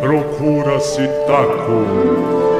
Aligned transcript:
Procura-se 0.00 1.08
Taco. 1.26 2.53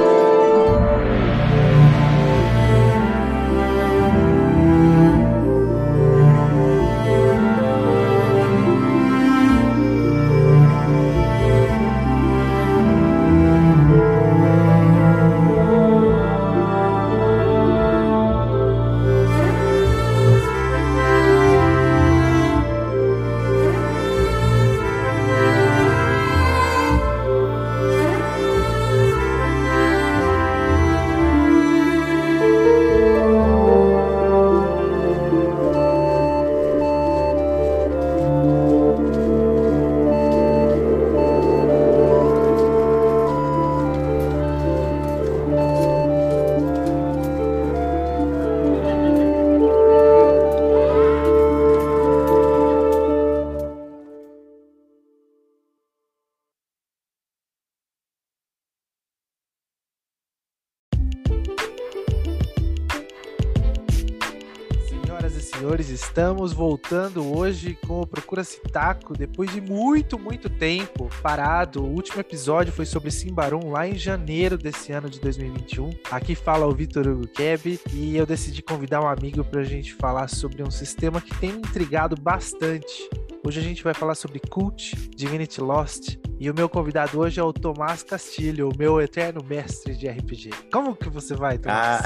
Estamos 66.45 66.53
voltando 66.53 67.35
hoje 67.39 67.79
com 67.87 68.03
o 68.03 68.07
Procura 68.07 68.45
Citaco, 68.45 69.17
depois 69.17 69.51
de 69.51 69.63
muito, 69.63 70.19
muito 70.19 70.51
tempo 70.51 71.09
parado. 71.23 71.83
O 71.83 71.89
último 71.89 72.21
episódio 72.21 72.71
foi 72.71 72.85
sobre 72.85 73.11
Simbarum, 73.11 73.71
lá 73.71 73.89
em 73.89 73.97
janeiro 73.97 74.59
desse 74.59 74.93
ano 74.93 75.09
de 75.09 75.19
2021. 75.21 75.89
Aqui 76.11 76.35
fala 76.35 76.67
o 76.67 76.75
Vitor 76.75 77.09
Hugo 77.09 77.27
Keb 77.29 77.81
e 77.95 78.15
eu 78.15 78.27
decidi 78.27 78.61
convidar 78.61 79.01
um 79.01 79.09
amigo 79.09 79.43
para 79.43 79.63
a 79.63 79.65
gente 79.65 79.95
falar 79.95 80.29
sobre 80.29 80.63
um 80.63 80.71
sistema 80.71 81.19
que 81.19 81.35
tem 81.39 81.49
intrigado 81.49 82.15
bastante. 82.15 83.09
Hoje 83.43 83.61
a 83.61 83.63
gente 83.63 83.83
vai 83.83 83.95
falar 83.95 84.15
sobre 84.15 84.39
Cult, 84.39 84.95
Divinity 85.17 85.63
Lost, 85.63 86.19
e 86.39 86.51
o 86.51 86.55
meu 86.55 86.69
convidado 86.69 87.21
hoje 87.21 87.41
é 87.41 87.43
o 87.43 87.55
Tomás 87.55 88.03
Castilho, 88.03 88.69
o 88.69 88.77
meu 88.77 89.01
eterno 89.01 89.43
mestre 89.43 89.97
de 89.97 90.07
RPG. 90.07 90.51
Como 90.71 90.95
que 90.95 91.09
você 91.09 91.35
vai, 91.35 91.57
Tomás? 91.57 92.03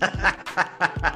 Ah... 0.00 1.12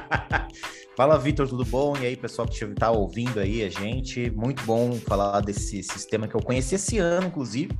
Fala, 0.95 1.17
Vitor, 1.17 1.47
tudo 1.47 1.63
bom? 1.63 1.95
E 1.97 2.05
aí, 2.05 2.17
pessoal 2.17 2.45
que 2.45 2.63
está 2.65 2.91
ouvindo 2.91 3.39
aí 3.39 3.63
a 3.63 3.69
gente. 3.69 4.29
Muito 4.31 4.61
bom 4.63 4.93
falar 4.95 5.39
desse 5.39 5.81
sistema 5.81 6.27
que 6.27 6.35
eu 6.35 6.41
conheci 6.41 6.75
esse 6.75 6.97
ano, 6.97 7.27
inclusive, 7.27 7.71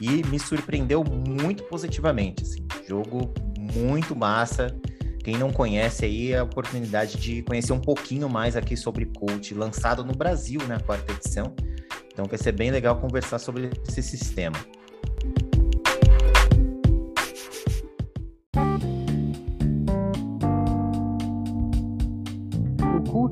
e 0.00 0.24
me 0.28 0.38
surpreendeu 0.38 1.02
muito 1.02 1.64
positivamente. 1.64 2.44
Assim. 2.44 2.66
Jogo 2.88 3.34
muito 3.58 4.14
massa. 4.14 4.68
Quem 5.24 5.36
não 5.36 5.50
conhece 5.50 6.04
aí, 6.04 6.32
é 6.32 6.38
a 6.38 6.44
oportunidade 6.44 7.16
de 7.16 7.42
conhecer 7.42 7.72
um 7.72 7.80
pouquinho 7.80 8.28
mais 8.28 8.54
aqui 8.56 8.76
sobre 8.76 9.06
Cult, 9.06 9.52
lançado 9.52 10.04
no 10.04 10.12
Brasil, 10.12 10.60
na 10.60 10.76
né, 10.76 10.78
quarta 10.78 11.12
edição. 11.12 11.52
Então 12.12 12.26
vai 12.26 12.38
ser 12.38 12.52
bem 12.52 12.70
legal 12.70 13.00
conversar 13.00 13.40
sobre 13.40 13.70
esse 13.88 14.04
sistema. 14.04 14.56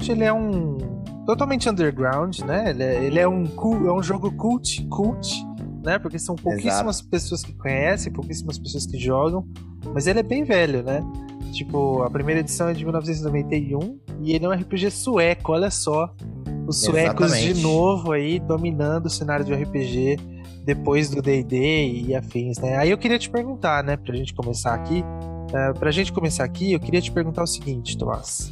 Cult 0.05 0.13
ele 0.13 0.25
é 0.25 0.33
um 0.33 0.77
totalmente 1.25 1.69
underground, 1.69 2.41
né? 2.41 2.71
Ele 2.71 2.83
é, 2.83 3.05
ele 3.05 3.19
é 3.19 3.29
um 3.29 3.45
é 3.45 3.93
um 3.93 4.03
jogo 4.03 4.31
cult, 4.33 4.87
cult, 4.89 5.45
né? 5.83 5.99
Porque 5.99 6.19
são 6.19 6.37
pouquíssimas 6.37 6.97
Exato. 6.97 7.09
pessoas 7.09 7.43
que 7.43 7.55
conhecem, 7.55 8.13
pouquíssimas 8.13 8.59
pessoas 8.59 8.87
que 8.87 8.99
jogam, 8.99 9.47
mas 9.93 10.07
ele 10.07 10.21
é 10.21 10.23
bem 10.23 10.45
velho, 10.45 10.83
né? 10.83 11.03
Tipo, 11.53 12.03
a 12.03 12.11
primeira 12.11 12.41
edição 12.41 12.69
é 12.69 12.75
de 12.75 12.85
1991 12.85 13.99
e 14.21 14.33
ele 14.33 14.45
é 14.45 14.49
um 14.49 14.53
RPG 14.53 14.91
sueco, 14.91 15.53
olha 15.53 15.71
só. 15.71 16.15
Os 16.67 16.81
suecos 16.81 17.27
Exatamente. 17.27 17.55
de 17.55 17.63
novo 17.63 18.13
aí 18.13 18.41
dominando 18.41 19.07
o 19.07 19.11
cenário 19.11 19.45
de 19.45 19.53
RPG 19.53 20.17
depois 20.65 21.11
do 21.11 21.21
D&D 21.21 22.05
e 22.07 22.15
afins, 22.15 22.59
né? 22.59 22.77
Aí 22.77 22.91
eu 22.91 22.97
queria 22.97 23.19
te 23.19 23.29
perguntar, 23.29 23.85
né, 23.85 23.99
pra 23.99 24.15
gente 24.15 24.33
começar 24.33 24.75
aqui, 24.75 25.03
uh, 25.03 25.79
pra 25.79 25.91
gente 25.91 26.11
começar 26.11 26.43
aqui, 26.43 26.73
eu 26.73 26.81
queria 26.81 27.03
te 27.03 27.13
perguntar 27.13 27.43
o 27.43 27.47
seguinte, 27.47 27.99
Tomás 27.99 28.51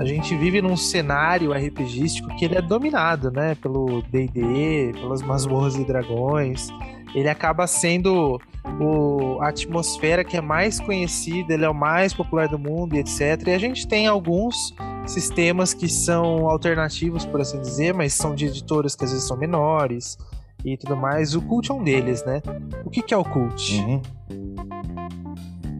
a 0.00 0.04
gente 0.06 0.34
vive 0.34 0.62
num 0.62 0.78
cenário 0.78 1.52
RPGístico 1.52 2.34
que 2.36 2.46
ele 2.46 2.56
é 2.56 2.62
dominado, 2.62 3.30
né, 3.30 3.54
pelo 3.54 4.00
D&D, 4.10 4.92
pelas 4.94 5.20
masmorras 5.20 5.76
e 5.76 5.84
dragões. 5.84 6.68
Ele 7.14 7.28
acaba 7.28 7.66
sendo 7.66 8.40
o, 8.80 9.38
a 9.42 9.50
atmosfera 9.50 10.24
que 10.24 10.38
é 10.38 10.40
mais 10.40 10.80
conhecida, 10.80 11.52
ele 11.52 11.66
é 11.66 11.68
o 11.68 11.74
mais 11.74 12.14
popular 12.14 12.48
do 12.48 12.58
mundo 12.58 12.94
etc. 12.94 13.48
E 13.48 13.50
a 13.50 13.58
gente 13.58 13.86
tem 13.86 14.06
alguns 14.06 14.74
sistemas 15.06 15.74
que 15.74 15.86
são 15.86 16.48
alternativos, 16.48 17.26
por 17.26 17.42
assim 17.42 17.60
dizer, 17.60 17.92
mas 17.92 18.14
são 18.14 18.34
de 18.34 18.46
editoras 18.46 18.96
que 18.96 19.04
às 19.04 19.12
vezes 19.12 19.28
são 19.28 19.36
menores 19.36 20.16
e 20.64 20.78
tudo 20.78 20.96
mais. 20.96 21.34
O 21.34 21.42
Cult 21.42 21.70
é 21.70 21.74
um 21.74 21.84
deles, 21.84 22.24
né? 22.24 22.40
O 22.86 22.88
que, 22.88 23.02
que 23.02 23.12
é 23.12 23.16
o 23.18 23.24
Cult? 23.24 23.78
Uhum. 23.78 24.00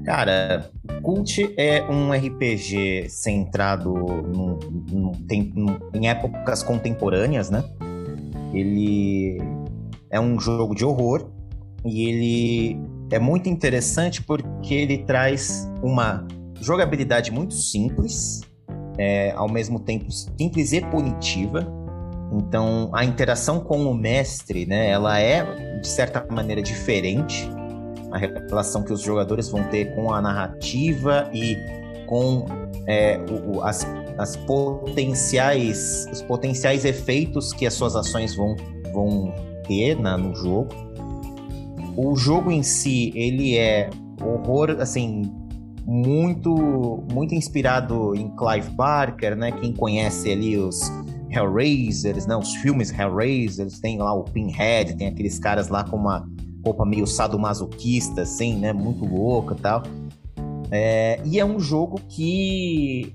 Cara, 0.05 0.71
Cult 1.03 1.55
é 1.57 1.83
um 1.91 2.13
RPG 2.13 3.09
centrado 3.09 3.93
no, 3.93 4.59
em 5.93 6.09
épocas 6.09 6.63
contemporâneas, 6.63 7.51
né? 7.51 7.63
Ele 8.53 9.39
é 10.11 10.19
um 10.19 10.41
jogo 10.41 10.75
de 10.75 10.85
horror 10.85 11.31
e 11.85 12.09
ele 12.09 12.81
é 13.11 13.19
muito 13.19 13.49
interessante 13.49 14.23
porque 14.23 14.75
ele 14.75 14.99
traz 14.99 15.71
uma 15.83 16.27
jogabilidade 16.61 17.31
muito 17.31 17.55
simples, 17.55 18.41
é, 18.99 19.33
ao 19.33 19.49
mesmo 19.49 19.81
tempo 19.81 20.11
simples 20.11 20.73
e 20.73 20.81
punitiva. 20.81 21.67
Então, 22.33 22.91
a 22.95 23.05
interação 23.05 23.61
com 23.61 23.85
o 23.85 23.95
mestre, 23.95 24.65
né, 24.65 24.89
ela 24.89 25.19
é 25.21 25.79
de 25.81 25.89
certa 25.89 26.25
maneira 26.31 26.63
diferente 26.63 27.49
a 28.11 28.19
relação 28.19 28.83
que 28.83 28.93
os 28.93 29.01
jogadores 29.01 29.49
vão 29.49 29.65
ter 29.65 29.95
com 29.95 30.13
a 30.13 30.21
narrativa 30.21 31.31
e 31.33 31.57
com 32.07 32.45
é, 32.87 33.21
o, 33.47 33.63
as, 33.63 33.87
as 34.19 34.37
potenciais, 34.37 36.07
os 36.13 36.23
potenciais 36.23 36.85
efeitos 36.85 37.53
que 37.53 37.67
as 37.67 37.75
suas 37.75 37.95
ações 37.95 38.35
vão, 38.35 38.57
vão 38.93 39.33
ter 39.67 39.99
na, 39.99 40.19
no 40.19 40.35
jogo. 40.35 40.69
O 41.97 42.17
jogo 42.17 42.51
em 42.51 42.63
si, 42.63 43.13
ele 43.15 43.57
é 43.57 43.91
horror, 44.21 44.77
assim, 44.81 45.31
muito 45.87 47.03
muito 47.13 47.35
inspirado 47.35 48.15
em 48.15 48.29
Clive 48.37 48.71
Barker, 48.71 49.37
né? 49.37 49.51
Quem 49.53 49.73
conhece 49.73 50.31
ali 50.31 50.57
os 50.57 50.81
Hellraisers, 51.31 52.27
né? 52.27 52.37
Os 52.37 52.55
filmes 52.57 52.93
Hellraisers, 52.97 53.81
tem 53.81 53.99
lá 53.99 54.13
o 54.13 54.25
Pinhead, 54.25 54.97
tem 54.97 55.09
aqueles 55.09 55.39
caras 55.39 55.69
lá 55.69 55.83
com 55.85 55.97
uma 55.97 56.29
roupa 56.65 56.85
meio 56.85 57.07
sadomasoquista, 57.07 58.23
assim, 58.23 58.57
né? 58.57 58.73
Muito 58.73 59.05
louca 59.05 59.55
e 59.55 59.61
tal. 59.61 59.83
É, 60.71 61.21
e 61.25 61.41
é 61.41 61.45
um 61.45 61.59
jogo 61.59 62.01
que 62.09 63.15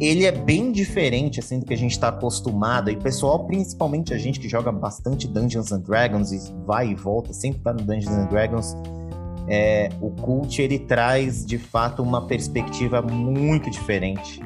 ele 0.00 0.24
é 0.24 0.32
bem 0.32 0.72
diferente 0.72 1.40
assim 1.40 1.58
do 1.58 1.66
que 1.66 1.74
a 1.74 1.76
gente 1.76 1.92
está 1.92 2.08
acostumado. 2.08 2.90
E 2.90 2.96
pessoal, 2.96 3.44
principalmente 3.44 4.12
a 4.12 4.18
gente 4.18 4.38
que 4.40 4.48
joga 4.48 4.70
bastante 4.70 5.26
Dungeons 5.26 5.72
and 5.72 5.80
Dragons 5.80 6.32
e 6.32 6.52
vai 6.66 6.90
e 6.90 6.94
volta, 6.94 7.32
sempre 7.32 7.60
tá 7.60 7.72
no 7.72 7.82
Dungeons 7.82 8.14
and 8.14 8.26
Dragons. 8.26 8.76
É, 9.48 9.90
o 10.00 10.10
Cult 10.10 10.60
ele 10.60 10.78
traz 10.78 11.46
de 11.46 11.56
fato 11.56 12.02
uma 12.02 12.26
perspectiva 12.26 13.00
muito 13.00 13.70
diferente 13.70 14.40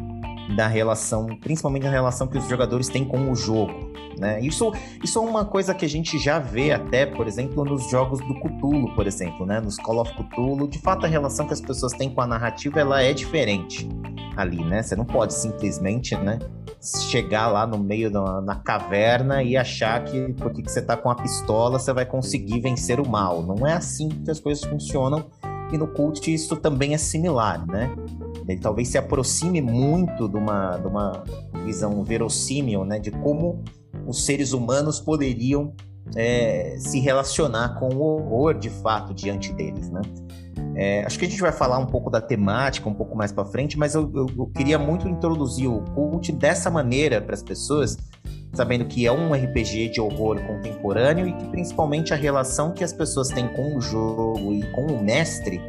da 0.55 0.67
relação, 0.67 1.27
principalmente 1.41 1.85
da 1.85 1.91
relação 1.91 2.27
que 2.27 2.37
os 2.37 2.49
jogadores 2.49 2.89
têm 2.89 3.05
com 3.05 3.31
o 3.31 3.35
jogo. 3.35 3.90
Né? 4.21 4.39
Isso, 4.41 4.71
isso 5.03 5.19
é 5.19 5.23
uma 5.23 5.47
coisa 5.47 5.75
que 5.75 5.87
a 5.87 5.89
gente 5.89 6.19
já 6.19 6.39
vê 6.39 6.73
até, 6.73 7.07
por 7.07 7.27
exemplo, 7.27 7.65
nos 7.65 7.89
jogos 7.91 8.21
do 8.21 8.35
Cthulhu, 8.39 8.95
por 8.95 9.07
exemplo, 9.07 9.47
né? 9.47 9.61
nos 9.61 9.77
Call 9.77 9.99
of 9.99 10.13
Cthulhu. 10.15 10.69
De 10.69 10.79
fato, 10.79 11.07
a 11.07 11.09
relação 11.09 11.47
que 11.47 11.55
as 11.55 11.61
pessoas 11.61 11.93
têm 11.95 12.11
com 12.11 12.21
a 12.21 12.27
narrativa 12.27 12.79
ela 12.79 13.03
é 13.03 13.15
diferente 13.15 13.89
ali, 14.37 14.63
né? 14.63 14.83
Você 14.83 14.95
não 14.95 15.07
pode 15.07 15.33
simplesmente, 15.33 16.15
né? 16.17 16.39
chegar 16.83 17.49
lá 17.49 17.67
no 17.67 17.79
meio 17.79 18.11
da 18.11 18.41
na 18.41 18.57
caverna 18.57 19.43
e 19.43 19.55
achar 19.55 20.03
que 20.03 20.33
porque 20.33 20.63
que 20.63 20.71
você 20.71 20.81
tá 20.81 20.97
com 20.97 21.11
a 21.11 21.15
pistola 21.15 21.79
você 21.79 21.93
vai 21.93 22.07
conseguir 22.07 22.61
vencer 22.61 22.99
o 22.99 23.09
mal. 23.09 23.43
Não 23.43 23.67
é 23.67 23.75
assim 23.75 24.09
que 24.09 24.31
as 24.31 24.41
coisas 24.41 24.65
funcionam 24.65 25.27
e 25.73 25.77
no 25.77 25.87
cult 25.89 26.33
isso 26.33 26.57
também 26.57 26.95
é 26.95 26.99
similar, 26.99 27.67
né? 27.67 27.95
Ele 28.49 28.59
talvez 28.59 28.89
se 28.89 28.99
aproxime 28.99 29.61
muito 29.61 30.29
de 30.29 30.37
uma, 30.37 30.77
de 30.79 30.87
uma 30.87 31.23
visão 31.65 32.03
verossímil, 32.03 32.85
né? 32.85 32.99
De 32.99 33.11
como 33.11 33.63
os 34.07 34.25
seres 34.25 34.53
humanos 34.53 35.01
poderiam 35.01 35.75
é, 36.17 36.77
se 36.79 36.99
relacionar 37.01 37.79
com 37.79 37.89
o 37.89 38.01
horror 38.01 38.59
de 38.59 38.71
fato 38.71 39.15
diante 39.15 39.53
deles, 39.53 39.91
né? 39.91 40.01
É, 40.75 41.05
acho 41.05 41.19
que 41.19 41.25
a 41.25 41.29
gente 41.29 41.41
vai 41.41 41.53
falar 41.53 41.79
um 41.79 41.87
pouco 41.87 42.11
da 42.11 42.21
temática 42.21 42.89
um 42.89 42.95
pouco 42.95 43.17
mais 43.17 43.33
para 43.33 43.45
frente, 43.45 43.79
mas 43.79 43.95
eu, 43.95 44.11
eu, 44.15 44.27
eu, 44.39 44.47
queria 44.47 44.79
muito 44.79 45.09
introduzir 45.09 45.69
o 45.69 45.83
cult 45.95 46.31
dessa 46.33 46.71
maneira 46.71 47.21
para 47.21 47.35
as 47.35 47.43
pessoas, 47.43 47.99
sabendo 48.53 48.85
que 48.85 49.07
é 49.07 49.13
um 49.13 49.33
RPG 49.33 49.91
de 49.91 50.01
horror 50.01 50.41
contemporâneo 50.47 51.27
e 51.27 51.33
que 51.33 51.47
principalmente 51.49 52.15
a 52.15 52.17
relação 52.17 52.73
que 52.73 52.85
as 52.85 52.93
pessoas 52.93 53.29
têm 53.29 53.49
com 53.49 53.77
o 53.77 53.81
jogo 53.81 54.53
e 54.53 54.63
com 54.73 54.87
o 54.87 55.03
mestre, 55.03 55.61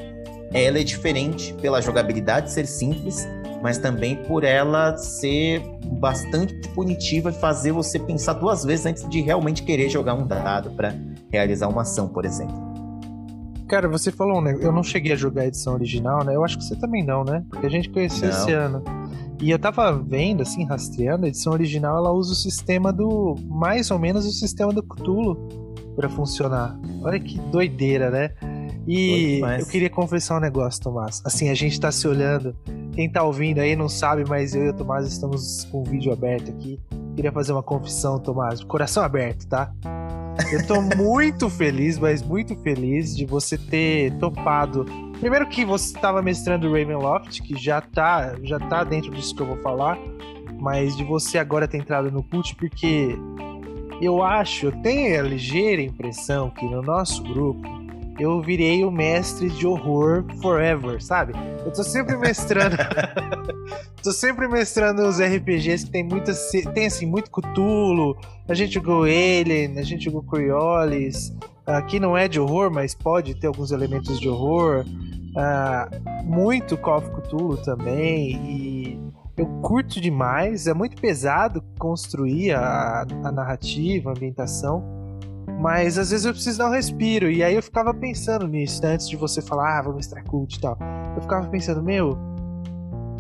ela 0.54 0.80
é 0.80 0.84
diferente 0.84 1.54
pela 1.56 1.82
jogabilidade 1.82 2.52
ser 2.52 2.66
simples, 2.68 3.28
mas 3.62 3.78
também 3.78 4.16
por 4.16 4.44
ela 4.44 4.98
ser 4.98 5.62
bastante 6.00 6.54
punitiva 6.70 7.30
e 7.30 7.34
fazer 7.34 7.72
você 7.72 8.00
pensar 8.00 8.34
duas 8.34 8.64
vezes 8.64 8.86
antes 8.86 9.08
de 9.08 9.22
realmente 9.22 9.64
querer 9.64 9.90
jogar 9.90 10.14
um 10.14 10.26
dado 10.26 10.72
para 10.72 10.96
realizar 11.32 11.68
uma 11.68 11.84
ação, 11.84 12.08
por 12.08 12.26
exemplo. 12.26 12.72
Cara, 13.68 13.88
você 13.88 14.12
falou, 14.12 14.42
né? 14.42 14.58
Eu 14.60 14.72
não 14.72 14.84
cheguei 14.84 15.14
a 15.14 15.16
jogar 15.16 15.44
a 15.44 15.48
edição 15.48 15.74
original, 15.74 16.26
né? 16.26 16.36
Eu 16.36 16.44
acho 16.44 16.58
que 16.58 16.66
você 16.66 16.76
também 16.76 17.06
não, 17.06 17.24
né? 17.24 17.42
Porque 17.50 17.66
a 17.66 17.70
gente 17.70 17.90
conheceu 17.90 18.28
não. 18.28 18.38
esse 18.38 18.52
ano. 18.52 18.84
E 19.42 19.50
eu 19.50 19.58
tava 19.58 19.92
vendo, 19.94 20.42
assim, 20.42 20.66
rastreando, 20.66 21.26
a 21.26 21.30
edição 21.30 21.54
original 21.54 21.98
ela 21.98 22.12
usa 22.12 22.34
o 22.34 22.36
sistema 22.36 22.92
do. 22.92 23.36
mais 23.48 23.90
ou 23.90 23.98
menos 23.98 24.26
o 24.26 24.32
sistema 24.32 24.74
do 24.74 24.84
Cthulhu 24.84 25.38
para 25.96 26.10
funcionar. 26.10 26.78
Olha 27.02 27.20
que 27.20 27.40
doideira, 27.50 28.10
né? 28.12 28.32
E 28.88 29.40
eu 29.60 29.66
queria 29.68 29.90
confessar 29.90 30.38
um 30.38 30.40
negócio, 30.40 30.82
Tomás. 30.82 31.22
Assim, 31.26 31.50
a 31.50 31.54
gente 31.54 31.80
tá 31.80 31.92
se 31.92 32.08
olhando. 32.08 32.56
Quem 32.94 33.10
tá 33.10 33.24
ouvindo 33.24 33.60
aí 33.60 33.76
não 33.76 33.88
sabe, 33.88 34.24
mas 34.28 34.56
eu 34.56 34.66
e 34.66 34.70
o 34.70 34.74
Tomás 34.74 35.08
estamos 35.08 35.66
com 35.66 35.82
o 35.82 35.84
vídeo 35.84 36.12
aberto 36.12 36.50
aqui. 36.50 36.80
Queria 37.16 37.32
fazer 37.32 37.52
uma 37.54 37.64
confissão, 37.64 38.20
Tomás. 38.20 38.64
Coração 38.64 39.04
aberto, 39.04 39.48
tá? 39.48 39.72
Eu 40.52 40.66
tô 40.66 40.82
muito 40.98 41.50
feliz, 41.50 42.00
mas 42.00 42.24
muito 42.24 42.56
feliz 42.58 43.16
de 43.16 43.26
você 43.26 43.58
ter 43.58 44.18
topado. 44.18 44.86
Primeiro 45.20 45.48
que 45.48 45.64
você 45.64 45.96
estava 45.96 46.22
mestrando 46.22 46.72
Ravenloft, 46.72 47.42
que 47.44 47.56
já 47.62 47.82
tá, 47.82 48.36
já 48.44 48.60
tá 48.60 48.84
dentro 48.84 49.12
disso 49.12 49.36
que 49.36 49.42
eu 49.42 49.48
vou 49.48 49.58
falar, 49.58 49.98
mas 50.60 50.98
de 50.98 51.04
você 51.04 51.38
agora 51.38 51.68
ter 51.68 51.78
entrado 51.78 52.12
no 52.12 52.24
cult, 52.24 52.56
porque 52.56 53.16
eu 54.02 54.24
acho, 54.24 54.68
eu 54.68 54.72
tenho 54.82 55.20
a 55.20 55.24
ligeira 55.24 55.82
impressão 55.82 56.50
que 56.50 56.66
no 56.66 56.82
nosso 56.82 57.22
grupo 57.22 57.81
eu 58.20 58.42
virei 58.42 58.84
o 58.84 58.92
mestre 58.92 59.50
de 59.50 59.66
horror 59.66 60.26
forever, 60.42 61.02
sabe? 61.02 61.34
Eu 61.66 61.72
tô 61.72 61.84
sempre 61.84 62.18
mestrando. 62.18 62.78
tô 64.04 64.12
sempre 64.12 64.48
mestrando 64.48 65.04
os 65.04 65.20
RPGs 65.20 65.86
que 65.86 65.92
tem 65.92 66.04
muitas. 66.04 66.52
Tem 66.74 66.86
assim, 66.86 67.06
muito 67.06 67.32
Cthulhu. 67.32 68.18
A 68.48 68.54
gente 68.54 68.74
jogou 68.74 69.04
Alien, 69.04 69.80
a 69.80 69.84
gente 69.84 70.06
jogou 70.06 70.24
Coriolis. 70.24 71.34
Aqui 71.66 72.00
não 72.00 72.18
é 72.18 72.28
de 72.28 72.40
horror, 72.40 72.72
mas 72.72 72.94
pode 72.94 73.36
ter 73.36 73.48
alguns 73.48 73.72
elementos 73.72 74.20
de 74.20 74.28
horror. 74.28 74.86
Uh, 74.86 76.24
muito 76.26 76.78
Call 76.78 76.98
of 76.98 77.10
Cthulhu 77.12 77.58
também. 77.58 78.36
E 78.46 79.00
eu 79.38 79.46
curto 79.62 80.02
demais. 80.02 80.68
É 80.68 80.74
muito 80.74 81.00
pesado 81.02 81.64
construir 81.80 82.52
a, 82.52 83.06
a 83.24 83.32
narrativa, 83.32 84.10
a 84.10 84.14
ambientação. 84.14 85.01
Mas 85.60 85.98
às 85.98 86.12
vezes 86.12 86.26
eu 86.26 86.34
preciso 86.34 86.58
dar 86.58 86.68
um 86.68 86.72
respiro. 86.72 87.30
E 87.30 87.44
aí 87.44 87.56
eu 87.56 87.64
ficava 87.64 87.94
pensando 87.94 88.48
nisso, 88.48 88.82
né? 88.82 88.94
Antes 88.94 89.08
de 89.08 89.16
você 89.16 89.42
falar, 89.42 89.80
ah, 89.80 89.82
vou 89.84 89.94
mestrar 89.94 90.24
cult 90.24 90.56
e 90.56 90.60
tal. 90.60 90.78
Eu 91.16 91.22
ficava 91.22 91.48
pensando, 91.48 91.84
meu, 91.84 92.18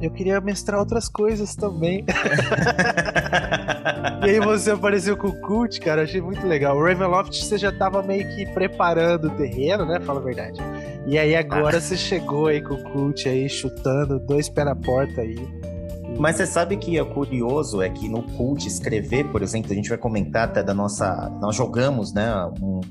eu 0.01 0.09
queria 0.09 0.41
mestrar 0.41 0.79
outras 0.79 1.07
coisas 1.07 1.56
também. 1.56 2.03
e 4.25 4.29
aí 4.29 4.39
você 4.39 4.71
apareceu 4.71 5.15
com 5.15 5.27
o 5.27 5.41
cult, 5.41 5.79
cara, 5.79 6.01
achei 6.01 6.19
muito 6.19 6.45
legal. 6.47 6.75
O 6.75 6.83
Ravenloft 6.83 7.35
você 7.35 7.57
já 7.57 7.71
tava 7.71 8.01
meio 8.01 8.27
que 8.35 8.47
preparando 8.47 9.27
o 9.27 9.31
terreno, 9.31 9.85
né? 9.85 10.00
Fala 10.00 10.19
a 10.19 10.23
verdade. 10.23 10.59
E 11.06 11.19
aí 11.19 11.35
agora 11.35 11.77
ah. 11.77 11.81
você 11.81 11.95
chegou 11.95 12.47
aí 12.47 12.62
com 12.62 12.73
o 12.73 12.83
cult 12.91 13.29
aí, 13.29 13.47
chutando 13.47 14.19
dois 14.19 14.50
pés 14.50 14.65
na 14.65 14.75
porta 14.75 15.21
aí. 15.21 15.35
Mas 16.19 16.35
você 16.35 16.45
sabe 16.45 16.77
que 16.77 16.97
é 16.97 17.03
curioso 17.03 17.81
é 17.81 17.89
que 17.89 18.07
no 18.07 18.21
Cult 18.21 18.67
escrever, 18.67 19.31
por 19.31 19.41
exemplo, 19.41 19.71
a 19.71 19.75
gente 19.75 19.89
vai 19.89 19.97
comentar 19.97 20.43
até 20.43 20.61
da 20.61 20.73
nossa. 20.73 21.29
Nós 21.41 21.55
jogamos, 21.55 22.13
né? 22.13 22.31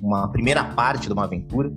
uma 0.02 0.28
primeira 0.28 0.64
parte 0.64 1.06
de 1.06 1.12
uma 1.12 1.25
aventura. 1.25 1.72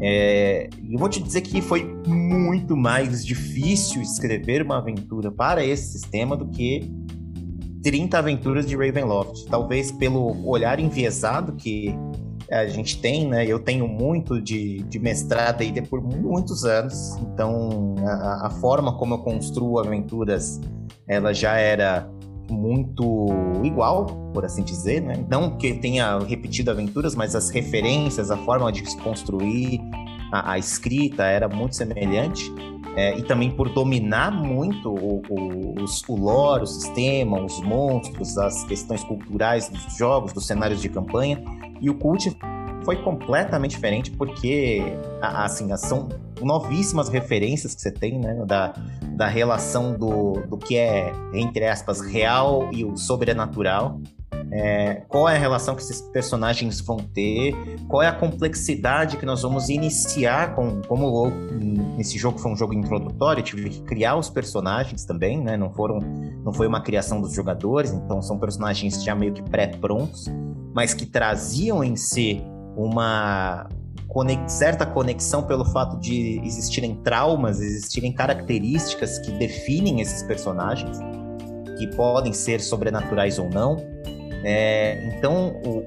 É, 0.00 0.68
eu 0.90 0.98
vou 0.98 1.08
te 1.08 1.22
dizer 1.22 1.42
que 1.42 1.60
foi 1.62 1.84
muito 2.06 2.76
mais 2.76 3.24
difícil 3.24 4.02
escrever 4.02 4.62
uma 4.62 4.78
aventura 4.78 5.30
para 5.30 5.64
esse 5.64 5.92
sistema 5.92 6.36
do 6.36 6.48
que 6.48 6.90
30 7.82 8.18
aventuras 8.18 8.66
de 8.66 8.76
Ravenloft. 8.76 9.46
Talvez 9.46 9.92
pelo 9.92 10.46
olhar 10.46 10.78
enviesado 10.80 11.52
que 11.54 11.94
a 12.50 12.66
gente 12.66 13.00
tem, 13.00 13.28
né? 13.28 13.46
Eu 13.46 13.58
tenho 13.58 13.86
muito 13.86 14.40
de, 14.40 14.82
de 14.82 14.98
mestrado 14.98 15.62
aí 15.62 15.80
por 15.82 16.02
muitos 16.02 16.64
anos, 16.64 17.16
então 17.18 17.94
a, 18.06 18.46
a, 18.46 18.50
forma 18.50 18.96
como 18.96 19.14
eu 19.14 19.18
construo 19.18 19.78
aventuras, 19.78 20.60
ela 21.06 21.32
já 21.32 21.56
era 21.56 22.08
muito 22.50 23.26
igual, 23.62 24.06
por 24.32 24.44
assim 24.44 24.62
dizer, 24.62 25.00
né? 25.00 25.24
Não 25.28 25.56
que 25.56 25.74
tenha 25.74 26.18
repetido 26.18 26.70
aventuras, 26.70 27.14
mas 27.14 27.34
as 27.34 27.50
referências, 27.50 28.30
a 28.30 28.36
forma 28.36 28.70
de 28.70 28.88
se 28.88 28.96
construir, 28.98 29.80
a, 30.32 30.52
a 30.52 30.58
escrita 30.58 31.24
era 31.24 31.48
muito 31.48 31.76
semelhante. 31.76 32.52
É, 32.94 33.16
e 33.18 33.22
também 33.22 33.50
por 33.50 33.70
dominar 33.70 34.30
muito 34.30 34.90
o, 34.90 35.22
o, 35.30 35.74
o, 36.08 36.16
lore, 36.16 36.64
o 36.64 36.66
sistema, 36.66 37.42
os 37.42 37.58
monstros, 37.62 38.36
as 38.36 38.64
questões 38.64 39.02
culturais 39.02 39.68
dos 39.68 39.96
jogos, 39.96 40.32
dos 40.32 40.46
cenários 40.46 40.80
de 40.80 40.88
campanha. 40.88 41.42
E 41.80 41.88
o 41.88 41.94
Cult 41.94 42.36
foi 42.84 42.96
completamente 42.96 43.72
diferente 43.72 44.10
porque, 44.10 44.82
assim, 45.20 45.74
são 45.76 46.08
novíssimas 46.40 47.08
referências 47.08 47.74
que 47.74 47.80
você 47.80 47.90
tem, 47.90 48.18
né, 48.18 48.44
da, 48.46 48.74
da 49.16 49.26
relação 49.26 49.94
do, 49.94 50.32
do 50.48 50.58
que 50.58 50.76
é, 50.76 51.12
entre 51.32 51.66
aspas, 51.66 52.00
real 52.00 52.68
e 52.72 52.84
o 52.84 52.96
sobrenatural. 52.96 54.00
É, 54.54 55.02
qual 55.08 55.26
é 55.30 55.36
a 55.36 55.38
relação 55.38 55.74
que 55.74 55.80
esses 55.80 56.02
personagens 56.02 56.78
vão 56.78 56.98
ter, 56.98 57.54
qual 57.88 58.02
é 58.02 58.08
a 58.08 58.12
complexidade 58.12 59.16
que 59.16 59.24
nós 59.24 59.40
vamos 59.40 59.70
iniciar 59.70 60.54
com, 60.54 60.82
como 60.82 61.06
esse 61.98 62.18
jogo 62.18 62.38
foi 62.38 62.50
um 62.50 62.56
jogo 62.56 62.72
introdutório, 62.74 63.42
tive 63.42 63.68
que 63.68 63.82
criar 63.82 64.16
os 64.16 64.30
personagens 64.30 65.04
também, 65.04 65.42
né? 65.42 65.56
Não 65.56 65.70
foram, 65.72 65.98
não 66.44 66.52
foi 66.52 66.66
uma 66.66 66.80
criação 66.80 67.20
dos 67.20 67.32
jogadores, 67.32 67.92
então 67.92 68.22
são 68.22 68.38
personagens 68.38 69.02
já 69.02 69.14
meio 69.14 69.32
que 69.32 69.42
pré-prontos, 69.42 70.26
mas 70.74 70.94
que 70.94 71.04
traziam 71.04 71.84
em 71.84 71.96
si 71.96 72.42
uma 72.76 73.68
conex 74.08 74.52
certa 74.52 74.84
conexão 74.86 75.42
pelo 75.42 75.64
fato 75.64 75.98
de 75.98 76.40
existirem 76.44 76.96
traumas, 76.96 77.60
existirem 77.60 78.12
características 78.12 79.18
que 79.18 79.32
definem 79.32 80.00
esses 80.00 80.22
personagens, 80.22 80.98
que 81.78 81.86
podem 81.96 82.32
ser 82.32 82.60
sobrenaturais 82.60 83.38
ou 83.38 83.48
não. 83.48 83.76
É, 84.44 85.16
então, 85.16 85.60
o, 85.64 85.84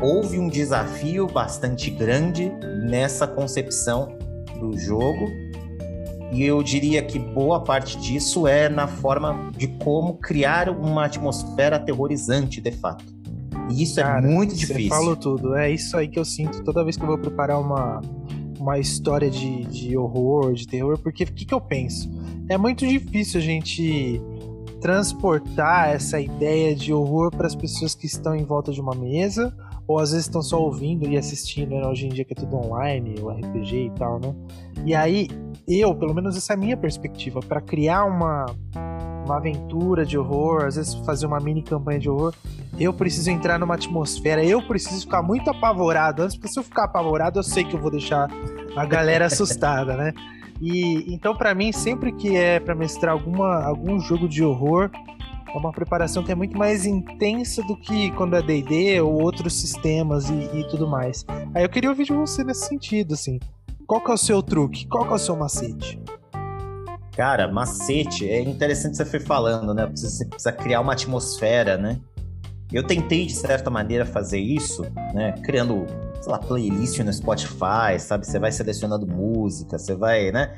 houve 0.00 0.38
um 0.38 0.48
desafio 0.48 1.26
bastante 1.26 1.90
grande 1.90 2.50
nessa 2.82 3.26
concepção 3.26 4.16
do 4.58 4.76
jogo. 4.78 5.30
E 6.32 6.42
eu 6.42 6.62
diria 6.62 7.02
que 7.02 7.18
boa 7.18 7.62
parte 7.62 7.96
disso 7.98 8.46
é 8.46 8.68
na 8.68 8.88
forma 8.88 9.52
de 9.56 9.68
como 9.68 10.14
criar 10.14 10.68
uma 10.68 11.04
atmosfera 11.04 11.76
aterrorizante, 11.76 12.60
de 12.60 12.72
fato. 12.72 13.04
E 13.70 13.82
isso 13.82 14.00
é 14.00 14.02
Cara, 14.02 14.26
é 14.26 14.30
muito 14.30 14.54
difícil. 14.54 14.82
Você 14.82 14.88
falou 14.88 15.16
tudo. 15.16 15.54
É 15.54 15.70
isso 15.70 15.96
aí 15.96 16.08
que 16.08 16.18
eu 16.18 16.24
sinto 16.24 16.62
toda 16.64 16.82
vez 16.82 16.96
que 16.96 17.02
eu 17.02 17.06
vou 17.06 17.18
preparar 17.18 17.60
uma, 17.60 18.00
uma 18.58 18.78
história 18.78 19.30
de, 19.30 19.64
de 19.64 19.96
horror, 19.96 20.54
de 20.54 20.66
terror, 20.66 20.98
porque 20.98 21.24
o 21.24 21.26
que, 21.26 21.44
que 21.44 21.54
eu 21.54 21.60
penso? 21.60 22.10
É 22.48 22.58
muito 22.58 22.86
difícil 22.86 23.40
a 23.40 23.42
gente 23.42 24.20
transportar 24.80 25.94
essa 25.94 26.20
ideia 26.20 26.74
de 26.74 26.92
horror 26.92 27.30
para 27.30 27.46
as 27.46 27.54
pessoas 27.54 27.94
que 27.94 28.06
estão 28.06 28.34
em 28.34 28.44
volta 28.44 28.70
de 28.70 28.80
uma 28.80 28.94
mesa, 28.94 29.54
ou 29.86 29.98
às 29.98 30.10
vezes 30.10 30.26
estão 30.26 30.42
só 30.42 30.60
ouvindo 30.60 31.08
e 31.08 31.16
assistindo, 31.16 31.70
né? 31.70 31.86
hoje 31.86 32.06
em 32.06 32.08
dia 32.08 32.24
que 32.24 32.32
é 32.32 32.36
tudo 32.36 32.56
online, 32.56 33.14
o 33.20 33.28
RPG 33.28 33.86
e 33.86 33.90
tal, 33.90 34.18
né? 34.18 34.34
E 34.84 34.94
aí, 34.94 35.28
eu, 35.68 35.94
pelo 35.94 36.14
menos 36.14 36.36
essa 36.36 36.52
é 36.52 36.56
a 36.56 36.58
minha 36.58 36.76
perspectiva, 36.76 37.40
para 37.40 37.60
criar 37.60 38.04
uma, 38.04 38.46
uma 39.24 39.36
aventura 39.36 40.04
de 40.04 40.16
horror, 40.16 40.64
às 40.64 40.76
vezes 40.76 40.94
fazer 41.06 41.26
uma 41.26 41.38
mini 41.38 41.62
campanha 41.62 41.98
de 41.98 42.08
horror, 42.08 42.34
eu 42.78 42.92
preciso 42.92 43.30
entrar 43.30 43.58
numa 43.58 43.74
atmosfera, 43.74 44.44
eu 44.44 44.60
preciso 44.66 45.02
ficar 45.02 45.22
muito 45.22 45.48
apavorado 45.48 46.22
antes, 46.22 46.36
porque 46.36 46.48
se 46.48 46.58
eu 46.58 46.64
ficar 46.64 46.84
apavorado, 46.84 47.38
eu 47.38 47.42
sei 47.42 47.64
que 47.64 47.74
eu 47.74 47.80
vou 47.80 47.90
deixar 47.90 48.28
a 48.76 48.84
galera 48.84 49.26
assustada, 49.26 49.96
né? 49.96 50.12
E 50.60 51.12
então 51.12 51.36
para 51.36 51.54
mim, 51.54 51.72
sempre 51.72 52.12
que 52.12 52.36
é 52.36 52.60
para 52.60 52.74
mestrar 52.74 53.12
alguma 53.12 53.62
algum 53.64 53.98
jogo 54.00 54.28
de 54.28 54.42
horror, 54.42 54.90
é 55.54 55.58
uma 55.58 55.72
preparação 55.72 56.24
que 56.24 56.32
é 56.32 56.34
muito 56.34 56.58
mais 56.58 56.84
intensa 56.84 57.62
do 57.62 57.76
que 57.76 58.10
quando 58.12 58.34
é 58.34 58.42
D&D 58.42 59.00
ou 59.00 59.22
outros 59.22 59.54
sistemas 59.60 60.28
e, 60.28 60.34
e, 60.34 60.68
tudo 60.68 60.88
mais. 60.88 61.24
Aí 61.54 61.62
eu 61.64 61.68
queria 61.68 61.88
ouvir 61.88 62.04
de 62.04 62.12
você 62.12 62.42
nesse 62.42 62.66
sentido, 62.66 63.14
assim. 63.14 63.38
Qual 63.86 64.02
que 64.02 64.10
é 64.10 64.14
o 64.14 64.18
seu 64.18 64.42
truque? 64.42 64.86
Qual 64.88 65.04
que 65.04 65.12
é 65.12 65.14
o 65.14 65.18
seu 65.18 65.36
macete? 65.36 66.02
Cara, 67.16 67.46
macete, 67.46 68.28
é 68.28 68.42
interessante 68.42 68.96
você 68.96 69.04
foi 69.04 69.20
falando, 69.20 69.72
né? 69.72 69.86
Você 69.94 70.24
precisa 70.24 70.50
criar 70.50 70.80
uma 70.80 70.94
atmosfera, 70.94 71.78
né? 71.78 72.00
Eu 72.72 72.84
tentei, 72.84 73.26
de 73.26 73.34
certa 73.34 73.70
maneira, 73.70 74.04
fazer 74.04 74.40
isso, 74.40 74.82
né? 75.12 75.32
Criando, 75.44 75.86
sei 76.20 76.32
lá, 76.32 76.38
playlist 76.38 76.98
no 76.98 77.12
Spotify, 77.12 78.00
sabe? 78.00 78.26
Você 78.26 78.40
vai 78.40 78.50
selecionando 78.50 79.06
música, 79.06 79.78
você 79.78 79.94
vai, 79.94 80.32
né? 80.32 80.52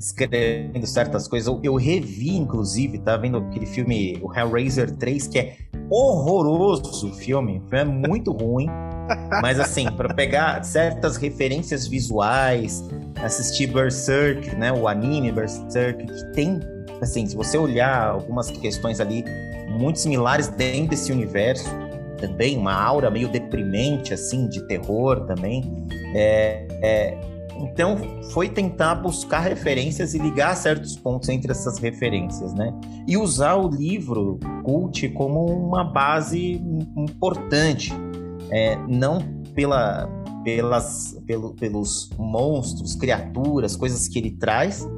Escrevendo 0.00 0.86
certas 0.86 1.28
coisas. 1.28 1.46
Eu, 1.46 1.60
eu 1.62 1.74
revi, 1.74 2.34
inclusive, 2.34 2.98
tá 2.98 3.18
vendo 3.18 3.36
aquele 3.36 3.66
filme, 3.66 4.18
o 4.22 4.34
Hellraiser 4.34 4.90
3, 4.96 5.26
que 5.26 5.38
é 5.38 5.56
horroroso 5.90 7.06
o 7.06 7.12
filme. 7.12 7.58
O 7.58 7.68
filme 7.68 7.78
é 7.78 7.84
muito 7.84 8.32
ruim. 8.32 8.66
Mas 9.42 9.60
assim, 9.60 9.90
para 9.92 10.14
pegar 10.14 10.64
certas 10.64 11.18
referências 11.18 11.86
visuais, 11.86 12.82
assistir 13.22 13.66
Berserk, 13.66 14.56
né, 14.56 14.72
o 14.72 14.88
anime 14.88 15.30
Berserk, 15.30 16.06
que 16.06 16.32
tem, 16.32 16.58
assim, 17.02 17.26
se 17.26 17.36
você 17.36 17.58
olhar 17.58 18.06
algumas 18.06 18.50
questões 18.50 19.00
ali 19.00 19.22
muito 19.68 19.98
similares 19.98 20.48
dentro 20.48 20.90
desse 20.90 21.12
universo, 21.12 21.68
também 22.16 22.56
uma 22.56 22.72
aura 22.72 23.10
meio 23.10 23.28
deprimente, 23.28 24.14
assim, 24.14 24.48
de 24.48 24.62
terror 24.66 25.26
também. 25.26 25.86
É, 26.14 26.66
é, 26.82 27.18
então, 27.60 27.96
foi 28.32 28.48
tentar 28.48 28.94
buscar 28.96 29.40
referências 29.40 30.14
e 30.14 30.18
ligar 30.18 30.56
certos 30.56 30.96
pontos 30.96 31.28
entre 31.28 31.52
essas 31.52 31.78
referências, 31.78 32.54
né? 32.54 32.72
E 33.06 33.16
usar 33.16 33.56
o 33.56 33.68
livro 33.68 34.38
Cult 34.64 35.08
como 35.10 35.44
uma 35.44 35.84
base 35.84 36.54
importante 36.96 37.92
é, 38.50 38.76
não 38.88 39.20
pela, 39.54 40.08
pelas, 40.42 41.18
pelo, 41.26 41.54
pelos 41.54 42.10
monstros, 42.18 42.96
criaturas, 42.96 43.76
coisas 43.76 44.08
que 44.08 44.18
ele 44.18 44.30
traz, 44.32 44.88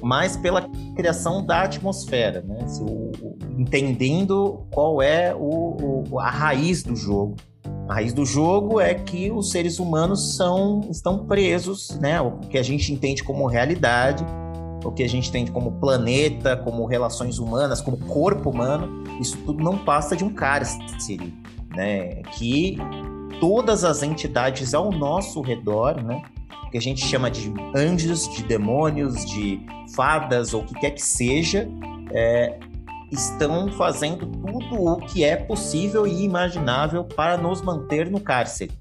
mas 0.00 0.36
pela 0.36 0.68
criação 0.94 1.44
da 1.44 1.62
atmosfera, 1.62 2.42
né? 2.42 2.58
O, 2.80 3.36
entendendo 3.58 4.66
qual 4.72 5.02
é 5.02 5.34
o, 5.34 6.04
o, 6.10 6.20
a 6.20 6.30
raiz 6.30 6.82
do 6.82 6.94
jogo. 6.94 7.36
A 7.88 7.94
raiz 7.94 8.12
do 8.12 8.26
jogo 8.26 8.78
é 8.78 8.92
que 8.92 9.30
os 9.30 9.50
seres 9.50 9.78
humanos 9.78 10.36
são, 10.36 10.82
estão 10.90 11.24
presos, 11.24 11.98
né? 11.98 12.20
O 12.20 12.32
que 12.32 12.58
a 12.58 12.62
gente 12.62 12.92
entende 12.92 13.24
como 13.24 13.46
realidade, 13.46 14.22
o 14.84 14.92
que 14.92 15.02
a 15.02 15.08
gente 15.08 15.30
entende 15.30 15.50
como 15.50 15.72
planeta, 15.72 16.54
como 16.54 16.84
relações 16.84 17.38
humanas, 17.38 17.80
como 17.80 17.96
corpo 17.96 18.50
humano, 18.50 19.02
isso 19.18 19.38
tudo 19.38 19.64
não 19.64 19.78
passa 19.78 20.14
de 20.14 20.22
um 20.22 20.28
cárcere 20.28 21.32
né? 21.74 22.22
Que 22.36 22.76
todas 23.40 23.84
as 23.84 24.02
entidades 24.02 24.74
ao 24.74 24.92
nosso 24.92 25.40
redor, 25.40 26.02
né? 26.02 26.22
Que 26.70 26.76
a 26.76 26.82
gente 26.82 27.02
chama 27.02 27.30
de 27.30 27.50
anjos, 27.74 28.28
de 28.28 28.42
demônios, 28.42 29.24
de 29.24 29.60
fadas 29.94 30.52
ou 30.52 30.60
o 30.60 30.66
que 30.66 30.74
quer 30.74 30.90
que 30.90 31.02
seja, 31.02 31.66
é, 32.12 32.58
estão 33.10 33.72
fazendo 33.72 34.26
tudo 34.26 34.82
o 34.82 34.96
que 34.96 35.24
é 35.24 35.36
possível 35.36 36.06
e 36.06 36.24
imaginável 36.24 37.04
para 37.04 37.36
nos 37.36 37.62
manter 37.62 38.10
no 38.10 38.20
cárcere. 38.20 38.72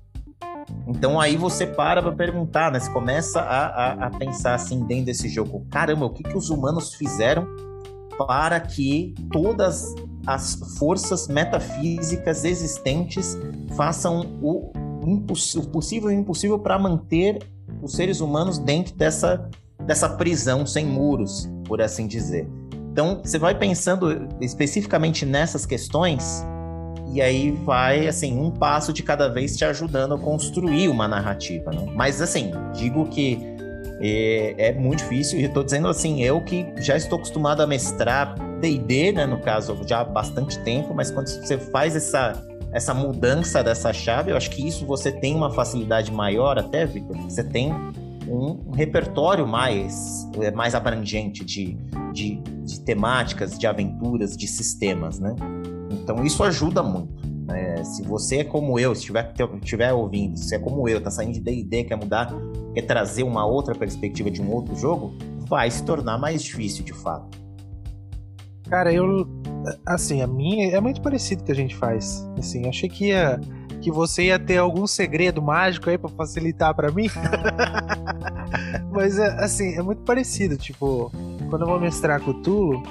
Então 0.87 1.19
aí 1.19 1.37
você 1.37 1.65
para 1.65 2.01
para 2.01 2.11
perguntar, 2.11 2.71
né? 2.71 2.79
Você 2.79 2.91
começa 2.91 3.39
a, 3.41 3.65
a, 3.67 4.07
a, 4.07 4.09
pensar 4.11 4.55
assim 4.55 4.85
dentro 4.85 5.05
desse 5.05 5.29
jogo, 5.29 5.65
caramba, 5.69 6.05
o 6.05 6.09
que, 6.09 6.23
que 6.23 6.37
os 6.37 6.49
humanos 6.49 6.93
fizeram 6.93 7.47
para 8.17 8.59
que 8.59 9.13
todas 9.31 9.93
as 10.25 10.55
forças 10.77 11.27
metafísicas 11.27 12.43
existentes 12.43 13.37
façam 13.75 14.37
o, 14.41 14.71
o 15.05 15.67
possível 15.71 16.11
e 16.11 16.15
o 16.15 16.19
impossível 16.19 16.59
para 16.59 16.77
manter 16.77 17.39
os 17.81 17.93
seres 17.93 18.19
humanos 18.19 18.57
dentro 18.57 18.95
dessa, 18.95 19.49
dessa 19.85 20.09
prisão 20.09 20.65
sem 20.65 20.85
muros, 20.85 21.49
por 21.65 21.81
assim 21.81 22.07
dizer. 22.07 22.49
Então, 22.97 23.21
você 23.23 23.37
vai 23.37 23.53
pensando 23.53 24.27
especificamente 24.41 25.23
nessas 25.23 25.67
questões 25.67 26.43
e 27.13 27.21
aí 27.21 27.51
vai, 27.51 28.07
assim, 28.07 28.35
um 28.39 28.49
passo 28.49 28.91
de 28.91 29.03
cada 29.03 29.27
vez 29.27 29.55
te 29.55 29.63
ajudando 29.63 30.15
a 30.15 30.17
construir 30.17 30.89
uma 30.89 31.07
narrativa, 31.07 31.69
né? 31.69 31.85
Mas, 31.93 32.23
assim, 32.23 32.49
digo 32.73 33.05
que 33.05 33.37
é, 34.01 34.69
é 34.69 34.73
muito 34.73 35.03
difícil, 35.03 35.39
e 35.39 35.43
estou 35.43 35.63
dizendo 35.63 35.87
assim, 35.87 36.23
eu 36.23 36.41
que 36.41 36.73
já 36.77 36.97
estou 36.97 37.19
acostumado 37.19 37.61
a 37.61 37.67
mestrar 37.67 38.33
D&D, 38.59 39.11
né, 39.11 39.27
no 39.27 39.39
caso, 39.41 39.79
já 39.85 39.99
há 39.99 40.03
bastante 40.03 40.57
tempo, 40.63 40.91
mas 40.95 41.11
quando 41.11 41.27
você 41.27 41.55
faz 41.55 41.95
essa, 41.95 42.43
essa 42.73 42.95
mudança 42.95 43.63
dessa 43.63 43.93
chave, 43.93 44.31
eu 44.31 44.37
acho 44.37 44.49
que 44.49 44.67
isso 44.67 44.87
você 44.87 45.11
tem 45.11 45.35
uma 45.35 45.51
facilidade 45.51 46.11
maior 46.11 46.57
até, 46.57 46.83
Victor, 46.87 47.15
você 47.17 47.43
tem 47.43 47.71
um, 48.27 48.71
repertório 48.71 49.47
mais, 49.47 50.27
é, 50.41 50.51
mais 50.51 50.75
abrangente 50.75 51.45
de, 51.45 51.77
de, 52.11 52.41
de 52.67 52.81
temáticas, 52.81 53.57
de 53.57 53.65
aventuras, 53.65 54.35
de 54.35 54.47
sistemas, 54.47 55.19
né? 55.19 55.33
Então 55.89 56.23
isso 56.23 56.43
ajuda 56.43 56.83
muito. 56.83 57.25
É, 57.49 57.81
se 57.83 58.03
você 58.03 58.39
é 58.39 58.43
como 58.43 58.77
eu, 58.77 58.93
se 58.93 59.01
estiver 59.01 59.33
estiver 59.61 59.93
ouvindo, 59.93 60.37
se 60.37 60.53
é 60.53 60.59
como 60.59 60.87
eu, 60.87 61.01
tá 61.01 61.09
saindo 61.09 61.31
de 61.33 61.39
D&D, 61.39 61.85
quer 61.85 61.95
mudar, 61.95 62.29
quer 62.73 62.81
trazer 62.81 63.23
uma 63.23 63.45
outra 63.45 63.73
perspectiva 63.73 64.29
de 64.29 64.41
um 64.41 64.51
outro 64.51 64.75
jogo, 64.75 65.15
vai 65.47 65.71
se 65.71 65.81
tornar 65.83 66.17
mais 66.17 66.43
difícil 66.43 66.83
de 66.83 66.93
fato. 66.93 67.37
Cara, 68.69 68.91
eu 68.91 69.25
assim, 69.85 70.21
a 70.21 70.27
minha 70.27 70.75
é 70.75 70.81
muito 70.81 71.01
parecido 71.01 71.43
que 71.43 71.51
a 71.51 71.55
gente 71.55 71.73
faz. 71.73 72.27
Assim, 72.37 72.67
achei 72.67 72.89
que 72.89 73.07
ia 73.07 73.39
que 73.81 73.91
você 73.91 74.25
ia 74.25 74.39
ter 74.39 74.57
algum 74.57 74.87
segredo 74.87 75.41
mágico 75.41 75.89
aí 75.89 75.97
para 75.97 76.09
facilitar 76.09 76.73
para 76.75 76.91
mim. 76.91 77.07
Mas 78.91 79.17
é, 79.19 79.27
assim, 79.43 79.75
é 79.75 79.81
muito 79.81 80.01
parecido, 80.01 80.57
tipo, 80.57 81.11
quando 81.47 81.63
eu 81.63 81.67
vou 81.67 81.79
mestrar 81.79 82.19
Cthulhu, 82.21 82.83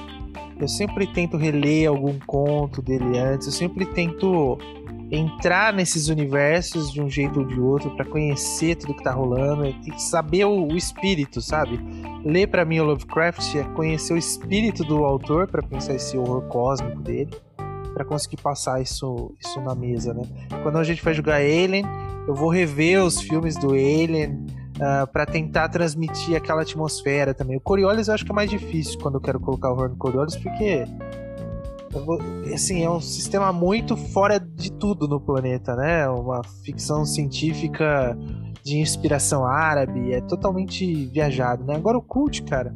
eu 0.58 0.68
sempre 0.68 1.06
tento 1.06 1.36
reler 1.36 1.88
algum 1.88 2.18
conto 2.26 2.80
dele 2.80 3.18
antes, 3.18 3.46
eu 3.46 3.52
sempre 3.52 3.84
tento 3.86 4.58
entrar 5.10 5.72
nesses 5.72 6.08
universos 6.08 6.92
de 6.92 7.00
um 7.00 7.08
jeito 7.08 7.40
ou 7.40 7.46
de 7.46 7.60
outro 7.60 7.90
para 7.94 8.04
conhecer 8.04 8.74
tudo 8.76 8.94
que 8.94 9.04
tá 9.04 9.12
rolando 9.12 9.66
e 9.66 10.00
saber 10.00 10.44
o, 10.46 10.66
o 10.66 10.76
espírito, 10.76 11.40
sabe? 11.40 11.78
Ler 12.24 12.48
para 12.48 12.64
mim 12.64 12.80
o 12.80 12.84
Lovecraft 12.84 13.54
é 13.54 13.64
conhecer 13.74 14.14
o 14.14 14.16
espírito 14.16 14.82
do 14.82 15.04
autor 15.04 15.46
para 15.46 15.62
pensar 15.62 15.94
esse 15.94 16.18
horror 16.18 16.42
cósmico 16.48 17.00
dele, 17.00 17.30
para 17.94 18.04
conseguir 18.04 18.38
passar 18.38 18.80
isso, 18.82 19.32
isso 19.38 19.60
na 19.60 19.74
mesa, 19.74 20.12
né? 20.12 20.22
Quando 20.62 20.78
a 20.78 20.84
gente 20.84 21.02
vai 21.04 21.14
jogar 21.14 21.36
Alien, 21.36 21.84
eu 22.26 22.34
vou 22.34 22.48
rever 22.48 23.02
os 23.02 23.20
filmes 23.20 23.56
do 23.56 23.70
Alien, 23.70 24.44
uh, 24.76 25.02
ah, 25.02 25.06
para 25.06 25.26
tentar 25.26 25.68
transmitir 25.68 26.36
aquela 26.36 26.62
atmosfera 26.62 27.34
também. 27.34 27.56
O 27.56 27.60
Coriolis 27.60 28.08
eu 28.08 28.14
acho 28.14 28.24
que 28.24 28.32
é 28.32 28.34
mais 28.34 28.50
difícil 28.50 28.98
quando 29.00 29.16
eu 29.16 29.20
quero 29.20 29.40
colocar 29.40 29.70
o 29.70 29.72
horror 29.72 29.88
no 29.88 29.96
Coriolis, 29.96 30.36
porque 30.36 30.84
vou, 32.04 32.18
assim, 32.52 32.84
é 32.84 32.90
um 32.90 33.00
sistema 33.00 33.52
muito 33.52 33.96
fora 33.96 34.38
de 34.38 34.70
tudo 34.72 35.08
no 35.08 35.20
planeta, 35.20 35.74
né? 35.74 36.08
Uma 36.08 36.42
ficção 36.64 37.04
científica 37.04 38.16
de 38.62 38.78
inspiração 38.78 39.44
árabe, 39.44 40.12
é 40.12 40.20
totalmente 40.20 41.06
viajado, 41.06 41.64
né? 41.64 41.76
Agora 41.76 41.96
o 41.96 42.02
Cult, 42.02 42.42
cara, 42.42 42.74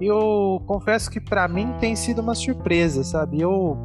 eu 0.00 0.62
confesso 0.66 1.10
que 1.10 1.20
para 1.20 1.48
mim 1.48 1.72
tem 1.80 1.96
sido 1.96 2.20
uma 2.20 2.34
surpresa, 2.34 3.02
sabe? 3.02 3.40
Eu 3.40 3.78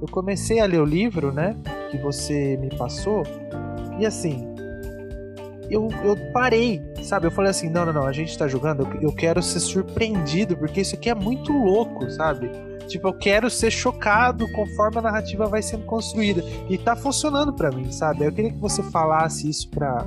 eu 0.00 0.08
comecei 0.08 0.58
a 0.58 0.66
ler 0.66 0.80
o 0.80 0.84
livro, 0.84 1.30
né, 1.30 1.56
que 1.88 1.96
você 1.96 2.56
me 2.56 2.68
passou, 2.76 3.22
e 4.00 4.04
assim, 4.04 4.51
eu, 5.72 5.88
eu 6.04 6.16
parei, 6.32 6.82
sabe? 7.02 7.26
Eu 7.26 7.30
falei 7.30 7.50
assim: 7.50 7.70
não, 7.70 7.86
não, 7.86 7.92
não, 7.92 8.06
a 8.06 8.12
gente 8.12 8.36
tá 8.36 8.46
jogando, 8.46 8.86
eu, 9.00 9.12
quero 9.12 9.42
ser 9.42 9.60
surpreendido, 9.60 10.56
porque 10.56 10.82
isso 10.82 10.94
aqui 10.94 11.08
é 11.08 11.14
muito 11.14 11.52
louco, 11.52 12.08
sabe? 12.10 12.50
Tipo, 12.86 13.08
eu 13.08 13.14
quero 13.14 13.48
ser 13.48 13.70
chocado 13.70 14.50
conforme 14.52 14.98
a 14.98 15.02
narrativa 15.02 15.46
vai 15.46 15.62
sendo 15.62 15.84
construída. 15.84 16.44
E 16.68 16.76
tá 16.76 16.94
funcionando 16.94 17.52
para 17.52 17.70
mim, 17.70 17.90
sabe? 17.90 18.24
Eu 18.24 18.32
queria 18.32 18.52
que 18.52 18.58
você 18.58 18.82
falasse 18.82 19.48
isso 19.48 19.70
pra, 19.70 20.04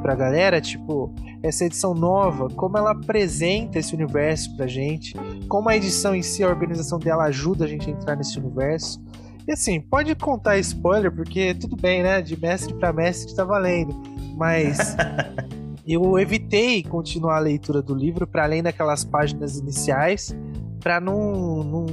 pra 0.00 0.14
galera, 0.14 0.60
tipo, 0.60 1.12
essa 1.42 1.66
edição 1.66 1.92
nova, 1.92 2.48
como 2.48 2.78
ela 2.78 2.92
apresenta 2.92 3.78
esse 3.78 3.94
universo 3.94 4.56
pra 4.56 4.66
gente, 4.66 5.14
como 5.48 5.68
a 5.68 5.76
edição 5.76 6.14
em 6.14 6.22
si, 6.22 6.42
a 6.42 6.48
organização 6.48 6.98
dela 6.98 7.24
ajuda 7.24 7.66
a 7.66 7.68
gente 7.68 7.90
a 7.90 7.92
entrar 7.92 8.16
nesse 8.16 8.38
universo. 8.38 9.02
E 9.46 9.52
assim, 9.52 9.78
pode 9.78 10.14
contar 10.14 10.56
spoiler, 10.58 11.12
porque 11.12 11.52
tudo 11.52 11.76
bem, 11.76 12.02
né? 12.02 12.22
De 12.22 12.40
mestre 12.40 12.72
para 12.72 12.90
mestre 12.90 13.34
tá 13.34 13.44
valendo 13.44 14.13
mas 14.36 14.96
eu 15.86 16.18
evitei 16.18 16.82
continuar 16.82 17.36
a 17.36 17.40
leitura 17.40 17.82
do 17.82 17.94
livro 17.94 18.26
para 18.26 18.44
além 18.44 18.62
daquelas 18.62 19.04
páginas 19.04 19.58
iniciais, 19.58 20.36
para 20.80 21.00
não, 21.00 21.64
não 21.64 21.86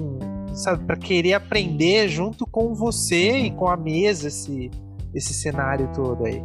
sabe, 0.55 0.85
para 0.85 0.97
querer 0.97 1.33
aprender 1.33 2.09
junto 2.09 2.45
com 2.45 2.73
você 2.73 3.37
e 3.37 3.51
com 3.51 3.67
a 3.67 3.77
mesa 3.77 4.27
esse 4.27 4.69
esse 5.13 5.33
cenário 5.33 5.89
todo 5.93 6.25
aí. 6.25 6.41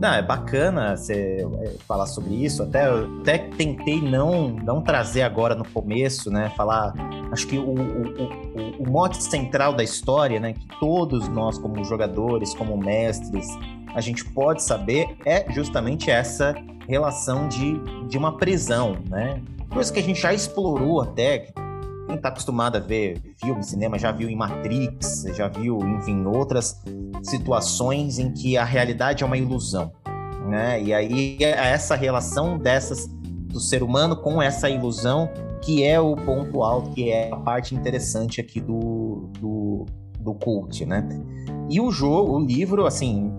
Não, 0.00 0.14
é 0.14 0.22
bacana 0.22 0.96
você 0.96 1.46
é, 1.60 1.74
falar 1.86 2.06
sobre 2.06 2.42
isso. 2.42 2.62
Até, 2.62 2.88
até 2.88 3.36
tentei 3.36 4.00
não, 4.00 4.48
não 4.48 4.80
trazer 4.80 5.20
agora 5.20 5.54
no 5.54 5.64
começo, 5.68 6.30
né? 6.30 6.50
Falar. 6.56 6.94
Acho 7.30 7.46
que 7.46 7.58
o, 7.58 7.68
o, 7.68 7.78
o, 7.78 8.82
o 8.82 8.90
mote 8.90 9.22
central 9.22 9.74
da 9.74 9.84
história, 9.84 10.40
né? 10.40 10.54
Que 10.54 10.66
todos 10.80 11.28
nós, 11.28 11.58
como 11.58 11.84
jogadores, 11.84 12.54
como 12.54 12.78
mestres, 12.78 13.46
a 13.94 14.00
gente 14.00 14.24
pode 14.24 14.62
saber 14.62 15.06
é 15.26 15.44
justamente 15.52 16.10
essa 16.10 16.54
relação 16.88 17.46
de, 17.46 17.78
de 18.08 18.16
uma 18.16 18.38
prisão, 18.38 18.96
né? 19.10 19.42
Coisa 19.68 19.92
que 19.92 20.00
a 20.00 20.02
gente 20.02 20.20
já 20.20 20.32
explorou 20.32 21.02
até, 21.02 21.48
quem 22.10 22.16
está 22.16 22.28
acostumado 22.28 22.76
a 22.76 22.80
ver 22.80 23.20
filme, 23.40 23.62
cinema, 23.62 23.98
já 23.98 24.10
viu 24.10 24.28
em 24.28 24.36
Matrix, 24.36 25.24
já 25.32 25.46
viu, 25.46 25.78
enfim, 25.78 26.24
outras 26.26 26.82
situações 27.22 28.18
em 28.18 28.32
que 28.32 28.56
a 28.56 28.64
realidade 28.64 29.22
é 29.22 29.26
uma 29.26 29.36
ilusão, 29.36 29.92
né? 30.48 30.82
E 30.82 30.92
aí 30.92 31.38
é 31.40 31.50
essa 31.50 31.94
relação 31.94 32.58
dessas 32.58 33.06
do 33.06 33.60
ser 33.60 33.82
humano 33.82 34.16
com 34.16 34.40
essa 34.40 34.68
ilusão 34.68 35.28
que 35.62 35.84
é 35.84 36.00
o 36.00 36.16
ponto 36.16 36.62
alto, 36.62 36.90
que 36.90 37.10
é 37.10 37.30
a 37.32 37.36
parte 37.36 37.74
interessante 37.74 38.40
aqui 38.40 38.60
do, 38.60 39.28
do, 39.38 39.86
do 40.18 40.34
cult, 40.34 40.84
né? 40.86 41.06
E 41.68 41.80
o 41.80 41.90
jogo, 41.90 42.36
o 42.36 42.40
livro, 42.40 42.86
assim, 42.86 43.32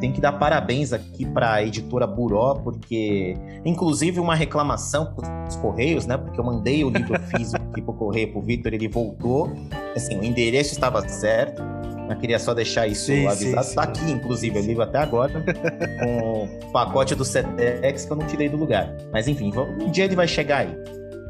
tem 0.00 0.12
que 0.12 0.20
dar 0.20 0.32
parabéns 0.32 0.92
aqui 0.92 1.26
para 1.26 1.54
a 1.54 1.62
editora 1.62 2.06
Buró, 2.06 2.54
porque, 2.54 3.36
inclusive, 3.64 4.20
uma 4.20 4.34
reclamação 4.34 5.14
com 5.14 5.22
os 5.46 5.56
Correios, 5.56 6.06
né? 6.06 6.16
Porque 6.16 6.38
eu 6.38 6.44
mandei 6.44 6.84
o 6.84 6.90
livro 6.90 7.20
físico 7.36 7.62
aqui 7.70 7.82
pro 7.82 7.92
Correio 7.92 8.32
pro 8.32 8.40
Vitor, 8.40 8.72
ele 8.72 8.88
voltou. 8.88 9.52
Assim, 9.94 10.18
o 10.18 10.24
endereço 10.24 10.72
estava 10.72 11.06
certo. 11.08 11.62
Eu 12.08 12.16
queria 12.16 12.38
só 12.38 12.52
deixar 12.52 12.86
isso 12.86 13.06
sim, 13.06 13.26
avisado. 13.26 13.66
Sim, 13.66 13.74
tá 13.74 13.82
aqui, 13.82 14.10
inclusive, 14.10 14.58
o 14.58 14.62
livro 14.62 14.82
até 14.82 14.98
agora, 14.98 15.32
com 16.00 16.44
o 16.44 16.72
pacote 16.72 17.14
do 17.14 17.24
Cetex 17.24 18.04
que 18.04 18.12
eu 18.12 18.16
não 18.16 18.26
tirei 18.26 18.48
do 18.48 18.56
lugar. 18.56 18.94
Mas 19.12 19.26
enfim, 19.26 19.50
um 19.80 19.90
dia 19.90 20.04
ele 20.04 20.16
vai 20.16 20.28
chegar 20.28 20.58
aí. 20.58 20.76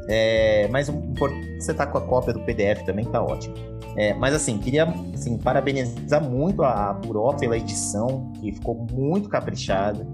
É, 0.07 0.67
mas 0.69 0.91
você 1.59 1.73
tá 1.73 1.87
com 1.87 1.97
a 1.97 2.01
cópia 2.01 2.33
do 2.33 2.39
PDF 2.41 2.83
também, 2.85 3.05
tá 3.05 3.21
ótimo. 3.21 3.55
É, 3.97 4.13
mas 4.13 4.33
assim, 4.33 4.57
queria 4.57 4.83
assim, 5.13 5.37
parabenizar 5.37 6.23
muito 6.23 6.63
a 6.63 6.93
Buró 6.93 7.33
pela 7.33 7.57
edição, 7.57 8.31
que 8.39 8.51
ficou 8.51 8.85
muito 8.91 9.29
caprichada. 9.29 10.05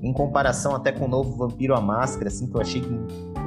Em 0.00 0.12
comparação 0.12 0.76
até 0.76 0.92
com 0.92 1.06
o 1.06 1.08
novo 1.08 1.36
Vampiro 1.36 1.74
à 1.74 1.80
Máscara, 1.80 2.28
assim, 2.28 2.46
que 2.46 2.56
eu 2.56 2.60
achei 2.60 2.82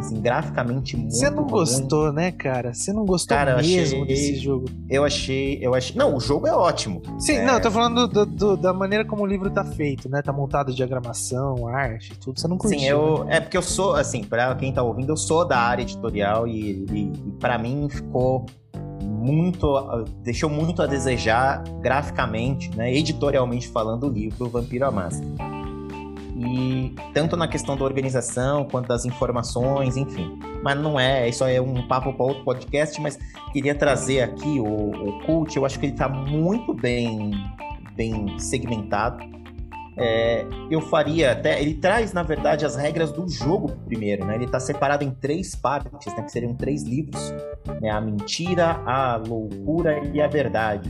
assim, 0.02 0.20
graficamente 0.20 0.98
muito 0.98 1.16
Você 1.16 1.30
não 1.30 1.46
gostou, 1.46 2.12
né, 2.12 2.32
cara? 2.32 2.74
Você 2.74 2.92
não 2.92 3.06
gostou 3.06 3.38
cara, 3.38 3.56
mesmo 3.58 4.04
achei, 4.04 4.06
desse 4.06 4.36
jogo. 4.36 4.66
Eu 4.90 5.06
achei, 5.06 5.60
eu 5.62 5.74
achei. 5.74 5.96
Não, 5.96 6.16
o 6.16 6.20
jogo 6.20 6.48
é 6.48 6.54
ótimo. 6.54 7.02
Sim, 7.20 7.38
é... 7.38 7.46
não, 7.46 7.54
eu 7.56 7.62
tô 7.62 7.72
falando 7.72 8.08
do, 8.08 8.26
do, 8.26 8.58
da 8.58 8.74
maneira 8.74 9.06
como 9.06 9.24
o 9.24 9.26
livro 9.26 9.50
tá 9.50 9.64
feito, 9.64 10.10
né? 10.10 10.22
Tá 10.22 10.34
montado 10.34 10.74
diagramação, 10.74 11.68
arte, 11.68 12.18
tudo. 12.20 12.40
Você 12.40 12.48
não 12.48 12.58
curtiu. 12.58 12.80
Sim, 12.80 12.88
eu. 12.88 13.24
Né? 13.26 13.38
É 13.38 13.40
porque 13.40 13.58
eu 13.58 13.62
sou, 13.62 13.96
assim, 13.96 14.24
pra 14.24 14.54
quem 14.56 14.74
tá 14.74 14.84
ouvindo, 14.84 15.12
eu 15.12 15.18
sou 15.18 15.48
da 15.48 15.58
área 15.58 15.84
editorial 15.84 16.48
e, 16.48 16.86
e, 16.92 17.14
e 17.28 17.32
para 17.40 17.58
mim 17.58 17.88
ficou 17.90 18.46
muito 19.02 20.06
deixou 20.24 20.50
muito 20.50 20.82
a 20.82 20.88
desejar 20.88 21.64
graficamente, 21.82 22.76
né, 22.76 22.94
editorialmente 22.94 23.68
falando 23.68 24.08
o 24.08 24.10
livro 24.10 24.50
Vampiro 24.50 24.86
à 24.86 24.92
Máscara. 24.92 25.52
E 26.36 26.96
tanto 27.14 27.38
na 27.38 27.48
questão 27.48 27.78
da 27.78 27.84
organização 27.84 28.66
quanto 28.66 28.88
das 28.88 29.06
informações, 29.06 29.96
enfim. 29.96 30.40
Mas 30.64 30.80
não 30.80 31.00
é, 31.00 31.30
isso 31.30 31.44
é 31.44 31.62
um 31.62 31.88
papo 31.88 32.14
para 32.14 32.26
outro 32.26 32.44
podcast, 32.44 33.00
mas 33.00 33.18
queria 33.52 33.76
trazer 33.76 34.22
aqui 34.22 34.60
o, 34.60 34.66
o 34.66 35.22
cult, 35.26 35.56
eu 35.56 35.66
acho 35.66 35.80
que 35.80 35.86
ele 35.86 35.94
está 35.94 36.10
muito 36.10 36.74
bem, 36.74 37.32
bem 37.96 38.40
segmentado. 38.40 39.24
É, 39.98 40.46
eu 40.70 40.82
faria 40.82 41.34
até. 41.34 41.62
Ele 41.62 41.74
traz, 41.74 42.14
na 42.14 42.24
verdade, 42.24 42.66
as 42.66 42.76
regras 42.76 43.12
do 43.12 43.28
jogo 43.28 43.72
primeiro, 43.86 44.26
né? 44.26 44.36
Ele 44.36 44.46
está 44.46 44.60
separado 44.60 45.04
em 45.04 45.12
três 45.12 45.56
partes, 45.56 46.14
né? 46.16 46.24
Que 46.24 46.32
seriam 46.32 46.54
três 46.54 46.84
livros: 46.84 47.34
né? 47.82 47.90
A 47.90 48.00
mentira, 48.00 48.82
a 48.86 49.18
loucura 49.18 50.00
e 50.14 50.22
a 50.22 50.28
verdade. 50.28 50.90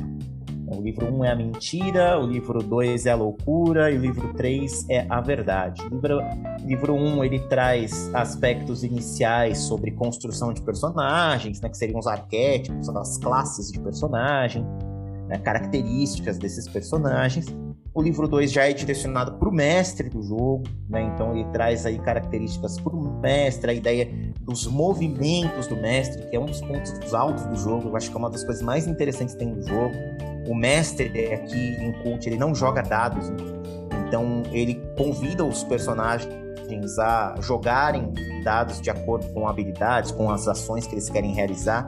O 0.73 0.81
livro 0.81 1.13
1 1.13 1.17
um 1.17 1.25
é 1.25 1.31
a 1.31 1.35
mentira, 1.35 2.17
o 2.17 2.25
livro 2.25 2.63
2 2.63 3.05
é 3.05 3.11
a 3.11 3.15
loucura 3.15 3.91
e 3.91 3.97
o 3.97 4.01
livro 4.01 4.33
3 4.33 4.89
é 4.89 5.05
a 5.09 5.19
verdade. 5.19 5.81
O 5.81 5.89
livro, 5.89 6.19
livro 6.63 6.93
1 6.93 6.97
um, 6.97 7.23
ele 7.25 7.39
traz 7.39 8.09
aspectos 8.13 8.81
iniciais 8.81 9.57
sobre 9.57 9.91
construção 9.91 10.53
de 10.53 10.61
personagens, 10.61 11.59
né, 11.59 11.67
que 11.67 11.77
seriam 11.77 11.99
os 11.99 12.07
arquétipos, 12.07 12.87
as 12.87 13.17
classes 13.17 13.69
de 13.69 13.79
personagem, 13.81 14.65
né, 15.27 15.37
características 15.39 16.37
desses 16.37 16.69
personagens. 16.69 17.47
O 17.93 18.01
livro 18.01 18.25
2 18.25 18.49
já 18.49 18.69
é 18.69 18.73
direcionado 18.73 19.33
para 19.33 19.49
o 19.49 19.51
mestre 19.51 20.07
do 20.07 20.23
jogo, 20.23 20.63
né? 20.87 21.01
então 21.13 21.35
ele 21.35 21.43
traz 21.51 21.85
aí 21.85 21.99
características 21.99 22.79
para 22.79 22.95
o 22.95 23.19
mestre, 23.19 23.69
a 23.69 23.73
ideia 23.73 24.09
dos 24.39 24.65
movimentos 24.65 25.67
do 25.67 25.75
mestre, 25.75 26.25
que 26.29 26.35
é 26.37 26.39
um 26.39 26.45
dos 26.45 26.61
pontos 26.61 27.13
altos 27.13 27.43
do 27.45 27.55
jogo, 27.57 27.89
eu 27.89 27.95
acho 27.97 28.09
que 28.09 28.15
é 28.15 28.19
uma 28.19 28.29
das 28.29 28.45
coisas 28.45 28.63
mais 28.63 28.87
interessantes 28.87 29.35
que 29.35 29.39
tem 29.39 29.53
no 29.53 29.61
jogo 29.61 29.93
o 30.47 30.55
mestre 30.55 31.33
aqui 31.33 31.75
em 31.81 31.91
Cult, 32.01 32.25
ele 32.27 32.37
não 32.37 32.55
joga 32.55 32.81
dados, 32.81 33.29
né? 33.29 33.37
então 34.07 34.41
ele 34.53 34.81
convida 34.97 35.43
os 35.43 35.61
personagens 35.65 36.33
a 36.97 37.35
jogarem 37.41 38.13
dados 38.45 38.79
de 38.79 38.89
acordo 38.89 39.27
com 39.33 39.45
habilidades, 39.45 40.11
com 40.11 40.31
as 40.31 40.47
ações 40.47 40.87
que 40.87 40.93
eles 40.93 41.09
querem 41.09 41.33
realizar, 41.33 41.85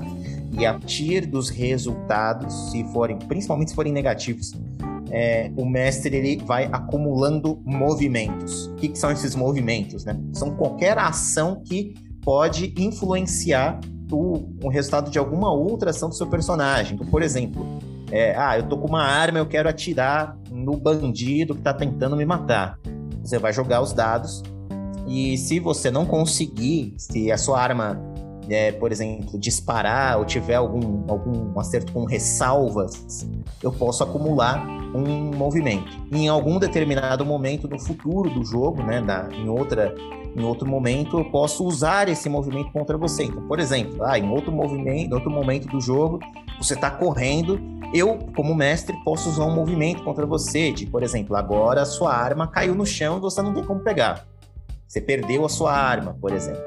e 0.52 0.66
a 0.66 0.74
partir 0.74 1.26
dos 1.26 1.48
resultados, 1.50 2.72
se 2.72 2.84
forem, 2.92 3.18
principalmente 3.18 3.70
se 3.70 3.76
forem 3.76 3.94
negativos, 3.94 4.54
é, 5.16 5.52
o 5.56 5.64
mestre 5.64 6.18
ele 6.18 6.44
vai 6.44 6.68
acumulando 6.72 7.62
movimentos. 7.64 8.66
O 8.66 8.76
que, 8.76 8.90
que 8.90 8.98
são 8.98 9.12
esses 9.12 9.36
movimentos? 9.36 10.04
Né? 10.04 10.20
São 10.34 10.56
qualquer 10.56 10.98
ação 10.98 11.62
que 11.64 11.94
pode 12.24 12.74
influenciar 12.76 13.80
o, 14.12 14.50
o 14.64 14.70
resultado 14.70 15.12
de 15.12 15.20
alguma 15.20 15.54
outra 15.54 15.92
ação 15.92 16.10
do 16.10 16.16
seu 16.16 16.26
personagem. 16.26 16.96
Então, 16.96 17.06
por 17.06 17.22
exemplo, 17.22 17.64
é, 18.12 18.36
ah, 18.36 18.58
eu 18.58 18.64
tô 18.68 18.76
com 18.76 18.88
uma 18.88 19.04
arma, 19.04 19.38
eu 19.38 19.46
quero 19.46 19.70
atirar 19.70 20.36
no 20.52 20.76
bandido 20.78 21.54
que 21.54 21.62
tá 21.62 21.76
tentando 21.76 22.18
me 22.18 22.26
matar. 22.26 22.80
Você 23.22 23.38
vai 23.38 23.54
jogar 23.54 23.82
os 23.82 23.94
dados 23.94 24.42
e 25.08 25.38
se 25.38 25.60
você 25.60 25.92
não 25.92 26.08
conseguir, 26.08 26.96
se 26.98 27.32
a 27.32 27.38
sua 27.38 27.62
arma, 27.62 28.02
é, 28.50 28.72
por 28.72 28.92
exemplo, 28.92 29.40
disparar 29.40 30.18
ou 30.18 30.26
tiver 30.26 30.56
algum, 30.56 31.04
algum 31.08 31.60
acerto 31.60 31.92
com 31.92 32.06
ressalvas, 32.06 33.28
eu 33.62 33.72
posso 33.72 34.04
acumular 34.04 34.66
um 34.96 35.36
movimento. 35.36 35.92
Em 36.12 36.28
algum 36.28 36.60
determinado 36.60 37.26
momento 37.26 37.68
no 37.68 37.80
futuro 37.80 38.30
do 38.30 38.44
jogo, 38.44 38.84
né, 38.84 39.00
na, 39.00 39.30
em 39.34 39.50
outra 39.50 39.94
em 40.36 40.44
outro 40.44 40.68
momento 40.68 41.20
eu 41.20 41.26
posso 41.26 41.64
usar 41.64 42.10
esse 42.10 42.28
movimento 42.28 42.72
contra 42.72 42.98
você. 42.98 43.24
Então, 43.24 43.48
por 43.48 43.60
exemplo, 43.60 44.04
ah, 44.04 44.18
em 44.18 44.28
outro 44.30 44.52
movimento, 44.52 45.12
em 45.12 45.14
outro 45.14 45.30
momento 45.30 45.68
do 45.68 45.80
jogo, 45.80 46.20
você 46.60 46.74
está 46.74 46.90
correndo, 46.90 47.60
eu, 47.94 48.18
como 48.36 48.56
mestre, 48.56 48.96
posso 49.04 49.30
usar 49.30 49.46
um 49.46 49.54
movimento 49.54 50.04
contra 50.04 50.26
você, 50.26 50.72
de, 50.72 50.88
por 50.88 51.04
exemplo, 51.04 51.36
agora 51.36 51.84
a 51.84 51.86
sua 51.86 52.14
arma 52.16 52.48
caiu 52.48 52.74
no 52.74 52.86
chão 52.86 53.18
e 53.18 53.22
você 53.22 53.42
não 53.42 53.54
tem 53.54 53.64
como 53.64 53.82
pegar. 53.82 54.26
Você 54.94 55.02
perdeu 55.02 55.44
a 55.44 55.50
sua 55.50 55.74
arma, 55.74 56.16
por 56.22 56.32
exemplo. 56.32 56.62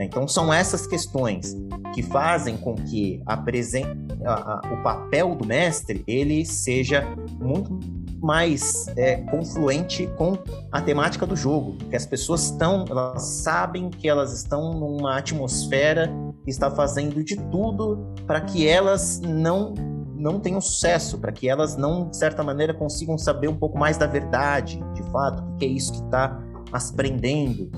Então 0.00 0.26
são 0.26 0.52
essas 0.52 0.88
questões 0.88 1.56
que 1.94 2.02
fazem 2.02 2.56
com 2.56 2.74
que 2.74 3.22
a 3.24 3.36
presen... 3.36 3.84
A, 4.24 4.54
a, 4.54 4.74
o 4.74 4.82
papel 4.82 5.36
do 5.36 5.46
mestre 5.46 6.02
ele 6.04 6.44
seja 6.44 7.06
muito 7.40 7.78
mais 8.20 8.88
é, 8.96 9.18
confluente 9.18 10.08
com 10.18 10.36
a 10.72 10.82
temática 10.82 11.24
do 11.24 11.36
jogo, 11.36 11.76
que 11.88 11.94
as 11.94 12.04
pessoas 12.04 12.46
estão, 12.46 12.84
elas 12.90 13.22
sabem 13.22 13.88
que 13.88 14.08
elas 14.08 14.32
estão 14.32 14.74
numa 14.74 15.16
atmosfera 15.16 16.12
que 16.44 16.50
está 16.50 16.72
fazendo 16.72 17.22
de 17.22 17.36
tudo 17.36 18.12
para 18.26 18.40
que 18.40 18.66
elas 18.66 19.20
não 19.20 19.74
não 20.16 20.38
tenham 20.38 20.60
sucesso, 20.60 21.16
para 21.16 21.32
que 21.32 21.48
elas 21.48 21.76
não, 21.78 22.10
de 22.10 22.16
certa 22.18 22.42
maneira, 22.42 22.74
consigam 22.74 23.16
saber 23.16 23.48
um 23.48 23.56
pouco 23.56 23.78
mais 23.78 23.96
da 23.96 24.06
verdade, 24.06 24.78
de 24.92 25.02
fato, 25.04 25.42
o 25.42 25.56
que 25.56 25.64
é 25.64 25.68
isso 25.68 25.92
que 25.92 26.04
está 26.04 26.38
as 26.72 26.90
prendendo. 26.90 27.70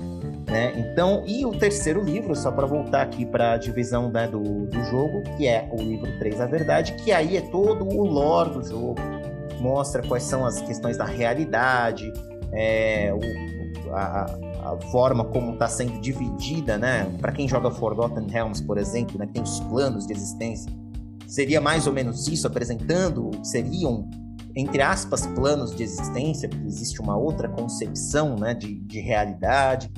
Né? 0.47 0.73
Então, 0.77 1.23
e 1.25 1.45
o 1.45 1.51
terceiro 1.51 2.03
livro, 2.03 2.35
só 2.35 2.51
para 2.51 2.67
voltar 2.67 3.01
aqui 3.01 3.25
para 3.25 3.53
a 3.53 3.57
divisão 3.57 4.11
né, 4.11 4.27
do, 4.27 4.67
do 4.67 4.83
jogo, 4.85 5.23
que 5.37 5.47
é 5.47 5.67
o 5.71 5.81
livro 5.81 6.11
3, 6.19 6.41
a 6.41 6.45
verdade, 6.45 6.93
que 6.93 7.11
aí 7.11 7.37
é 7.37 7.41
todo 7.41 7.85
o 7.85 8.05
lore 8.05 8.51
do 8.51 8.63
jogo, 8.63 8.95
mostra 9.59 10.03
quais 10.03 10.23
são 10.23 10.45
as 10.45 10.61
questões 10.61 10.97
da 10.97 11.05
realidade, 11.05 12.11
é, 12.51 13.13
o, 13.13 13.93
a, 13.95 14.25
a, 14.63 14.81
forma 14.91 15.25
como 15.25 15.53
está 15.53 15.67
sendo 15.67 15.99
dividida, 15.99 16.77
né? 16.77 17.11
Para 17.19 17.31
quem 17.31 17.47
joga 17.47 17.71
Forgotten 17.71 18.27
Realms, 18.27 18.61
por 18.61 18.77
exemplo, 18.77 19.17
né, 19.17 19.25
que 19.25 19.33
tem 19.33 19.41
os 19.41 19.59
planos 19.61 20.05
de 20.05 20.13
existência, 20.13 20.71
seria 21.25 21.59
mais 21.59 21.87
ou 21.87 21.93
menos 21.93 22.27
isso, 22.27 22.45
apresentando, 22.45 23.31
seriam, 23.41 24.07
entre 24.55 24.81
aspas, 24.81 25.25
planos 25.27 25.75
de 25.75 25.83
existência, 25.83 26.47
porque 26.47 26.67
existe 26.67 27.01
uma 27.01 27.17
outra 27.17 27.49
concepção 27.49 28.35
né, 28.35 28.53
de, 28.53 28.75
de 28.81 28.99
realidade. 28.99 29.91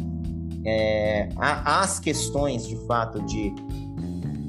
É, 0.63 1.29
há, 1.35 1.81
as 1.81 1.99
questões, 1.99 2.65
de 2.65 2.77
fato, 2.87 3.21
de 3.23 3.53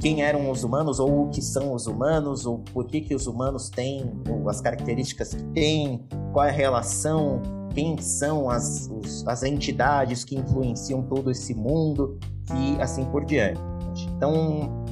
quem 0.01 0.23
eram 0.23 0.51
os 0.51 0.63
humanos 0.63 1.01
ou 1.01 1.25
o 1.25 1.31
que 1.31 1.43
são 1.43 1.73
os 1.73 1.87
humanos 1.87 2.47
ou 2.47 2.59
por 2.59 2.87
que, 2.87 3.01
que 3.01 3.15
os 3.15 3.27
humanos 3.27 3.69
têm 3.69 4.13
as 4.49 4.61
características 4.61 5.35
que 5.35 5.43
têm, 5.49 6.05
qual 6.33 6.45
é 6.45 6.51
a 6.51 6.53
relação, 6.53 7.43
quem 7.75 7.99
são 7.99 8.49
as, 8.49 8.89
os, 8.89 9.27
as 9.27 9.43
entidades 9.43 10.25
que 10.25 10.37
influenciam 10.37 11.03
todo 11.03 11.31
esse 11.31 11.55
mundo 11.55 12.19
e 12.55 12.81
assim 12.81 13.05
por 13.07 13.25
diante. 13.25 13.61
Então, 14.17 14.85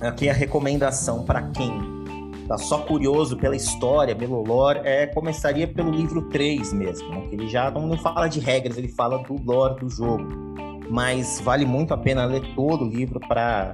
aqui 0.00 0.28
a 0.28 0.34
recomendação 0.34 1.24
para 1.24 1.42
quem 1.50 1.99
tá 2.50 2.58
só 2.58 2.78
curioso 2.78 3.36
pela 3.36 3.54
história, 3.54 4.14
pelo 4.16 4.42
lore, 4.42 4.80
é, 4.82 5.06
começaria 5.06 5.68
pelo 5.68 5.88
livro 5.88 6.22
3 6.22 6.72
mesmo, 6.72 7.08
né? 7.08 7.28
ele 7.30 7.46
já 7.46 7.70
não, 7.70 7.86
não 7.86 7.96
fala 7.96 8.26
de 8.26 8.40
regras, 8.40 8.76
ele 8.76 8.88
fala 8.88 9.18
do 9.18 9.40
lore 9.40 9.78
do 9.78 9.88
jogo. 9.88 10.26
Mas 10.90 11.40
vale 11.40 11.64
muito 11.64 11.94
a 11.94 11.96
pena 11.96 12.24
ler 12.24 12.42
todo 12.56 12.84
o 12.84 12.88
livro 12.88 13.20
para 13.20 13.72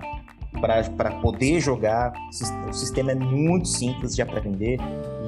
para 0.61 1.11
poder 1.21 1.61
jogar. 1.61 2.13
O 2.69 2.73
sistema 2.73 3.13
é 3.13 3.15
muito 3.15 3.67
simples 3.69 4.15
de 4.15 4.21
aprender 4.21 4.79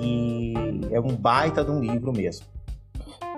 e 0.00 0.54
é 0.90 1.00
um 1.00 1.16
baita 1.16 1.64
de 1.64 1.70
um 1.70 1.80
livro 1.80 2.12
mesmo. 2.12 2.46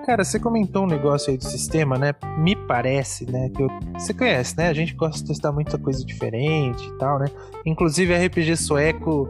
Cara, 0.06 0.24
você 0.24 0.40
comentou 0.40 0.84
um 0.84 0.86
negócio 0.86 1.30
aí 1.30 1.36
do 1.36 1.44
sistema, 1.44 1.98
né? 1.98 2.14
Me 2.38 2.56
parece, 2.56 3.30
né? 3.30 3.48
Que 3.50 3.62
eu... 3.62 3.68
você 3.92 4.14
conhece, 4.14 4.56
né? 4.56 4.68
A 4.68 4.72
gente 4.72 4.94
gosta 4.94 5.20
de 5.20 5.28
testar 5.28 5.52
muita 5.52 5.78
coisa 5.78 6.04
diferente 6.04 6.84
e 6.84 6.98
tal, 6.98 7.18
né? 7.18 7.26
Inclusive 7.64 8.14
RPG 8.14 8.56
sueco 8.56 9.28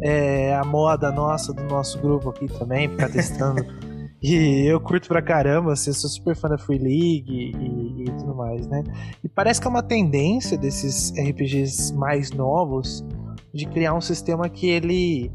é 0.00 0.54
a 0.54 0.64
moda 0.64 1.10
nossa 1.10 1.52
do 1.52 1.62
nosso 1.64 1.98
grupo 1.98 2.30
aqui 2.30 2.46
também, 2.46 2.88
ficar 2.88 3.08
testando. 3.08 3.64
e 4.22 4.64
eu 4.66 4.80
curto 4.80 5.08
pra 5.08 5.22
caramba, 5.22 5.72
assim, 5.72 5.90
eu 5.90 5.94
sou 5.94 6.10
super 6.10 6.36
fã 6.36 6.48
da 6.48 6.58
Free 6.58 6.78
League 6.78 7.24
e, 7.28 8.02
e, 8.02 8.04
tudo 8.18 8.34
mais, 8.34 8.66
né? 8.66 8.84
E 9.22 9.28
parece 9.28 9.60
que 9.60 9.66
é 9.66 9.70
uma 9.70 9.82
tendência 9.82 10.56
desses 10.56 11.12
RPGs 11.12 11.94
mais 11.94 12.30
novos 12.30 13.04
de 13.52 13.66
criar 13.66 13.94
um 13.94 14.00
sistema 14.00 14.48
que 14.48 14.68
ele 14.68 15.32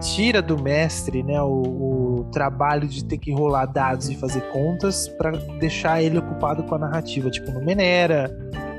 tira 0.00 0.40
do 0.40 0.60
mestre 0.60 1.22
né, 1.22 1.40
o, 1.42 1.62
o, 1.62 2.24
trabalho 2.32 2.86
de 2.86 3.04
ter 3.04 3.18
que 3.18 3.32
rolar 3.32 3.66
dados 3.66 4.08
e 4.08 4.14
fazer 4.14 4.40
contas 4.50 5.08
para 5.08 5.32
deixar 5.58 6.02
ele 6.02 6.18
ocupado 6.18 6.62
com 6.64 6.74
a 6.74 6.78
narrativa, 6.78 7.30
tipo 7.30 7.50
no 7.50 7.64
Menera. 7.64 8.30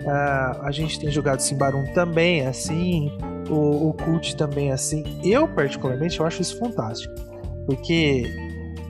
Uh, 0.04 0.66
a 0.66 0.72
gente 0.72 1.00
tem 1.00 1.12
jogado 1.12 1.40
Simbarum 1.42 1.84
também 1.94 2.46
assim, 2.48 3.12
o, 3.52 3.90
o 3.90 3.94
Cult 3.94 4.36
também 4.36 4.72
assim. 4.72 5.04
Eu, 5.24 5.48
particularmente, 5.48 6.20
eu 6.20 6.26
acho 6.26 6.42
isso 6.42 6.58
fantástico, 6.58 7.14
porque 7.66 8.24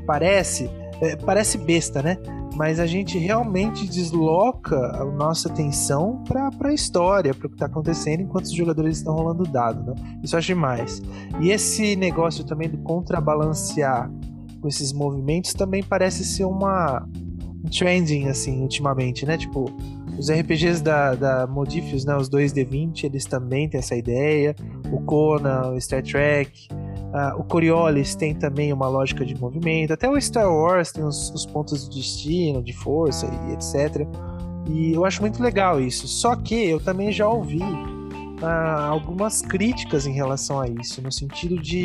parece, 0.06 0.70
é, 1.02 1.16
parece 1.16 1.58
besta, 1.58 2.02
né? 2.02 2.18
mas 2.56 2.80
a 2.80 2.86
gente 2.86 3.18
realmente 3.18 3.88
desloca 3.88 4.78
a 5.02 5.06
nossa 5.06 5.50
atenção 5.50 6.24
para 6.28 6.50
a 6.64 6.74
história, 6.74 7.34
para 7.34 7.48
o 7.48 7.50
que 7.50 7.56
está 7.56 7.66
acontecendo 7.66 8.22
enquanto 8.22 8.46
os 8.46 8.54
jogadores 8.54 8.98
estão 8.98 9.16
rolando 9.16 9.44
dado, 9.44 9.84
né? 9.84 10.20
Isso 10.22 10.36
eu 10.36 10.40
acho 10.40 10.48
demais. 10.48 11.02
E 11.40 11.50
esse 11.50 11.96
negócio 11.96 12.44
também 12.44 12.70
do 12.70 12.78
contrabalancear 12.80 14.12
com 14.60 14.68
esses 14.68 14.92
movimentos 14.92 15.54
também 15.54 15.82
parece 15.82 16.24
ser 16.26 16.46
uma 16.46 17.08
um 17.64 17.70
trending, 17.70 18.28
assim, 18.28 18.62
ultimamente, 18.62 19.26
né? 19.26 19.38
Tipo, 19.38 19.66
os 20.22 20.30
RPGs 20.30 20.84
da, 20.84 21.16
da 21.16 21.48
Modifius, 21.48 22.06
né? 22.06 22.16
Os 22.16 22.30
2D20, 22.30 23.06
eles 23.06 23.26
também 23.26 23.68
têm 23.68 23.80
essa 23.80 23.96
ideia. 23.96 24.56
O 24.92 25.02
Conan, 25.02 25.72
o 25.72 25.82
Star 25.82 26.04
Trek, 26.04 26.68
Uh, 27.12 27.38
o 27.38 27.44
Coriolis 27.44 28.16
tem 28.16 28.34
também 28.34 28.72
uma 28.72 28.88
lógica 28.88 29.26
de 29.26 29.38
movimento. 29.38 29.92
Até 29.92 30.10
o 30.10 30.20
Star 30.20 30.50
Wars 30.50 30.94
tem 30.94 31.04
os, 31.04 31.30
os, 31.32 31.46
pontos 31.46 31.90
de 31.90 31.98
destino, 31.98 32.64
de 32.64 32.72
força 32.72 33.28
e 33.50 33.52
etc. 33.52 34.08
E 34.70 34.94
eu 34.94 35.04
acho 35.04 35.20
muito 35.20 35.44
legal 35.44 35.82
isso. 35.82 36.08
Só 36.08 36.38
que 36.38 36.70
eu 36.70 36.80
também 36.80 37.12
já 37.12 37.28
ouvi 37.28 37.62
uh, 37.62 38.46
algumas 38.90 39.42
críticas 39.42 40.08
em 40.08 40.14
relação 40.14 40.62
a 40.62 40.70
isso, 40.70 41.02
no 41.02 41.12
sentido 41.12 41.62
de 41.62 41.84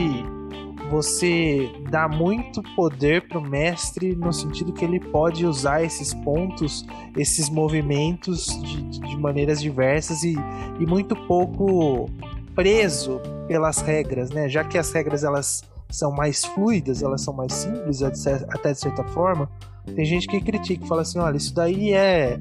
você 0.90 1.70
dar 1.90 2.08
muito 2.08 2.62
poder 2.74 3.28
pro 3.28 3.40
mestre 3.40 4.14
no 4.14 4.32
sentido 4.32 4.72
que 4.72 4.84
ele 4.84 5.00
pode 5.00 5.44
usar 5.46 5.82
esses 5.82 6.14
pontos, 6.14 6.86
esses 7.16 7.48
movimentos 7.48 8.46
de, 8.62 9.00
de 9.00 9.16
maneiras 9.16 9.60
diversas 9.60 10.22
e, 10.22 10.34
e 10.78 10.86
muito 10.86 11.14
pouco 11.26 12.10
preso 12.54 13.20
pelas 13.46 13.80
regras, 13.80 14.30
né? 14.30 14.48
Já 14.48 14.64
que 14.64 14.78
as 14.78 14.90
regras 14.92 15.24
elas 15.24 15.62
são 15.90 16.10
mais 16.10 16.44
fluidas, 16.44 17.02
elas 17.02 17.22
são 17.22 17.34
mais 17.34 17.52
simples 17.52 18.02
até 18.02 18.72
de 18.72 18.78
certa 18.78 19.04
forma. 19.04 19.50
Tem 19.94 20.04
gente 20.04 20.26
que 20.26 20.40
critica 20.40 20.84
e 20.84 20.88
fala 20.88 21.02
assim: 21.02 21.18
olha, 21.18 21.36
isso 21.36 21.54
daí 21.54 21.92
é, 21.92 22.38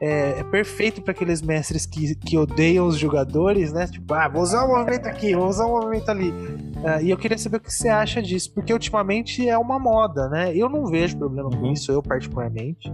é, 0.00 0.40
é 0.40 0.44
perfeito 0.44 1.02
para 1.02 1.12
aqueles 1.12 1.42
mestres 1.42 1.84
que, 1.84 2.14
que 2.14 2.38
odeiam 2.38 2.86
os 2.86 2.96
jogadores, 2.96 3.70
né? 3.70 3.86
Tipo, 3.86 4.14
ah, 4.14 4.28
vou 4.28 4.42
usar 4.42 4.64
um 4.64 4.68
movimento 4.68 5.06
aqui, 5.06 5.34
vou 5.34 5.46
usar 5.46 5.66
um 5.66 5.78
movimento 5.78 6.10
ali. 6.10 6.30
Uh, 6.30 7.02
e 7.02 7.10
eu 7.10 7.18
queria 7.18 7.36
saber 7.36 7.58
o 7.58 7.60
que 7.60 7.72
você 7.72 7.88
acha 7.88 8.22
disso, 8.22 8.52
porque 8.54 8.72
ultimamente 8.72 9.46
é 9.46 9.58
uma 9.58 9.78
moda, 9.78 10.28
né? 10.30 10.56
Eu 10.56 10.70
não 10.70 10.86
vejo 10.86 11.18
problema 11.18 11.50
com 11.50 11.58
uhum. 11.58 11.72
isso, 11.72 11.92
eu 11.92 12.02
particularmente. 12.02 12.90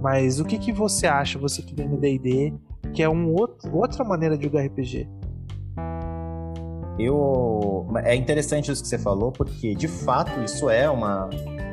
Mas 0.00 0.38
o 0.38 0.44
que, 0.44 0.56
que 0.56 0.72
você 0.72 1.08
acha, 1.08 1.38
você 1.38 1.60
que 1.60 1.74
vem 1.74 1.88
no 1.88 1.96
DD, 1.96 2.54
que 2.92 3.02
é 3.02 3.08
um 3.08 3.32
outro, 3.32 3.76
outra 3.76 4.04
maneira 4.04 4.38
de 4.38 4.44
jogar 4.44 4.64
RPG? 4.64 5.08
Eu 6.96 7.88
é 8.04 8.14
interessante 8.14 8.70
isso 8.70 8.80
que 8.80 8.88
você 8.88 8.98
falou 8.98 9.32
porque 9.32 9.74
de 9.74 9.88
fato 9.88 10.40
isso 10.44 10.70
é 10.70 10.88
uma, 10.88 11.28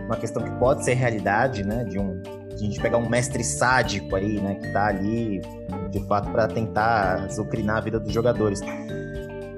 uma 0.08 0.16
questão 0.16 0.42
que 0.42 0.50
pode 0.52 0.84
ser 0.84 0.96
realidade, 0.96 1.64
né? 1.64 1.84
De 1.84 2.00
um 2.00 2.41
a 2.64 2.66
gente 2.68 2.80
pegar 2.80 2.98
um 2.98 3.10
mestre 3.10 3.44
sádico 3.44 4.16
aí, 4.16 4.40
né? 4.40 4.56
Que 4.56 4.72
tá 4.72 4.88
ali 4.88 5.42
de 5.92 6.00
fato 6.08 6.32
para 6.32 6.48
tentar 6.48 7.26
azucrinar 7.26 7.78
a 7.78 7.82
vida 7.82 8.00
dos 8.00 8.12
jogadores. 8.12 8.62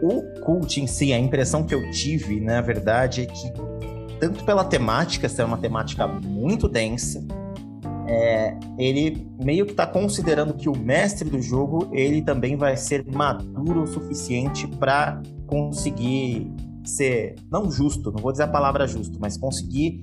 O 0.02 0.22
cult 0.42 0.82
em 0.82 0.88
si, 0.88 1.14
a 1.14 1.20
impressão 1.20 1.64
que 1.64 1.74
eu 1.74 1.90
tive, 1.92 2.40
na 2.40 2.62
verdade, 2.62 3.22
é 3.22 3.26
que 3.26 3.54
tanto 4.20 4.44
pela 4.46 4.64
temática, 4.64 5.28
ser 5.28 5.44
uma 5.44 5.58
temática 5.58 6.08
muito 6.08 6.68
densa, 6.68 7.26
é, 8.08 8.58
ele 8.78 9.28
meio 9.42 9.66
que 9.66 9.72
está 9.72 9.88
considerando 9.88 10.54
que 10.54 10.68
o 10.68 10.78
mestre 10.78 11.30
do 11.30 11.42
jogo 11.42 11.90
ele 11.92 12.22
também 12.22 12.56
vai 12.56 12.76
ser 12.76 13.06
maduro 13.06 13.84
o 13.84 13.88
suficiente 13.88 14.68
para 14.68 15.22
conseguir 15.48 16.52
ser, 16.84 17.36
não 17.50 17.72
justo, 17.72 18.12
não 18.12 18.22
vou 18.22 18.32
dizer 18.32 18.44
a 18.44 18.48
palavra 18.48 18.86
justo, 18.88 19.18
mas 19.20 19.38
conseguir 19.38 20.02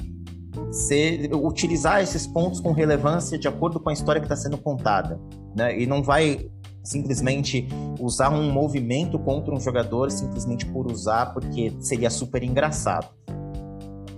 ser, 0.71 1.31
utilizar 1.35 2.01
esses 2.01 2.27
pontos 2.27 2.61
com 2.61 2.73
relevância 2.73 3.39
de 3.39 3.49
acordo 3.49 3.81
com 3.81 3.91
a 3.91 3.93
história 3.93 4.21
que 4.21 4.27
está 4.27 4.37
sendo 4.37 4.59
contada. 4.59 5.21
Né? 5.55 5.81
E 5.81 5.87
não 5.87 6.03
vai 6.03 6.51
simplesmente 6.83 7.69
usar 7.99 8.31
um 8.31 8.51
movimento 8.51 9.19
contra 9.19 9.55
um 9.55 9.61
jogador 9.61 10.11
simplesmente 10.11 10.65
por 10.67 10.91
usar, 10.91 11.33
porque 11.33 11.73
seria 11.81 12.11
super 12.11 12.43
engraçado. 12.43 13.09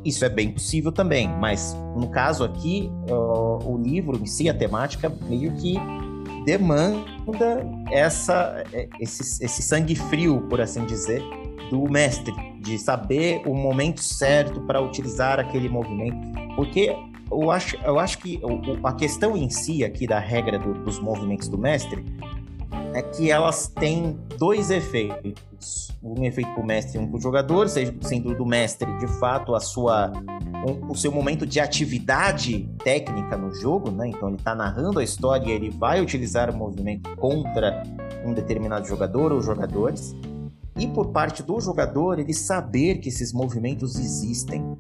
Isso 0.05 0.25
é 0.25 0.29
bem 0.29 0.51
possível 0.51 0.91
também, 0.91 1.29
mas 1.29 1.77
no 1.97 2.09
caso 2.09 2.43
aqui, 2.45 2.91
o 3.09 3.79
livro 3.79 4.21
em 4.21 4.27
si, 4.27 4.49
a 4.49 4.55
temática, 4.55 5.13
meio 5.29 5.53
que 5.55 5.77
demanda 6.45 7.65
essa, 7.91 8.65
é, 8.73 8.89
esse, 9.01 9.45
esse 9.45 9.63
sangue 9.63 9.95
frio, 9.95 10.41
por 10.49 10.61
assim 10.61 10.85
dizer, 10.85 11.23
do 11.71 11.85
mestre, 11.91 12.35
de 12.63 12.79
saber 12.79 13.43
o 13.47 13.55
momento 13.55 14.01
certo 14.01 14.61
para 14.63 14.81
utilizar 14.81 15.39
aquele 15.41 15.69
movimento. 15.69 16.17
Porque 16.55 16.97
eu 17.31 17.51
acho, 17.51 17.77
eu 17.85 17.99
acho 17.99 18.19
que 18.19 18.41
a 18.85 18.93
questão 18.93 19.37
em 19.37 19.49
si 19.51 19.85
aqui 19.85 20.07
da 20.07 20.19
regra 20.19 20.59
do, 20.59 20.75
dos 20.85 20.99
movimentos 20.99 21.49
do 21.49 21.59
mestre 21.59 22.05
é 22.95 23.03
que 23.03 23.31
elas 23.31 23.69
têm 23.69 24.19
dois 24.39 24.71
efeitos. 24.71 25.91
Um 26.03 26.25
efeito 26.25 26.53
para 26.53 26.63
o 26.63 26.67
mestre 26.67 26.99
e 26.99 27.01
um 27.01 27.07
para 27.07 27.17
o 27.17 27.21
jogador, 27.21 27.69
sendo 27.69 28.35
do 28.35 28.45
mestre, 28.45 28.93
de 28.99 29.07
fato, 29.19 29.55
a 29.55 29.61
sua, 29.61 30.13
o 30.89 30.97
seu 30.97 31.13
momento 31.13 31.47
de 31.47 31.61
atividade 31.61 32.69
técnica 32.83 33.37
no 33.37 33.55
jogo, 33.55 33.91
né? 33.91 34.09
Então 34.09 34.29
ele 34.29 34.37
está 34.37 34.55
narrando 34.55 34.99
a 34.99 35.05
história 35.05 35.49
e 35.49 35.53
ele 35.53 35.71
vai 35.71 36.01
utilizar 36.01 36.51
o 36.51 36.57
movimento 36.57 37.15
contra 37.17 37.83
um 38.25 38.35
determinado 38.35 38.87
jogador 38.87 39.33
ou 39.33 39.41
jogadores. 39.41 40.15
E 40.77 40.87
por 40.87 41.09
parte 41.09 41.43
do 41.43 41.61
jogador, 41.61 42.19
ele 42.19 42.33
saber 42.33 42.99
que 42.99 43.09
esses 43.09 43.33
movimentos 43.33 43.99
existem 43.99 44.77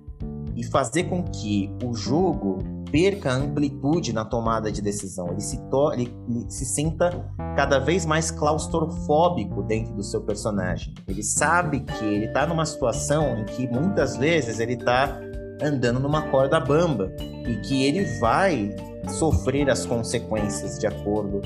e 0.56 0.64
fazer 0.64 1.04
com 1.04 1.22
que 1.22 1.70
o 1.84 1.94
jogo 1.94 2.58
perca 2.90 3.32
amplitude 3.32 4.12
na 4.12 4.24
tomada 4.24 4.70
de 4.70 4.82
decisão. 4.82 5.28
Ele 5.30 5.40
se, 5.40 5.58
ele, 5.94 6.14
ele 6.28 6.50
se 6.50 6.66
sinta 6.66 7.26
cada 7.56 7.78
vez 7.78 8.04
mais 8.04 8.30
claustrofóbico 8.30 9.62
dentro 9.62 9.94
do 9.94 10.02
seu 10.02 10.20
personagem. 10.20 10.94
Ele 11.08 11.22
sabe 11.22 11.80
que 11.80 12.04
ele 12.04 12.26
está 12.26 12.46
numa 12.46 12.66
situação 12.66 13.38
em 13.38 13.44
que 13.46 13.66
muitas 13.66 14.16
vezes 14.16 14.60
ele 14.60 14.74
está 14.74 15.18
andando 15.62 16.00
numa 16.00 16.22
corda 16.28 16.60
bamba 16.60 17.10
e 17.46 17.56
que 17.62 17.84
ele 17.84 18.04
vai 18.18 18.74
sofrer 19.08 19.70
as 19.70 19.86
consequências 19.86 20.78
de 20.78 20.86
acordo 20.86 21.40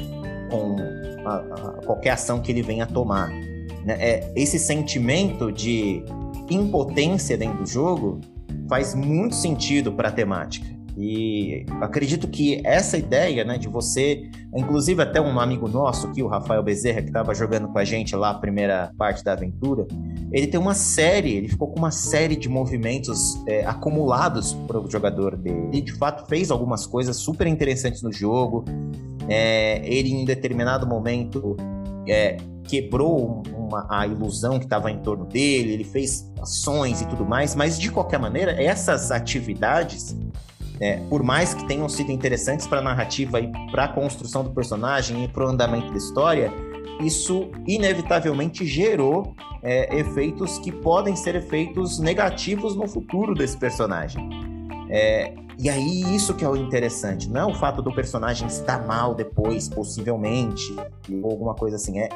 com 0.50 0.76
a, 1.24 1.37
a, 1.37 1.72
qualquer 1.85 2.11
ação 2.11 2.40
que 2.40 2.50
ele 2.50 2.62
venha 2.62 2.87
tomar. 2.87 3.30
Né? 3.87 3.96
É, 3.99 4.33
esse 4.35 4.59
sentimento 4.59 5.53
de 5.53 6.03
impotência 6.51 7.38
dentro 7.38 7.59
do 7.59 7.66
jogo 7.66 8.20
faz 8.68 8.94
muito 8.94 9.37
sentido 9.37 9.92
para 9.92 10.09
a 10.09 10.12
temática. 10.12 10.77
E 10.99 11.66
acredito 11.83 12.27
que 12.27 12.62
essa 12.64 12.96
ideia, 12.96 13.44
né, 13.44 13.59
de 13.59 13.68
você, 13.68 14.31
inclusive 14.57 15.03
até 15.03 15.20
um 15.20 15.38
amigo 15.38 15.68
nosso 15.68 16.07
aqui, 16.07 16.22
o 16.22 16.27
Rafael 16.27 16.62
Bezerra, 16.62 17.03
que 17.03 17.09
estava 17.09 17.35
jogando 17.35 17.68
com 17.68 17.79
a 17.79 17.85
gente 17.85 18.16
lá 18.16 18.31
a 18.31 18.35
primeira 18.35 18.90
parte 18.96 19.22
da 19.22 19.35
aventura, 19.35 19.87
ele 20.33 20.46
tem 20.46 20.59
uma 20.59 20.72
série, 20.72 21.35
ele 21.35 21.49
ficou 21.49 21.68
com 21.68 21.79
uma 21.79 21.90
série 21.90 22.35
de 22.35 22.49
movimentos 22.49 23.38
é, 23.46 23.64
acumulados 23.66 24.55
para 24.66 24.81
o 24.81 24.90
jogador 24.90 25.37
dele. 25.37 25.68
Ele 25.70 25.83
de 25.83 25.92
fato 25.92 26.27
fez 26.27 26.51
algumas 26.51 26.87
coisas 26.87 27.16
super 27.18 27.46
interessantes 27.46 28.03
no 28.03 28.11
jogo. 28.11 28.64
É, 29.29 29.83
ele 29.85 30.11
em 30.14 30.25
determinado 30.25 30.87
momento 30.87 31.57
é, 32.09 32.37
quebrou 32.64 33.42
uma, 33.55 33.87
a 33.90 34.07
ilusão 34.07 34.59
que 34.59 34.64
estava 34.64 34.90
em 34.90 34.99
torno 34.99 35.25
dele, 35.25 35.73
ele 35.73 35.85
fez 35.85 36.31
ações 36.40 37.01
e 37.01 37.07
tudo 37.07 37.25
mais, 37.25 37.55
mas 37.55 37.79
de 37.79 37.90
qualquer 37.90 38.19
maneira, 38.19 38.53
essas 38.61 39.11
atividades, 39.11 40.16
é, 40.81 40.99
por 41.09 41.23
mais 41.23 41.55
que 41.55 41.66
tenham 41.66 41.88
sido 41.88 42.11
interessantes 42.11 42.66
para 42.66 42.81
a 42.81 42.83
narrativa 42.83 43.40
e 43.40 43.51
para 43.71 43.85
a 43.85 43.88
construção 43.88 44.45
do 44.45 44.51
personagem 44.51 45.25
e 45.25 45.29
para 45.29 45.47
o 45.47 45.49
andamento 45.49 45.90
da 45.90 45.97
história, 45.97 46.53
isso 47.01 47.51
inevitavelmente 47.66 48.66
gerou 48.66 49.35
é, 49.62 49.99
efeitos 49.99 50.59
que 50.59 50.73
podem 50.73 51.14
ser 51.14 51.35
efeitos 51.35 51.99
negativos 51.99 52.75
no 52.75 52.87
futuro 52.88 53.35
desse 53.35 53.57
personagem. 53.57 54.29
É, 54.88 55.35
e 55.59 55.71
aí, 55.71 56.14
isso 56.14 56.35
que 56.35 56.45
é 56.45 56.49
o 56.49 56.55
interessante, 56.55 57.31
não 57.31 57.40
é 57.40 57.47
o 57.47 57.55
fato 57.55 57.81
do 57.81 57.92
personagem 57.95 58.47
estar 58.47 58.87
mal 58.87 59.14
depois, 59.14 59.69
possivelmente, 59.69 60.77
ou 61.23 61.31
alguma 61.31 61.55
coisa 61.55 61.77
assim. 61.77 61.99
É, 61.99 62.09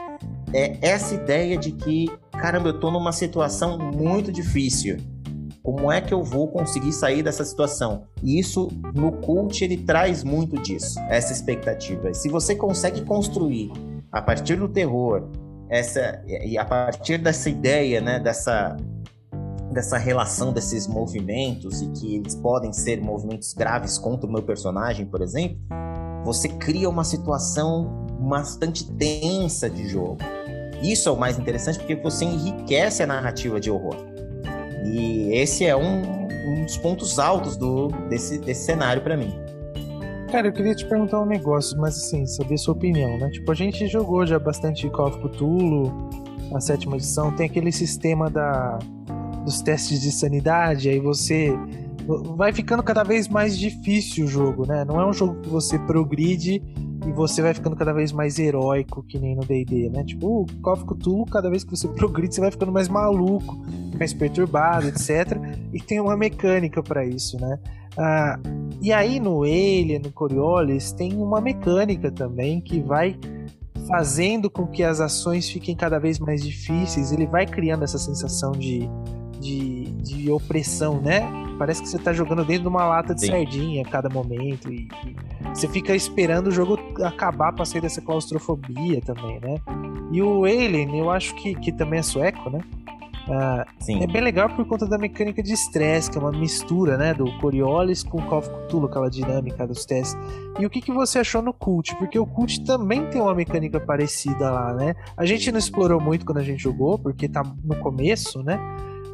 é 0.52 0.78
essa 0.82 1.14
ideia 1.14 1.56
de 1.56 1.72
que, 1.72 2.10
caramba, 2.32 2.68
eu 2.68 2.78
tô 2.78 2.90
numa 2.90 3.12
situação 3.12 3.78
muito 3.78 4.30
difícil. 4.30 4.98
Como 5.62 5.90
é 5.90 6.00
que 6.00 6.12
eu 6.12 6.22
vou 6.22 6.48
conseguir 6.48 6.92
sair 6.92 7.22
dessa 7.22 7.44
situação? 7.44 8.04
E 8.22 8.38
isso, 8.38 8.68
no 8.94 9.12
cult, 9.12 9.62
ele 9.64 9.78
traz 9.78 10.22
muito 10.22 10.60
disso, 10.60 10.98
essa 11.08 11.32
expectativa. 11.32 12.12
Se 12.12 12.28
você 12.28 12.54
consegue 12.54 13.02
construir, 13.02 13.70
a 14.12 14.20
partir 14.20 14.56
do 14.56 14.68
terror, 14.68 15.28
essa 15.68 16.22
e 16.26 16.58
a 16.58 16.64
partir 16.64 17.18
dessa 17.18 17.48
ideia, 17.48 18.00
né, 18.00 18.18
dessa 18.18 18.76
dessa 19.70 19.96
relação 19.96 20.52
desses 20.52 20.86
movimentos 20.86 21.80
e 21.80 21.88
que 21.90 22.16
eles 22.16 22.34
podem 22.34 22.72
ser 22.72 23.00
movimentos 23.00 23.52
graves 23.52 23.96
contra 23.96 24.28
o 24.28 24.32
meu 24.32 24.42
personagem, 24.42 25.06
por 25.06 25.22
exemplo, 25.22 25.58
você 26.24 26.48
cria 26.48 26.88
uma 26.88 27.04
situação 27.04 28.06
bastante 28.20 28.90
tensa 28.92 29.70
de 29.70 29.88
jogo. 29.88 30.18
Isso 30.82 31.08
é 31.08 31.12
o 31.12 31.16
mais 31.16 31.38
interessante 31.38 31.78
porque 31.78 31.94
você 31.96 32.24
enriquece 32.24 33.02
a 33.02 33.06
narrativa 33.06 33.60
de 33.60 33.70
horror. 33.70 33.96
E 34.84 35.32
esse 35.34 35.64
é 35.64 35.76
um, 35.76 36.02
um 36.02 36.64
dos 36.64 36.76
pontos 36.78 37.18
altos 37.18 37.56
do, 37.56 37.88
desse, 38.08 38.38
desse 38.38 38.64
cenário 38.64 39.02
para 39.02 39.16
mim. 39.16 39.32
Cara, 40.30 40.46
eu 40.46 40.52
queria 40.52 40.74
te 40.74 40.86
perguntar 40.86 41.20
um 41.20 41.26
negócio, 41.26 41.76
mas 41.78 41.96
assim, 41.96 42.24
saber 42.24 42.56
sua 42.56 42.72
opinião, 42.72 43.18
né? 43.18 43.28
Tipo, 43.30 43.50
a 43.50 43.54
gente 43.54 43.86
jogou 43.88 44.24
já 44.24 44.38
bastante 44.38 44.88
Call 44.88 45.08
of 45.08 45.18
Cthulhu, 45.18 45.92
a 46.54 46.60
sétima 46.60 46.96
edição, 46.96 47.34
tem 47.34 47.46
aquele 47.46 47.72
sistema 47.72 48.30
da 48.30 48.78
dos 49.44 49.60
testes 49.62 50.00
de 50.00 50.12
sanidade, 50.12 50.88
aí 50.88 51.00
você 51.00 51.52
vai 52.36 52.52
ficando 52.52 52.82
cada 52.82 53.02
vez 53.02 53.28
mais 53.28 53.58
difícil 53.58 54.24
o 54.24 54.28
jogo, 54.28 54.66
né? 54.66 54.84
Não 54.84 55.00
é 55.00 55.06
um 55.06 55.12
jogo 55.12 55.40
que 55.40 55.48
você 55.48 55.78
progride 55.78 56.62
e 57.06 57.12
você 57.12 57.40
vai 57.40 57.54
ficando 57.54 57.76
cada 57.76 57.92
vez 57.92 58.12
mais 58.12 58.38
heróico, 58.38 59.02
que 59.02 59.18
nem 59.18 59.34
no 59.34 59.44
D&D, 59.44 59.88
né? 59.90 60.04
Tipo, 60.04 60.42
o 60.42 60.46
Call 60.60 60.74
of 60.74 60.84
Cthulhu, 60.84 61.24
cada 61.26 61.48
vez 61.48 61.64
que 61.64 61.70
você 61.70 61.88
progride, 61.94 62.34
você 62.34 62.40
vai 62.40 62.50
ficando 62.50 62.72
mais 62.72 62.88
maluco, 62.88 63.58
mais 63.98 64.12
perturbado, 64.12 64.88
etc. 64.88 65.38
e 65.72 65.80
tem 65.80 66.00
uma 66.00 66.16
mecânica 66.16 66.82
para 66.82 67.04
isso, 67.04 67.38
né? 67.40 67.58
Ah, 67.96 68.38
e 68.80 68.92
aí 68.92 69.18
no 69.18 69.42
Alien, 69.42 70.00
no 70.00 70.12
Coriolis, 70.12 70.92
tem 70.92 71.14
uma 71.14 71.40
mecânica 71.40 72.10
também 72.10 72.60
que 72.60 72.80
vai 72.80 73.16
fazendo 73.86 74.48
com 74.48 74.66
que 74.66 74.84
as 74.84 75.00
ações 75.00 75.48
fiquem 75.48 75.74
cada 75.74 75.98
vez 75.98 76.18
mais 76.18 76.42
difíceis, 76.42 77.12
ele 77.12 77.26
vai 77.26 77.44
criando 77.46 77.82
essa 77.82 77.98
sensação 77.98 78.52
de 78.52 78.88
de, 79.40 79.84
de 80.02 80.30
opressão, 80.30 81.00
né? 81.00 81.20
Parece 81.58 81.82
que 81.82 81.88
você 81.88 81.98
tá 81.98 82.12
jogando 82.12 82.44
dentro 82.44 82.62
de 82.62 82.68
uma 82.68 82.84
lata 82.84 83.14
de 83.14 83.22
Sim. 83.22 83.28
sardinha 83.28 83.82
a 83.82 83.88
cada 83.88 84.08
momento. 84.08 84.72
E, 84.72 84.88
e, 85.04 85.16
você 85.54 85.66
fica 85.66 85.94
esperando 85.94 86.48
o 86.48 86.50
jogo 86.50 86.78
acabar 87.02 87.52
pra 87.52 87.64
sair 87.64 87.80
dessa 87.80 88.00
claustrofobia 88.00 89.00
também, 89.00 89.40
né? 89.40 89.60
E 90.12 90.22
o 90.22 90.44
Alien, 90.44 90.98
eu 90.98 91.10
acho 91.10 91.34
que, 91.34 91.54
que 91.54 91.72
também 91.72 91.98
é 92.00 92.02
sueco, 92.02 92.50
né? 92.50 92.60
Ah, 93.32 93.64
é 93.88 94.06
bem 94.08 94.22
legal 94.22 94.48
por 94.48 94.66
conta 94.66 94.86
da 94.86 94.98
mecânica 94.98 95.40
de 95.40 95.52
estresse, 95.52 96.10
que 96.10 96.18
é 96.18 96.20
uma 96.20 96.32
mistura, 96.32 96.96
né, 96.96 97.14
do 97.14 97.30
Coriolis 97.38 98.02
com 98.02 98.18
o 98.18 98.22
Call 98.22 98.38
of 98.38 98.50
Cthulhu, 98.50 98.86
aquela 98.86 99.08
dinâmica 99.08 99.66
dos 99.66 99.84
testes. 99.84 100.16
E 100.58 100.66
o 100.66 100.70
que, 100.70 100.80
que 100.80 100.92
você 100.92 101.20
achou 101.20 101.40
no 101.40 101.52
Cult? 101.52 101.94
Porque 101.96 102.18
o 102.18 102.26
Cult 102.26 102.64
também 102.64 103.08
tem 103.08 103.20
uma 103.20 103.34
mecânica 103.34 103.78
parecida 103.78 104.50
lá, 104.50 104.74
né? 104.74 104.94
A 105.16 105.24
gente 105.24 105.52
não 105.52 105.58
explorou 105.58 106.00
muito 106.00 106.24
quando 106.24 106.38
a 106.38 106.42
gente 106.42 106.60
jogou, 106.60 106.98
porque 106.98 107.28
tá 107.28 107.42
no 107.62 107.76
começo, 107.76 108.42
né? 108.42 108.58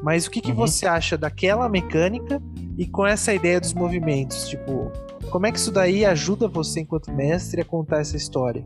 Mas 0.07 0.25
o 0.25 0.31
que, 0.31 0.41
que 0.41 0.53
uhum. 0.53 0.59
você 0.59 0.87
acha 0.87 1.19
daquela 1.19 1.69
mecânica 1.69 2.41
e 2.79 2.87
com 2.87 3.05
essa 3.05 3.35
ideia 3.35 3.61
dos 3.61 3.75
movimentos? 3.75 4.49
Tipo, 4.49 4.93
como 5.33 5.49
é 5.49 5.51
que 5.51 5.59
isso 5.59 5.73
daí 5.73 6.05
ajuda 6.05 6.47
você, 6.47 6.83
enquanto 6.83 7.13
mestre, 7.13 7.61
a 7.61 7.65
contar 7.65 8.03
essa 8.03 8.17
história? 8.17 8.65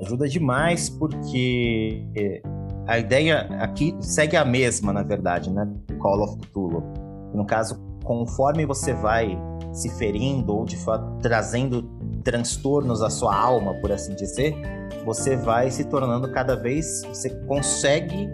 Ajuda 0.00 0.28
demais, 0.28 0.88
porque 0.88 2.04
a 2.86 3.00
ideia 3.00 3.48
aqui 3.58 3.92
segue 3.98 4.36
a 4.36 4.44
mesma, 4.44 4.92
na 4.92 5.02
verdade, 5.02 5.50
né? 5.50 5.68
Call 5.98 6.22
of 6.22 6.38
Cthulhu. 6.38 6.84
No 7.34 7.44
caso, 7.44 7.76
conforme 8.04 8.64
você 8.64 8.94
vai 8.94 9.36
se 9.72 9.90
ferindo 9.98 10.54
ou 10.54 10.64
de 10.64 10.76
fato 10.76 11.18
trazendo 11.20 11.82
transtornos 12.22 13.02
à 13.02 13.10
sua 13.10 13.36
alma, 13.36 13.74
por 13.80 13.90
assim 13.90 14.14
dizer, 14.14 14.54
você 15.04 15.34
vai 15.36 15.68
se 15.68 15.82
tornando 15.86 16.30
cada 16.30 16.54
vez, 16.54 17.02
você 17.08 17.28
consegue 17.44 18.30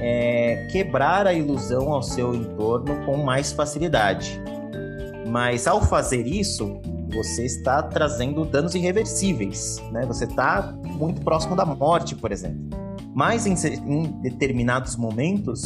é, 0.00 0.66
quebrar 0.70 1.26
a 1.26 1.32
ilusão 1.32 1.92
ao 1.92 2.02
seu 2.02 2.34
entorno 2.34 3.04
com 3.04 3.16
mais 3.16 3.52
facilidade. 3.52 4.40
Mas 5.28 5.66
ao 5.66 5.82
fazer 5.82 6.26
isso, 6.26 6.80
você 7.12 7.44
está 7.44 7.82
trazendo 7.82 8.44
danos 8.44 8.74
irreversíveis, 8.74 9.82
né? 9.92 10.04
Você 10.06 10.24
está 10.24 10.76
muito 10.84 11.20
próximo 11.22 11.54
da 11.56 11.64
morte, 11.64 12.14
por 12.14 12.32
exemplo. 12.32 12.68
Mas 13.14 13.46
em, 13.46 13.54
em 13.86 14.02
determinados 14.20 14.96
momentos, 14.96 15.64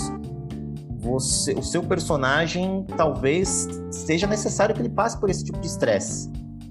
você, 0.99 1.55
o 1.55 1.63
seu 1.63 1.83
personagem 1.83 2.85
talvez 2.97 3.69
seja 3.91 4.27
necessário 4.27 4.75
que 4.75 4.83
ele 4.83 4.91
passe 4.91 5.19
por 5.19 5.31
esse 5.31 5.45
tipo 5.45 5.59
de 5.59 5.67
estresse. 5.67 6.31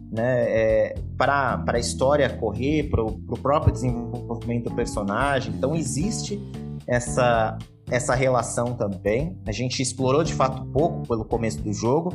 Né, 0.09 0.23
é, 0.23 0.95
para 1.17 1.61
a 1.67 1.79
história 1.79 2.29
correr, 2.29 2.89
para 2.89 3.03
o 3.03 3.39
próprio 3.41 3.73
desenvolvimento 3.73 4.69
do 4.69 4.75
personagem. 4.75 5.53
Então, 5.53 5.75
existe 5.75 6.41
essa, 6.87 7.57
essa 7.89 8.15
relação 8.15 8.73
também. 8.73 9.37
A 9.45 9.51
gente 9.51 9.81
explorou 9.81 10.23
de 10.23 10.33
fato 10.33 10.65
pouco 10.67 11.07
pelo 11.07 11.25
começo 11.25 11.61
do 11.61 11.73
jogo, 11.73 12.11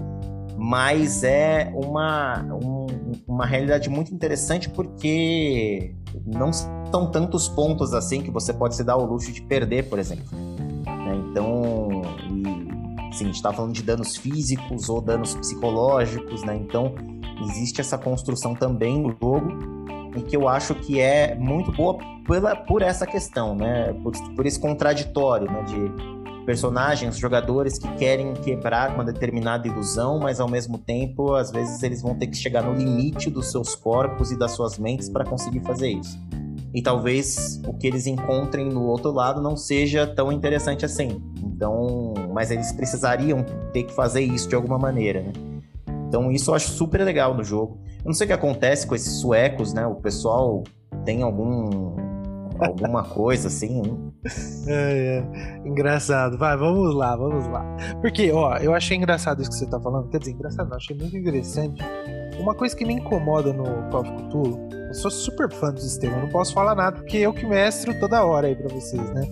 mas 0.57 1.23
é 1.23 1.73
uma, 1.75 2.43
um, 2.43 2.87
uma 3.27 3.47
realidade 3.47 3.91
muito 3.91 4.15
interessante 4.15 4.69
porque 4.71 5.95
não 6.27 6.53
são 6.53 7.11
tantos 7.11 7.49
pontos 7.49 7.93
assim 7.93 8.23
que 8.23 8.31
você 8.31 8.53
pode 8.53 8.77
se 8.77 8.85
dar 8.85 8.97
o 8.97 9.05
luxo 9.05 9.33
de 9.33 9.43
perder, 9.43 9.89
por 9.89 9.99
exemplo. 9.99 10.25
Né? 10.35 11.23
Então, 11.31 12.03
e, 12.31 13.15
sim, 13.15 13.25
a 13.25 13.27
gente 13.27 13.35
está 13.35 13.53
falando 13.53 13.73
de 13.73 13.83
danos 13.83 14.17
físicos 14.17 14.89
ou 14.89 15.01
danos 15.01 15.35
psicológicos, 15.35 16.45
né? 16.45 16.57
Então, 16.57 16.95
existe 17.43 17.81
essa 17.81 17.99
construção 17.99 18.55
também 18.55 19.01
no 19.01 19.11
jogo 19.21 19.82
e 20.17 20.23
que 20.23 20.37
eu 20.37 20.49
acho 20.49 20.75
que 20.75 21.01
é 21.01 21.35
muito 21.35 21.73
boa 21.73 21.99
pela, 22.27 22.55
por 22.55 22.83
essa 22.83 23.07
questão, 23.07 23.55
né? 23.55 23.93
Por, 24.03 24.13
por 24.35 24.47
esse 24.47 24.59
contraditório, 24.59 25.51
né? 25.51 25.63
De 25.63 26.23
personagens, 26.45 27.17
jogadores 27.17 27.79
que 27.79 27.89
querem 27.95 28.35
quebrar 28.35 28.95
uma 28.95 29.05
determinada 29.05 29.67
ilusão, 29.67 30.19
mas 30.19 30.41
ao 30.41 30.49
mesmo 30.49 30.77
tempo, 30.77 31.35
às 31.35 31.51
vezes 31.51 31.83
eles 31.83 32.03
vão 32.03 32.15
ter 32.15 32.27
que 32.27 32.37
chegar 32.37 32.63
no 32.63 32.75
limite 32.75 33.31
dos 33.31 33.51
seus 33.51 33.75
corpos 33.75 34.33
e 34.33 34.39
das 34.39 34.53
suas 34.53 34.79
mentes 34.79 35.09
para 35.09 35.25
conseguir 35.25 35.61
fazer 35.61 35.91
isso. 35.91 36.19
E 36.75 36.83
talvez 36.83 37.61
o 37.67 37.75
que 37.75 37.87
eles 37.87 38.07
encontrem 38.07 38.69
no 38.69 38.85
outro 38.85 39.13
lado 39.13 39.43
não 39.43 39.57
seja 39.57 40.07
tão 40.07 40.33
interessante 40.33 40.85
assim. 40.85 41.23
Então, 41.43 42.15
mas 42.33 42.51
eles 42.51 42.73
precisariam 42.73 43.45
ter 43.73 43.85
que 43.85 43.93
fazer 43.93 44.23
isso 44.23 44.49
de 44.49 44.55
alguma 44.55 44.79
maneira, 44.79 45.23
né? 45.23 45.52
Então, 46.13 46.31
isso 46.31 46.51
eu 46.51 46.55
acho 46.55 46.69
super 46.69 47.03
legal 47.03 47.35
no 47.35 47.43
jogo. 47.43 47.81
Eu 48.01 48.05
não 48.05 48.13
sei 48.13 48.27
o 48.27 48.29
que 48.29 48.35
acontece 48.35 48.87
com 48.87 48.95
esses 48.95 49.15
suecos, 49.15 49.73
né? 49.73 49.87
O 49.87 49.95
pessoal 49.95 50.63
tem 51.07 51.23
algum 51.23 51.97
alguma 52.61 53.03
coisa 53.09 53.49
assim. 53.49 54.13
É, 54.67 55.25
é. 55.25 55.67
Engraçado. 55.67 56.37
Vai, 56.37 56.55
vamos 56.55 56.95
lá, 56.95 57.17
vamos 57.17 57.47
lá. 57.49 57.65
Porque, 58.03 58.31
ó, 58.31 58.59
eu 58.59 58.75
achei 58.75 58.95
engraçado 58.95 59.41
isso 59.41 59.53
que 59.53 59.57
você 59.57 59.67
tá 59.67 59.81
falando. 59.81 60.11
Quer 60.11 60.19
dizer, 60.19 60.33
engraçado, 60.33 60.69
não, 60.69 60.77
achei 60.77 60.95
muito 60.95 61.17
interessante. 61.17 61.83
Uma 62.39 62.55
coisa 62.55 62.77
que 62.77 62.85
me 62.85 62.93
incomoda 62.93 63.51
no 63.55 63.65
Call 63.89 64.03
of 64.03 64.13
Cthulhu, 64.13 64.69
eu 64.89 64.95
sou 64.95 65.11
super 65.11 65.51
fã 65.51 65.73
do 65.73 65.81
sistema, 65.81 66.17
eu 66.17 66.23
não 66.23 66.29
posso 66.29 66.53
falar 66.53 66.75
nada 66.75 66.97
porque 66.97 67.17
eu 67.17 67.33
que 67.33 67.47
mestro 67.47 67.99
toda 67.99 68.23
hora 68.23 68.49
aí 68.49 68.55
pra 68.55 68.69
vocês, 68.69 69.11
né? 69.15 69.23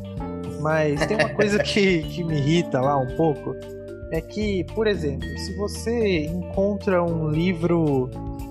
Mas 0.60 1.04
tem 1.04 1.18
uma 1.18 1.28
coisa 1.28 1.58
que, 1.62 2.04
que 2.04 2.24
me 2.24 2.38
irrita 2.38 2.80
lá 2.80 2.96
um 2.96 3.16
pouco. 3.16 3.54
É 4.12 4.20
que, 4.20 4.64
por 4.74 4.86
exemplo, 4.86 5.28
se 5.38 5.56
você 5.56 6.26
encontra 6.26 7.02
um 7.02 7.28
livro 7.28 8.10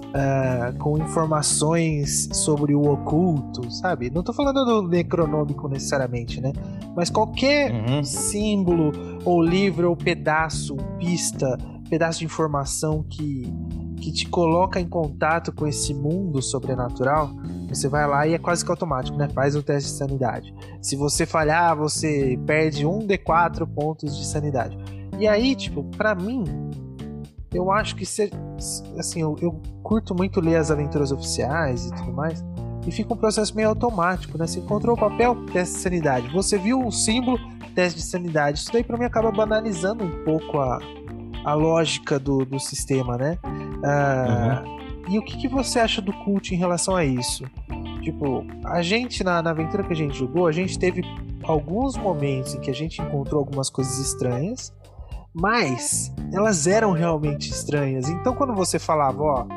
uh, 0.09 0.77
com 0.77 0.97
informações 0.97 2.29
sobre 2.31 2.73
o 2.73 2.83
oculto, 2.83 3.69
sabe? 3.71 4.09
Não 4.09 4.23
tô 4.23 4.33
falando 4.33 4.63
do 4.65 4.87
necronômico 4.87 5.67
necessariamente, 5.67 6.41
né? 6.41 6.53
Mas 6.95 7.09
qualquer 7.09 7.71
uhum. 7.71 8.03
símbolo, 8.03 8.91
ou 9.25 9.41
livro, 9.41 9.89
ou 9.89 9.95
pedaço, 9.95 10.75
pista, 10.97 11.57
pedaço 11.89 12.19
de 12.19 12.25
informação 12.25 13.03
que, 13.03 13.53
que 13.97 14.11
te 14.11 14.27
coloca 14.27 14.79
em 14.79 14.87
contato 14.87 15.51
com 15.51 15.67
esse 15.67 15.93
mundo 15.93 16.41
sobrenatural, 16.41 17.31
você 17.67 17.87
vai 17.87 18.07
lá 18.07 18.27
e 18.27 18.33
é 18.33 18.37
quase 18.37 18.63
que 18.63 18.71
automático, 18.71 19.17
né? 19.17 19.27
Faz 19.29 19.55
o 19.55 19.63
teste 19.63 19.91
de 19.91 19.97
sanidade. 19.97 20.53
Se 20.81 20.95
você 20.95 21.25
falhar, 21.25 21.75
você 21.75 22.39
perde 22.45 22.85
um 22.85 22.99
de 22.99 23.17
quatro 23.17 23.67
pontos 23.67 24.17
de 24.17 24.25
sanidade. 24.25 24.77
E 25.19 25.27
aí, 25.27 25.55
tipo, 25.55 25.83
para 25.83 26.15
mim, 26.15 26.43
eu 27.53 27.71
acho 27.71 27.95
que 27.95 28.05
se, 28.05 28.31
assim, 28.97 29.21
eu, 29.21 29.35
eu, 29.41 29.59
curto 29.83 30.15
muito 30.15 30.39
ler 30.39 30.55
as 30.55 30.71
aventuras 30.71 31.11
oficiais 31.11 31.87
e 31.87 31.95
tudo 31.95 32.13
mais. 32.13 32.43
e 32.87 32.91
fica 32.91 33.13
um 33.13 33.17
processo 33.17 33.55
meio 33.55 33.69
automático, 33.69 34.37
né? 34.37 34.47
Você 34.47 34.59
encontrou 34.59 34.95
o 34.95 34.99
papel, 34.99 35.35
teste 35.47 35.75
de 35.75 35.81
sanidade. 35.81 36.29
Você 36.29 36.57
viu 36.57 36.85
o 36.85 36.91
símbolo, 36.91 37.37
teste 37.75 37.99
de 37.99 38.05
sanidade. 38.05 38.59
Isso 38.59 38.71
daí 38.71 38.83
para 38.83 38.97
mim 38.97 39.05
acaba 39.05 39.31
banalizando 39.31 40.03
um 40.03 40.23
pouco 40.23 40.59
a, 40.59 40.79
a 41.43 41.53
lógica 41.53 42.19
do, 42.19 42.45
do 42.45 42.59
sistema, 42.59 43.17
né? 43.17 43.37
Ah, 43.83 44.63
uhum. 44.65 44.79
E 45.09 45.17
o 45.17 45.23
que, 45.23 45.37
que 45.37 45.47
você 45.47 45.79
acha 45.79 46.01
do 46.01 46.13
cult 46.13 46.53
em 46.53 46.57
relação 46.57 46.95
a 46.95 47.03
isso? 47.03 47.43
Tipo, 48.03 48.45
a 48.63 48.81
gente, 48.83 49.23
na, 49.23 49.41
na 49.41 49.49
aventura 49.49 49.83
que 49.83 49.91
a 49.91 49.95
gente 49.95 50.15
jogou, 50.15 50.45
a 50.45 50.51
gente 50.51 50.77
teve 50.77 51.01
alguns 51.43 51.97
momentos 51.97 52.53
em 52.53 52.59
que 52.59 52.69
a 52.69 52.73
gente 52.73 53.01
encontrou 53.01 53.39
algumas 53.39 53.71
coisas 53.71 53.97
estranhas, 53.97 54.71
mas 55.33 56.11
elas 56.33 56.67
eram 56.67 56.91
realmente 56.91 57.49
estranhas. 57.49 58.07
Então, 58.09 58.35
quando 58.35 58.53
você 58.53 58.79
falava, 58.79 59.21
ó, 59.21 59.47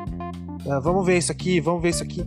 ah, 0.69 0.79
vamos 0.79 1.05
ver 1.05 1.17
isso 1.17 1.31
aqui, 1.31 1.59
vamos 1.59 1.81
ver 1.81 1.89
isso 1.89 2.03
aqui, 2.03 2.25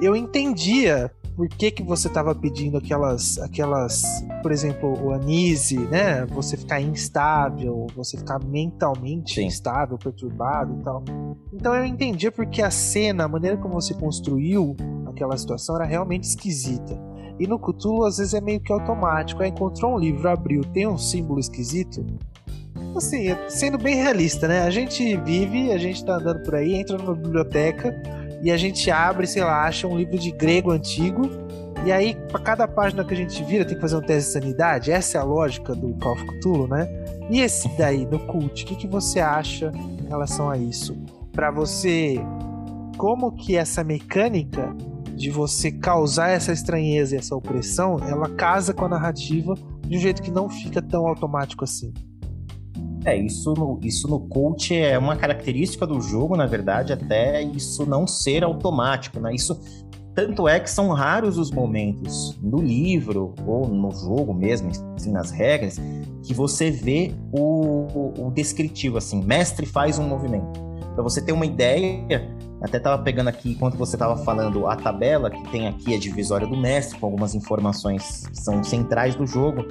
eu 0.00 0.14
entendia 0.14 1.10
por 1.36 1.48
que, 1.48 1.70
que 1.70 1.82
você 1.82 2.08
estava 2.08 2.34
pedindo 2.34 2.78
aquelas, 2.78 3.38
aquelas, 3.38 4.02
por 4.42 4.50
exemplo, 4.50 4.98
o 5.04 5.12
anise, 5.12 5.78
né? 5.78 6.24
Você 6.26 6.56
ficar 6.56 6.80
instável, 6.80 7.86
você 7.94 8.16
ficar 8.16 8.42
mentalmente 8.42 9.34
Sim. 9.34 9.44
instável, 9.44 9.98
perturbado 9.98 10.78
e 10.80 10.82
tal. 10.82 11.04
Então 11.52 11.74
eu 11.74 11.84
entendia 11.84 12.32
porque 12.32 12.62
a 12.62 12.70
cena, 12.70 13.24
a 13.24 13.28
maneira 13.28 13.58
como 13.58 13.74
você 13.74 13.92
construiu 13.92 14.74
aquela 15.06 15.36
situação 15.36 15.76
era 15.76 15.84
realmente 15.84 16.24
esquisita. 16.24 16.98
E 17.38 17.46
no 17.46 17.58
Cthulhu, 17.58 18.06
às 18.06 18.16
vezes, 18.16 18.32
é 18.32 18.40
meio 18.40 18.60
que 18.60 18.72
automático. 18.72 19.42
Aí 19.42 19.50
encontrou 19.50 19.94
um 19.94 19.98
livro, 19.98 20.28
abriu, 20.28 20.62
tem 20.72 20.86
um 20.86 20.96
símbolo 20.96 21.38
esquisito. 21.38 22.04
Assim, 22.96 23.26
sendo 23.48 23.76
bem 23.76 23.96
realista, 23.96 24.48
né? 24.48 24.60
A 24.60 24.70
gente 24.70 25.16
vive, 25.18 25.70
a 25.70 25.78
gente 25.78 26.04
tá 26.04 26.14
andando 26.14 26.42
por 26.42 26.54
aí, 26.54 26.74
entra 26.74 26.96
numa 26.96 27.14
biblioteca 27.14 27.94
e 28.42 28.50
a 28.50 28.56
gente 28.56 28.90
abre, 28.90 29.26
sei 29.26 29.44
lá, 29.44 29.64
acha 29.64 29.86
um 29.86 29.96
livro 29.96 30.18
de 30.18 30.30
grego 30.30 30.70
antigo. 30.70 31.28
E 31.84 31.92
aí, 31.92 32.16
para 32.28 32.40
cada 32.40 32.66
página 32.66 33.04
que 33.04 33.12
a 33.12 33.16
gente 33.16 33.44
vira, 33.44 33.64
tem 33.64 33.74
que 33.74 33.80
fazer 33.80 33.96
um 33.96 34.00
teste 34.00 34.28
de 34.28 34.32
sanidade. 34.32 34.90
Essa 34.90 35.18
é 35.18 35.20
a 35.20 35.24
lógica 35.24 35.74
do 35.74 35.94
Call 35.98 36.12
of 36.14 36.26
Cthulhu, 36.26 36.66
né? 36.66 36.88
E 37.30 37.40
esse 37.40 37.68
daí, 37.76 38.06
no 38.06 38.18
cult, 38.20 38.64
o 38.64 38.66
que, 38.66 38.74
que 38.74 38.86
você 38.86 39.20
acha 39.20 39.70
em 39.74 40.08
relação 40.08 40.48
a 40.48 40.56
isso? 40.56 40.96
Para 41.32 41.50
você, 41.50 42.18
como 42.96 43.32
que 43.32 43.56
essa 43.56 43.84
mecânica 43.84 44.74
de 45.14 45.30
você 45.30 45.70
causar 45.70 46.30
essa 46.30 46.52
estranheza 46.52 47.14
e 47.14 47.18
essa 47.18 47.36
opressão, 47.36 47.98
ela 48.08 48.28
casa 48.30 48.72
com 48.72 48.84
a 48.84 48.88
narrativa 48.88 49.54
de 49.82 49.96
um 49.96 50.00
jeito 50.00 50.22
que 50.22 50.30
não 50.30 50.48
fica 50.48 50.80
tão 50.80 51.06
automático 51.06 51.62
assim? 51.62 51.92
É, 53.06 53.16
isso 53.16 53.54
no, 53.54 53.78
isso 53.84 54.08
no 54.08 54.18
coach 54.18 54.74
é 54.74 54.98
uma 54.98 55.14
característica 55.14 55.86
do 55.86 56.00
jogo, 56.00 56.36
na 56.36 56.44
verdade, 56.44 56.92
até 56.92 57.40
isso 57.40 57.86
não 57.86 58.04
ser 58.04 58.42
automático, 58.42 59.20
né? 59.20 59.32
Isso 59.32 59.56
tanto 60.12 60.48
é 60.48 60.58
que 60.58 60.68
são 60.68 60.88
raros 60.88 61.38
os 61.38 61.52
momentos 61.52 62.36
no 62.42 62.60
livro 62.60 63.32
ou 63.46 63.68
no 63.68 63.92
jogo 63.92 64.34
mesmo, 64.34 64.72
assim, 64.96 65.12
nas 65.12 65.30
regras, 65.30 65.78
que 66.24 66.34
você 66.34 66.68
vê 66.68 67.14
o, 67.30 67.86
o, 67.94 68.26
o 68.26 68.30
descritivo, 68.32 68.98
assim, 68.98 69.22
mestre 69.22 69.66
faz 69.66 70.00
um 70.00 70.08
movimento. 70.08 70.58
Para 70.94 71.04
você 71.04 71.22
ter 71.22 71.30
uma 71.30 71.46
ideia, 71.46 72.02
até 72.60 72.78
estava 72.78 73.00
pegando 73.04 73.28
aqui, 73.28 73.52
enquanto 73.52 73.76
você 73.76 73.94
estava 73.94 74.16
falando, 74.24 74.66
a 74.66 74.74
tabela 74.74 75.30
que 75.30 75.48
tem 75.50 75.68
aqui 75.68 75.94
a 75.94 75.98
divisória 75.98 76.46
do 76.46 76.56
mestre, 76.56 76.98
com 76.98 77.06
algumas 77.06 77.36
informações 77.36 78.26
que 78.26 78.40
são 78.40 78.64
centrais 78.64 79.14
do 79.14 79.24
jogo. 79.26 79.64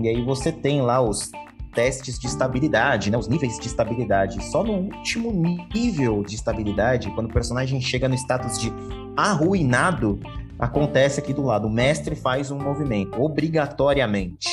E 0.00 0.08
aí 0.08 0.24
você 0.24 0.50
tem 0.50 0.80
lá 0.80 1.02
os 1.02 1.30
testes 1.76 2.18
de 2.18 2.26
estabilidade, 2.26 3.10
né, 3.10 3.18
os 3.18 3.28
níveis 3.28 3.58
de 3.58 3.66
estabilidade. 3.66 4.42
Só 4.46 4.64
no 4.64 4.72
último 4.72 5.30
nível 5.74 6.24
de 6.24 6.34
estabilidade, 6.34 7.10
quando 7.10 7.28
o 7.28 7.32
personagem 7.32 7.80
chega 7.82 8.08
no 8.08 8.14
status 8.14 8.58
de 8.58 8.72
arruinado, 9.14 10.18
acontece 10.58 11.20
aqui 11.20 11.34
do 11.34 11.42
lado. 11.42 11.68
O 11.68 11.70
mestre 11.70 12.16
faz 12.16 12.50
um 12.50 12.58
movimento, 12.58 13.20
obrigatoriamente. 13.22 14.48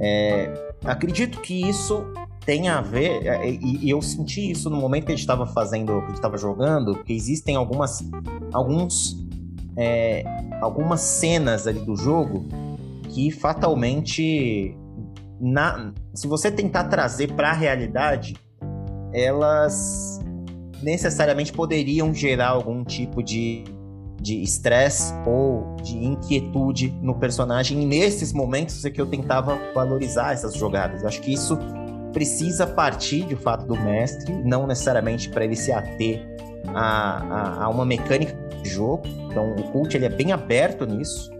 É, 0.00 0.72
acredito 0.84 1.40
que 1.40 1.68
isso 1.68 2.06
tem 2.46 2.68
a 2.68 2.80
ver, 2.80 3.26
é, 3.26 3.50
e, 3.50 3.90
eu 3.90 4.00
senti 4.00 4.50
isso 4.50 4.70
no 4.70 4.76
momento 4.76 5.06
que 5.06 5.12
a 5.12 5.14
gente 5.14 5.22
estava 5.22 5.46
fazendo, 5.46 5.92
que 5.92 6.04
a 6.04 6.06
gente 6.06 6.14
estava 6.16 6.38
jogando, 6.38 7.02
que 7.02 7.12
existem 7.12 7.56
algumas, 7.56 8.04
alguns, 8.52 9.16
é, 9.76 10.22
algumas 10.60 11.00
cenas 11.00 11.66
ali 11.66 11.80
do 11.80 11.96
jogo 11.96 12.46
que 13.08 13.30
fatalmente 13.30 14.76
na, 15.40 15.92
se 16.14 16.26
você 16.26 16.50
tentar 16.50 16.84
trazer 16.84 17.32
para 17.32 17.50
a 17.50 17.52
realidade, 17.52 18.36
elas 19.12 20.20
necessariamente 20.82 21.52
poderiam 21.52 22.14
gerar 22.14 22.48
algum 22.48 22.84
tipo 22.84 23.22
de 23.22 23.64
de 24.24 24.42
estresse 24.42 25.12
ou 25.26 25.76
de 25.82 25.98
inquietude 25.98 26.88
no 27.02 27.14
personagem. 27.14 27.82
E 27.82 27.84
nesses 27.84 28.32
momentos 28.32 28.82
é 28.82 28.90
que 28.90 28.98
eu 28.98 29.04
tentava 29.04 29.58
valorizar 29.74 30.32
essas 30.32 30.54
jogadas. 30.54 31.02
Eu 31.02 31.08
acho 31.08 31.20
que 31.20 31.30
isso 31.30 31.58
precisa 32.10 32.66
partir 32.66 33.26
de 33.26 33.36
fato 33.36 33.66
do 33.66 33.78
mestre, 33.78 34.32
não 34.42 34.66
necessariamente 34.66 35.28
para 35.28 35.44
ele 35.44 35.54
se 35.54 35.70
ater 35.72 36.26
a, 36.68 37.18
a, 37.18 37.64
a, 37.64 37.68
uma 37.68 37.84
mecânica 37.84 38.34
de 38.62 38.70
jogo. 38.70 39.02
Então 39.30 39.54
o 39.56 39.62
cult 39.64 39.94
ele 39.94 40.06
é 40.06 40.08
bem 40.08 40.32
aberto 40.32 40.86
nisso. 40.86 41.30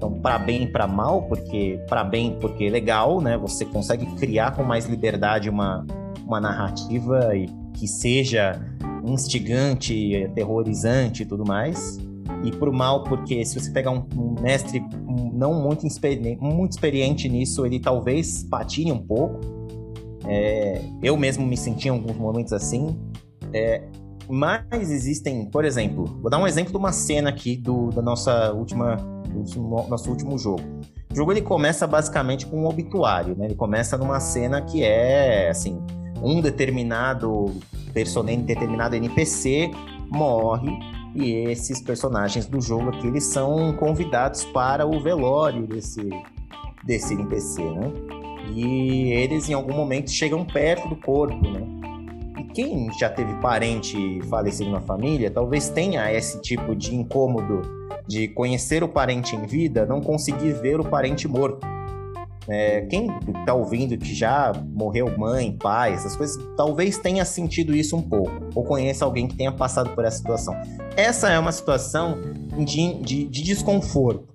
Então, 0.00 0.10
para 0.14 0.38
bem 0.38 0.62
e 0.62 0.66
para 0.66 0.86
mal, 0.86 1.24
porque 1.24 1.78
para 1.86 2.02
bem 2.02 2.34
porque 2.40 2.64
é 2.64 2.70
legal, 2.70 3.20
né? 3.20 3.36
Você 3.36 3.66
consegue 3.66 4.06
criar 4.16 4.56
com 4.56 4.62
mais 4.62 4.86
liberdade 4.86 5.50
uma, 5.50 5.86
uma 6.26 6.40
narrativa 6.40 7.36
e 7.36 7.50
que 7.74 7.86
seja 7.86 8.58
instigante, 9.04 10.24
aterrorizante 10.24 11.22
e 11.22 11.26
tudo 11.26 11.44
mais. 11.44 11.98
E 12.42 12.50
pro 12.50 12.72
mal, 12.72 13.04
porque 13.04 13.44
se 13.44 13.60
você 13.60 13.70
pegar 13.70 13.90
um, 13.90 14.02
um 14.16 14.40
mestre 14.40 14.82
não 15.34 15.52
muito, 15.52 15.86
muito 16.40 16.72
experiente 16.72 17.28
nisso, 17.28 17.66
ele 17.66 17.78
talvez 17.78 18.42
patine 18.44 18.90
um 18.92 19.02
pouco. 19.02 19.38
É, 20.26 20.80
eu 21.02 21.14
mesmo 21.14 21.46
me 21.46 21.58
senti 21.58 21.88
em 21.88 21.90
alguns 21.90 22.16
momentos 22.16 22.54
assim. 22.54 22.98
É, 23.52 23.82
mas 24.26 24.90
existem, 24.90 25.44
por 25.44 25.62
exemplo, 25.62 26.06
vou 26.22 26.30
dar 26.30 26.38
um 26.38 26.46
exemplo 26.46 26.72
de 26.72 26.78
uma 26.78 26.92
cena 26.92 27.28
aqui 27.28 27.54
do, 27.54 27.90
da 27.90 28.00
nossa 28.00 28.50
última 28.54 29.19
no 29.30 29.88
nosso 29.88 30.10
último 30.10 30.38
jogo. 30.38 30.62
O 31.10 31.14
jogo 31.14 31.32
ele 31.32 31.42
começa 31.42 31.86
basicamente 31.86 32.46
com 32.46 32.62
um 32.62 32.66
obituário, 32.66 33.36
né? 33.36 33.46
Ele 33.46 33.54
começa 33.54 33.96
numa 33.98 34.20
cena 34.20 34.62
que 34.62 34.84
é 34.84 35.48
assim, 35.50 35.80
um 36.22 36.40
determinado 36.40 37.46
personagem, 37.92 38.42
determinado 38.42 38.94
NPC 38.94 39.70
morre 40.10 40.70
e 41.14 41.32
esses 41.50 41.80
personagens 41.80 42.46
do 42.46 42.60
jogo 42.60 42.90
aqui 42.90 43.06
eles 43.06 43.24
são 43.24 43.72
convidados 43.74 44.44
para 44.44 44.86
o 44.86 45.00
velório 45.00 45.66
desse 45.66 46.08
desse 46.84 47.14
NPC, 47.14 47.62
né? 47.62 47.92
E 48.54 49.12
eles 49.12 49.48
em 49.48 49.52
algum 49.52 49.74
momento 49.74 50.10
chegam 50.10 50.44
perto 50.44 50.88
do 50.88 50.96
corpo, 50.96 51.48
né? 51.48 51.62
E 52.38 52.44
quem 52.54 52.90
já 52.98 53.10
teve 53.10 53.34
parente 53.34 54.20
falecido 54.28 54.70
na 54.70 54.80
família, 54.80 55.30
talvez 55.30 55.68
tenha 55.68 56.12
esse 56.12 56.40
tipo 56.40 56.74
de 56.74 56.94
incômodo 56.94 57.79
de 58.10 58.26
conhecer 58.26 58.82
o 58.82 58.88
parente 58.88 59.36
em 59.36 59.46
vida, 59.46 59.86
não 59.86 60.00
conseguir 60.00 60.52
ver 60.54 60.80
o 60.80 60.84
parente 60.84 61.28
morto. 61.28 61.64
É, 62.48 62.80
quem 62.80 63.08
está 63.38 63.54
ouvindo 63.54 63.96
que 63.96 64.12
já 64.12 64.52
morreu 64.74 65.16
mãe, 65.16 65.56
pai, 65.56 65.92
essas 65.92 66.16
coisas, 66.16 66.36
talvez 66.56 66.98
tenha 66.98 67.24
sentido 67.24 67.72
isso 67.72 67.96
um 67.96 68.02
pouco, 68.02 68.32
ou 68.52 68.64
conheça 68.64 69.04
alguém 69.04 69.28
que 69.28 69.36
tenha 69.36 69.52
passado 69.52 69.90
por 69.90 70.04
essa 70.04 70.16
situação. 70.16 70.54
Essa 70.96 71.30
é 71.30 71.38
uma 71.38 71.52
situação 71.52 72.18
de, 72.58 72.94
de, 72.94 73.24
de 73.28 73.42
desconforto. 73.44 74.28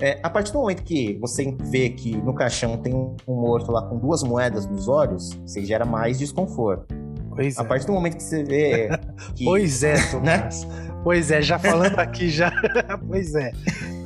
É, 0.00 0.20
a 0.22 0.30
partir 0.30 0.52
do 0.52 0.60
momento 0.60 0.84
que 0.84 1.18
você 1.20 1.56
vê 1.62 1.90
que 1.90 2.16
no 2.16 2.32
caixão 2.32 2.76
tem 2.76 2.94
um, 2.94 3.16
morto 3.26 3.72
lá 3.72 3.82
com 3.82 3.98
duas 3.98 4.22
moedas 4.22 4.66
nos 4.66 4.86
olhos, 4.86 5.30
você 5.44 5.64
gera 5.64 5.84
mais 5.84 6.20
desconforto. 6.20 6.94
Pois 7.34 7.58
a 7.58 7.62
é. 7.62 7.64
partir 7.64 7.86
do 7.86 7.92
momento 7.92 8.16
que 8.16 8.22
você 8.22 8.44
vê. 8.44 8.88
Que, 9.34 9.44
pois 9.44 9.82
é, 9.82 9.94
Tomás. 10.12 10.64
Né? 10.64 10.83
Pois 11.04 11.30
é, 11.30 11.42
já 11.42 11.58
falando 11.58 11.98
aqui 11.98 12.30
já. 12.30 12.50
pois 13.06 13.34
é. 13.34 13.52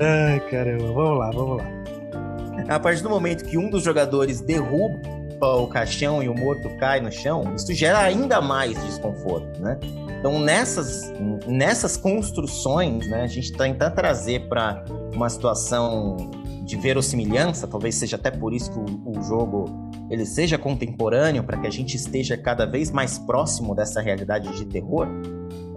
Ai, 0.01 0.41
caramba, 0.51 0.93
vamos 0.93 1.19
lá, 1.19 1.31
vamos 1.31 1.57
lá. 1.59 1.65
A 2.69 2.81
partir 2.81 3.03
do 3.03 3.09
momento 3.09 3.45
que 3.45 3.57
um 3.57 3.71
dos 3.71 3.85
jogadores 3.85 4.41
derruba 4.41 5.01
o 5.41 5.69
caixão 5.69 6.21
e 6.21 6.29
o 6.29 6.35
morto 6.35 6.69
cai 6.77 7.01
no 7.01 7.13
chão, 7.13 7.55
isso 7.55 7.73
gera 7.73 8.01
ainda 8.01 8.41
mais 8.41 8.77
desconforto, 8.85 9.61
né? 9.61 9.79
Então, 10.19 10.41
nessas, 10.41 11.13
nessas 11.47 11.97
construções, 11.97 13.09
né, 13.09 13.23
a 13.23 13.27
gente 13.29 13.53
tenta 13.53 13.89
trazer 13.89 14.49
para 14.49 14.85
uma 15.15 15.31
situação 15.31 16.17
de 16.65 16.77
verossimilhança, 16.77 17.69
talvez 17.69 17.95
seja 17.95 18.17
até 18.17 18.33
por 18.33 18.53
isso 18.53 18.73
que 18.73 18.79
o, 18.79 19.19
o 19.19 19.23
jogo 19.23 19.67
ele 20.11 20.27
seja 20.27 20.59
contemporâneo, 20.59 21.45
para 21.45 21.57
que 21.59 21.67
a 21.69 21.71
gente 21.71 21.97
esteja 21.97 22.37
cada 22.37 22.67
vez 22.67 22.91
mais 22.91 23.19
próximo 23.19 23.75
dessa 23.75 24.01
realidade 24.01 24.55
de 24.57 24.65
terror. 24.65 25.07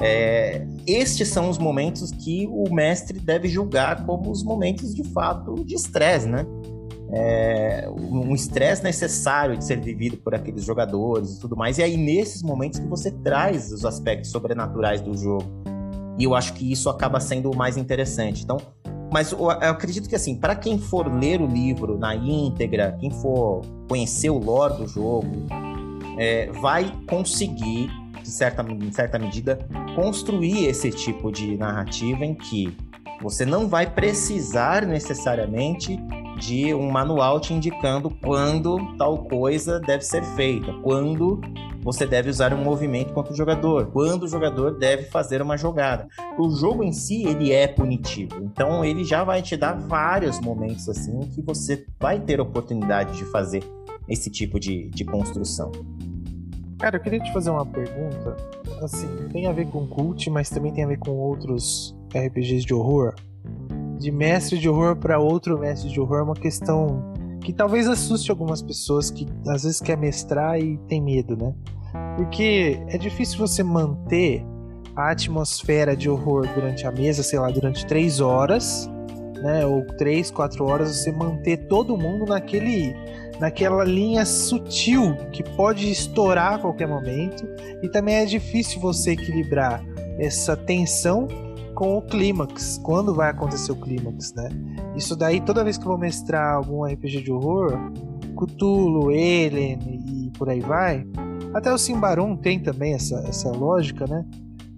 É, 0.02 0.66
estes 0.88 1.28
são 1.28 1.50
os 1.50 1.58
momentos 1.58 2.12
que 2.12 2.48
o 2.48 2.74
mestre 2.74 3.20
deve 3.20 3.48
julgar 3.48 4.04
como 4.06 4.32
os 4.32 4.44
momentos 4.44 4.96
de 4.96 5.04
fato 5.04 5.64
de 5.64 5.76
estresse, 5.76 6.28
né? 6.28 6.46
É, 7.14 7.90
um 7.90 8.34
estresse 8.34 8.84
necessário 8.84 9.58
de 9.58 9.66
ser 9.66 9.80
vivido 9.80 10.18
por 10.18 10.34
aqueles 10.34 10.64
jogadores 10.64 11.36
e 11.36 11.40
tudo 11.40 11.56
mais. 11.56 11.78
E 11.78 11.84
aí, 11.84 11.98
nesses 11.98 12.42
momentos 12.42 12.80
que 12.80 12.88
você 12.88 13.12
traz 13.12 13.72
os 13.72 13.86
aspectos 13.86 14.32
sobrenaturais 14.32 15.02
do 15.02 15.16
jogo. 15.16 15.46
E 16.18 16.24
eu 16.24 16.34
acho 16.34 16.54
que 16.54 16.72
isso 16.72 16.90
acaba 16.90 17.20
sendo 17.20 17.52
o 17.52 17.56
mais 17.56 17.78
interessante. 17.78 18.44
Então, 18.44 18.58
mas 19.12 19.34
eu 19.34 19.50
acredito 19.50 20.08
que 20.08 20.16
assim, 20.16 20.36
para 20.36 20.56
quem 20.56 20.80
for 20.80 21.14
ler 21.14 21.42
o 21.42 21.46
livro 21.46 21.98
na 21.98 22.16
íntegra, 22.16 22.96
quem 22.98 23.12
for 23.12 23.62
conhecer 23.90 24.30
o 24.30 24.38
lore 24.38 24.78
do 24.78 24.88
jogo, 24.88 25.28
é, 26.18 26.50
vai 26.62 26.90
conseguir, 27.10 27.90
de 28.22 28.30
certa, 28.30 28.66
certa 28.92 29.20
medida, 29.20 29.60
construir 29.96 30.66
esse 30.66 30.92
tipo 30.92 31.32
de 31.32 31.58
narrativa 31.58 32.26
em 32.26 32.34
que 32.34 32.76
você 33.22 33.46
não 33.46 33.68
vai 33.68 33.90
precisar 33.90 34.86
necessariamente 34.86 35.98
de 36.40 36.74
um 36.74 36.90
manual 36.90 37.40
te 37.40 37.54
indicando 37.54 38.10
quando 38.10 38.96
tal 38.98 39.26
coisa 39.26 39.80
deve 39.80 40.04
ser 40.04 40.24
feita, 40.24 40.74
quando 40.82 41.40
você 41.84 42.06
deve 42.06 42.30
usar 42.30 42.54
um 42.54 42.64
movimento 42.64 43.14
contra 43.14 43.32
o 43.34 43.36
jogador, 43.36 43.88
quando 43.88 44.24
o 44.24 44.28
jogador 44.28 44.78
deve 44.78 45.04
fazer 45.04 45.42
uma 45.42 45.58
jogada. 45.58 46.08
O 46.38 46.50
jogo 46.50 46.84
em 46.84 46.92
si, 46.92 47.24
ele 47.26 47.52
é 47.52 47.68
punitivo, 47.68 48.36
então 48.44 48.84
ele 48.84 49.04
já 49.04 49.24
vai 49.24 49.42
te 49.42 49.56
dar 49.56 49.74
vários 49.74 50.40
momentos 50.40 50.90
assim 50.90 51.20
que 51.30 51.42
você 51.42 51.86
vai 52.00 52.20
ter 52.20 52.40
oportunidade 52.40 53.18
de 53.18 53.26
fazer 53.26 53.64
esse 54.08 54.30
tipo 54.30 54.60
de, 54.60 54.90
de 54.90 55.06
construção. 55.06 55.72
Cara, 56.82 56.98
eu 56.98 57.00
queria 57.00 57.20
te 57.20 57.32
fazer 57.32 57.52
uma 57.52 57.64
pergunta, 57.64 58.36
assim, 58.82 59.08
tem 59.32 59.46
a 59.46 59.52
ver 59.52 59.68
com 59.68 59.86
cult, 59.86 60.28
mas 60.32 60.50
também 60.50 60.74
tem 60.74 60.84
a 60.84 60.88
ver 60.88 60.98
com 60.98 61.12
outros 61.12 61.96
RPGs 62.12 62.66
de 62.66 62.74
horror. 62.74 63.14
De 64.00 64.12
mestre 64.12 64.58
de 64.58 64.68
horror 64.68 64.96
para 64.96 65.20
outro 65.20 65.60
mestre 65.60 65.92
de 65.92 66.02
horror 66.02 66.18
é 66.18 66.24
uma 66.24 66.34
questão 66.34 67.14
que 67.42 67.54
talvez 67.54 67.88
assuste 67.88 68.32
algumas 68.32 68.64
pessoas 68.64 69.12
que 69.12 69.28
às 69.48 69.62
vezes 69.62 69.80
quer 69.80 69.96
mestrar 69.96 70.60
e 70.60 70.80
tem 70.88 71.00
medo, 71.00 71.38
né? 71.38 71.54
Porque 72.16 72.82
é 72.88 72.98
difícil 72.98 73.38
você 73.38 73.62
manter 73.62 74.44
a 74.96 75.12
atmosfera 75.12 75.96
de 75.96 76.10
horror 76.10 76.48
durante 76.56 76.88
a 76.88 76.92
mesa, 76.92 77.22
sei 77.22 77.38
lá, 77.38 77.52
durante 77.52 77.86
três 77.86 78.20
horas, 78.20 78.90
né? 79.44 79.64
Ou 79.68 79.86
três, 79.98 80.32
quatro 80.32 80.66
horas, 80.66 80.90
você 80.90 81.12
manter 81.12 81.68
todo 81.68 81.96
mundo 81.96 82.26
naquele, 82.26 82.96
naquela 83.42 83.84
linha 83.84 84.24
sutil 84.24 85.18
que 85.32 85.44
pode 85.44 85.90
estourar 85.90 86.54
a 86.54 86.60
qualquer 86.60 86.88
momento. 86.88 87.44
E 87.82 87.90
também 87.90 88.16
é 88.16 88.26
difícil 88.26 88.80
você 88.80 89.12
equilibrar 89.12 89.84
essa 90.20 90.56
tensão 90.56 91.28
com 91.74 91.98
o 91.98 92.02
clímax, 92.04 92.80
quando 92.84 93.16
vai 93.16 93.32
acontecer 93.32 93.72
o 93.72 93.76
clímax, 93.76 94.34
né? 94.36 94.50
Isso 94.96 95.16
daí, 95.16 95.42
toda 95.42 95.64
vez 95.64 95.78
que 95.78 95.84
eu 95.84 95.90
vou 95.90 95.98
mestrar 95.98 96.54
algum 96.54 96.86
RPG 96.86 97.24
de 97.24 97.32
horror, 97.32 97.92
Cthulhu, 98.38 99.10
Alien 99.10 99.80
e 100.06 100.32
por 100.38 100.48
aí 100.48 100.60
vai, 100.60 101.04
até 101.52 101.74
o 101.74 101.78
Simbarum 101.80 102.38
tem 102.38 102.60
também 102.60 102.94
essa, 102.94 103.16
essa 103.28 103.50
lógica, 103.50 104.06
né? 104.06 104.24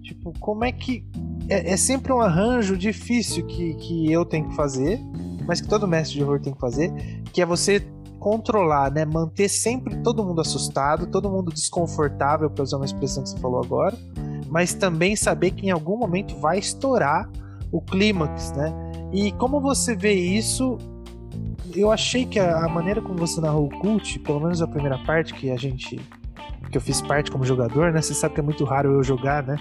Tipo, 0.02 0.32
como 0.40 0.64
é 0.64 0.72
que. 0.72 1.04
É, 1.50 1.72
é 1.72 1.76
sempre 1.76 2.10
um 2.10 2.20
arranjo 2.22 2.74
difícil 2.74 3.44
que, 3.46 3.74
que 3.74 4.10
eu 4.10 4.24
tenho 4.24 4.48
que 4.48 4.56
fazer, 4.56 4.98
mas 5.46 5.60
que 5.60 5.68
todo 5.68 5.86
mestre 5.86 6.16
de 6.16 6.24
horror 6.24 6.40
tem 6.40 6.54
que 6.54 6.60
fazer, 6.60 6.90
que 7.30 7.42
é 7.42 7.46
você 7.46 7.86
controlar, 8.24 8.90
né? 8.90 9.04
Manter 9.04 9.50
sempre 9.50 9.96
todo 9.98 10.24
mundo 10.24 10.40
assustado, 10.40 11.06
todo 11.06 11.28
mundo 11.28 11.52
desconfortável, 11.52 12.48
para 12.48 12.62
usar 12.62 12.78
uma 12.78 12.86
expressão 12.86 13.22
que 13.22 13.28
você 13.28 13.38
falou 13.38 13.62
agora, 13.62 13.94
mas 14.48 14.72
também 14.72 15.14
saber 15.14 15.50
que 15.50 15.66
em 15.66 15.70
algum 15.70 15.98
momento 15.98 16.34
vai 16.40 16.58
estourar 16.58 17.28
o 17.70 17.82
clímax, 17.82 18.50
né? 18.52 18.72
E 19.12 19.30
como 19.32 19.60
você 19.60 19.94
vê 19.94 20.14
isso, 20.14 20.78
eu 21.76 21.92
achei 21.92 22.24
que 22.24 22.40
a, 22.40 22.64
a 22.64 22.68
maneira 22.68 23.02
como 23.02 23.18
você 23.18 23.42
narrou 23.42 23.66
o 23.66 23.78
cult, 23.78 24.18
pelo 24.20 24.40
menos 24.40 24.62
a 24.62 24.66
primeira 24.66 24.96
parte 25.04 25.34
que 25.34 25.50
a 25.50 25.56
gente 25.58 26.00
que 26.70 26.78
eu 26.78 26.80
fiz 26.80 27.02
parte 27.02 27.30
como 27.30 27.44
jogador, 27.44 27.92
né? 27.92 28.00
Você 28.00 28.14
sabe 28.14 28.32
que 28.32 28.40
é 28.40 28.42
muito 28.42 28.64
raro 28.64 28.90
eu 28.90 29.02
jogar, 29.02 29.42
né? 29.42 29.58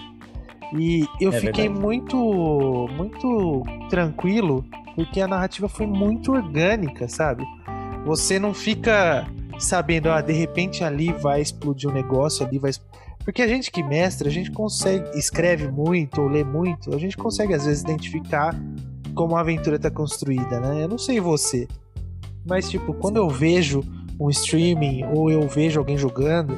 E 0.74 1.06
eu 1.20 1.32
é 1.32 1.34
fiquei 1.34 1.68
verdade. 1.68 1.82
muito 1.82 2.88
muito 2.96 3.62
tranquilo 3.90 4.64
porque 4.96 5.20
a 5.20 5.28
narrativa 5.28 5.68
foi 5.68 5.86
muito 5.86 6.32
orgânica, 6.32 7.10
sabe? 7.10 7.46
Você 8.06 8.38
não 8.40 8.54
fica 8.54 9.28
sabendo, 9.60 10.10
ah, 10.10 10.22
de 10.22 10.34
repente 10.34 10.84
ali 10.84 11.12
vai 11.14 11.42
explodir 11.42 11.90
um 11.90 11.94
negócio, 11.94 12.46
ali 12.46 12.60
vai 12.60 12.72
porque 13.24 13.42
a 13.42 13.48
gente 13.48 13.72
que 13.72 13.82
mestra, 13.82 14.28
a 14.28 14.32
gente 14.32 14.52
consegue, 14.52 15.18
escreve 15.18 15.70
muito 15.70 16.22
ou 16.22 16.28
lê 16.28 16.44
muito, 16.44 16.94
a 16.94 16.98
gente 16.98 17.16
consegue 17.16 17.54
às 17.54 17.66
vezes 17.66 17.82
identificar 17.82 18.54
como 19.16 19.38
a 19.38 19.40
aventura 19.40 19.78
está 19.78 19.90
construída, 19.90 20.60
né? 20.60 20.84
Eu 20.84 20.90
não 20.90 20.98
sei 20.98 21.22
você, 21.22 21.66
mas 22.46 22.70
tipo, 22.70 22.94
quando 22.94 23.18
eu 23.18 23.30
vejo 23.30 23.82
um 24.20 24.30
streaming 24.30 25.06
ou 25.06 25.32
eu 25.32 25.48
vejo 25.48 25.80
alguém 25.80 25.98
jogando, 25.98 26.54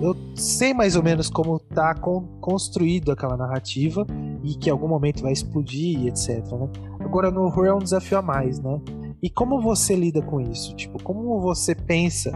eu 0.00 0.14
sei 0.34 0.72
mais 0.72 0.94
ou 0.94 1.02
menos 1.02 1.28
como 1.28 1.58
tá 1.58 1.94
con 1.94 2.22
construído 2.40 3.10
aquela 3.10 3.36
narrativa 3.36 4.06
e 4.44 4.54
que 4.54 4.68
em 4.68 4.72
algum 4.72 4.86
momento 4.86 5.22
vai 5.22 5.32
explodir, 5.32 6.06
etc. 6.06 6.38
Né? 6.52 6.68
Agora 7.00 7.30
no 7.30 7.42
horror 7.42 7.66
é 7.66 7.74
um 7.74 7.78
desafio 7.78 8.18
a 8.18 8.22
mais, 8.22 8.60
né? 8.60 8.80
E 9.26 9.28
como 9.28 9.60
você 9.60 9.96
lida 9.96 10.22
com 10.22 10.40
isso? 10.40 10.72
Tipo, 10.76 11.02
como 11.02 11.40
você 11.40 11.74
pensa 11.74 12.30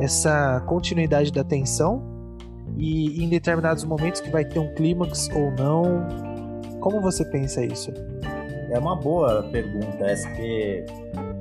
essa 0.00 0.60
continuidade 0.66 1.30
da 1.30 1.44
tensão 1.44 2.02
e 2.76 3.22
em 3.22 3.28
determinados 3.28 3.84
momentos 3.84 4.20
que 4.20 4.28
vai 4.28 4.44
ter 4.44 4.58
um 4.58 4.74
clímax 4.74 5.30
ou 5.32 5.52
não. 5.52 6.04
Como 6.80 7.00
você 7.00 7.24
pensa 7.24 7.64
isso? 7.64 7.92
É 8.72 8.76
uma 8.76 8.96
boa 8.96 9.44
pergunta, 9.52 10.04
essa 10.04 10.28
que 10.30 10.84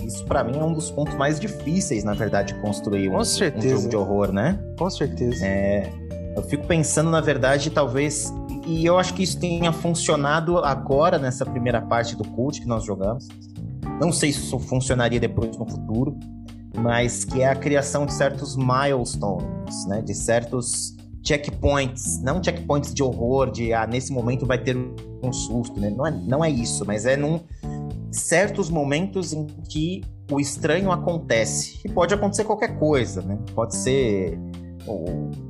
isso 0.06 0.24
para 0.26 0.44
mim 0.44 0.60
é 0.60 0.64
um 0.64 0.72
dos 0.72 0.92
pontos 0.92 1.16
mais 1.16 1.40
difíceis, 1.40 2.04
na 2.04 2.14
verdade, 2.14 2.54
de 2.54 2.60
construir 2.62 3.10
um, 3.10 3.18
um, 3.18 3.24
jogo 3.24 3.90
de 3.90 3.96
horror, 3.96 4.32
né? 4.32 4.60
Com 4.78 4.88
certeza. 4.88 5.44
É, 5.44 5.92
eu 6.36 6.44
fico 6.44 6.68
pensando, 6.68 7.10
na 7.10 7.22
verdade, 7.22 7.72
talvez. 7.72 8.32
E 8.68 8.86
eu 8.86 9.00
acho 9.00 9.16
que 9.16 9.24
isso 9.24 9.40
tenha 9.40 9.72
funcionado 9.72 10.60
agora 10.60 11.18
nessa 11.18 11.44
primeira 11.44 11.82
parte 11.82 12.16
do 12.16 12.24
cult 12.24 12.62
que 12.62 12.68
nós 12.68 12.84
jogamos. 12.84 13.28
Não 14.02 14.12
sei 14.12 14.34
se 14.34 14.40
isso 14.40 14.58
funcionaria 14.58 15.20
depois 15.20 15.56
no 15.56 15.70
futuro, 15.70 16.18
mas 16.76 17.24
que 17.24 17.44
é 17.44 17.50
a 17.50 17.56
criação 17.56 18.04
de 18.04 18.14
certos 18.16 18.58
milestones, 18.58 19.86
né? 19.86 20.02
De 20.02 20.16
certos 20.16 20.98
checkpoints, 21.24 22.20
não 22.24 22.44
checkpoints 22.44 22.96
de 22.96 23.04
horror, 23.04 23.52
de 23.52 23.72
ah, 23.74 23.86
nesse 23.86 24.12
momento 24.12 24.44
vai 24.44 24.58
ter 24.58 24.76
um 24.76 25.32
susto, 25.32 25.80
né? 25.80 25.92
Não 25.92 26.08
é, 26.08 26.12
não 26.12 26.44
é 26.44 26.50
isso, 26.50 26.84
mas 26.84 27.06
é 27.06 27.16
num 27.16 27.42
certos 28.12 28.72
momentos 28.72 29.34
em 29.34 29.46
que 29.70 30.02
o 30.32 30.40
estranho 30.40 30.92
acontece. 30.92 31.80
E 31.86 31.90
pode 31.90 32.12
acontecer 32.12 32.44
qualquer 32.44 32.80
coisa, 32.80 33.22
né? 33.22 33.38
Pode 33.54 33.76
ser 33.76 34.36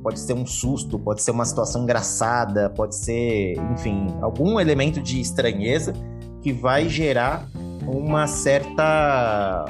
pode 0.02 0.20
ser 0.20 0.34
um 0.34 0.44
susto, 0.44 0.98
pode 0.98 1.22
ser 1.22 1.30
uma 1.30 1.46
situação 1.46 1.84
engraçada, 1.84 2.68
pode 2.68 2.94
ser, 2.96 3.54
enfim, 3.72 4.08
algum 4.20 4.60
elemento 4.60 5.00
de 5.00 5.22
estranheza 5.22 5.94
que 6.42 6.52
vai 6.52 6.86
gerar 6.86 7.48
uma 7.86 8.26
certa 8.26 9.64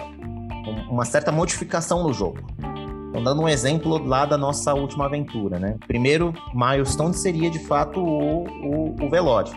uma 0.89 1.05
certa 1.05 1.33
modificação 1.33 2.03
no 2.03 2.13
jogo. 2.13 2.39
Então, 3.13 3.23
dando 3.23 3.43
um 3.43 3.49
exemplo 3.49 3.99
lá 4.07 4.25
da 4.25 4.39
nossa 4.39 4.73
última 4.73 5.05
aventura, 5.05 5.59
né? 5.59 5.77
Primeiro 5.87 6.33
milestone 6.55 7.13
seria 7.13 7.51
de 7.51 7.59
fato 7.59 8.01
o, 8.01 8.45
o, 8.45 9.05
o 9.05 9.11
velório. 9.11 9.53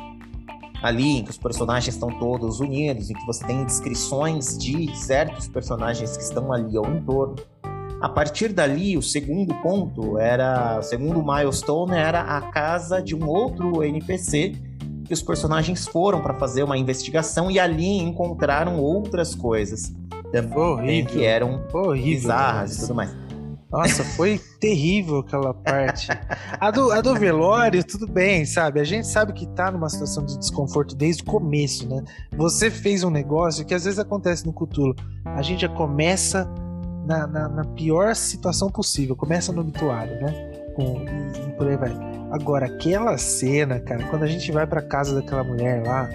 Ali 0.83 1.19
em 1.19 1.23
que 1.23 1.31
os 1.31 1.37
personagens 1.37 1.95
estão 1.95 2.09
todos 2.19 2.59
unidos, 2.59 3.09
em 3.09 3.13
que 3.13 3.25
você 3.25 3.45
tem 3.45 3.63
descrições 3.63 4.57
de 4.57 4.93
certos 4.97 5.47
personagens 5.47 6.17
que 6.17 6.23
estão 6.23 6.51
ali 6.51 6.75
ao 6.75 6.85
entorno. 6.85 7.35
A 8.01 8.09
partir 8.09 8.51
dali, 8.51 8.97
o 8.97 9.01
segundo 9.01 9.53
ponto 9.61 10.19
era, 10.19 10.79
o 10.79 10.83
segundo 10.83 11.23
milestone 11.23 11.95
era 11.95 12.21
a 12.21 12.41
casa 12.51 13.01
de 13.01 13.15
um 13.15 13.25
outro 13.25 13.83
NPC 13.83 14.53
que 15.05 15.13
os 15.13 15.21
personagens 15.21 15.87
foram 15.87 16.21
para 16.21 16.33
fazer 16.33 16.63
uma 16.63 16.77
investigação 16.77 17.49
e 17.49 17.59
ali 17.59 17.97
encontraram 17.99 18.79
outras 18.79 19.35
coisas 19.35 19.93
também 20.43 21.05
que 21.05 21.23
eram 21.23 21.63
horrível, 21.73 22.21
bizarras 22.21 22.77
e 22.77 22.81
tudo 22.81 22.95
mais. 22.95 23.15
Nossa, 23.71 24.03
foi 24.03 24.39
terrível 24.59 25.19
aquela 25.19 25.53
parte. 25.53 26.07
A 26.59 26.71
do, 26.71 26.91
a 26.91 27.01
do 27.01 27.13
velório, 27.15 27.83
tudo 27.83 28.07
bem, 28.07 28.45
sabe? 28.45 28.79
A 28.79 28.83
gente 28.83 29.07
sabe 29.07 29.33
que 29.33 29.45
tá 29.47 29.71
numa 29.71 29.89
situação 29.89 30.25
de 30.25 30.37
desconforto 30.37 30.95
desde 30.95 31.23
o 31.23 31.25
começo, 31.25 31.87
né? 31.87 32.03
Você 32.37 32.71
fez 32.71 33.03
um 33.03 33.09
negócio 33.09 33.65
que 33.65 33.73
às 33.73 33.83
vezes 33.83 33.99
acontece 33.99 34.45
no 34.45 34.53
Cthulhu. 34.53 34.95
A 35.25 35.41
gente 35.41 35.61
já 35.61 35.69
começa 35.69 36.49
na, 37.05 37.27
na, 37.27 37.49
na 37.49 37.65
pior 37.65 38.15
situação 38.15 38.69
possível, 38.69 39.15
começa 39.15 39.51
no 39.51 39.61
obituário, 39.61 40.21
né? 40.21 40.54
Com, 40.75 41.01
e, 41.01 41.49
e 41.49 41.53
por 41.53 41.67
aí 41.67 41.77
vai. 41.77 41.91
Agora, 42.31 42.65
aquela 42.65 43.17
cena, 43.17 43.79
cara, 43.79 44.03
quando 44.05 44.23
a 44.23 44.27
gente 44.27 44.51
vai 44.51 44.67
pra 44.67 44.81
casa 44.81 45.15
daquela 45.15 45.43
mulher 45.43 45.83
lá, 45.85 46.09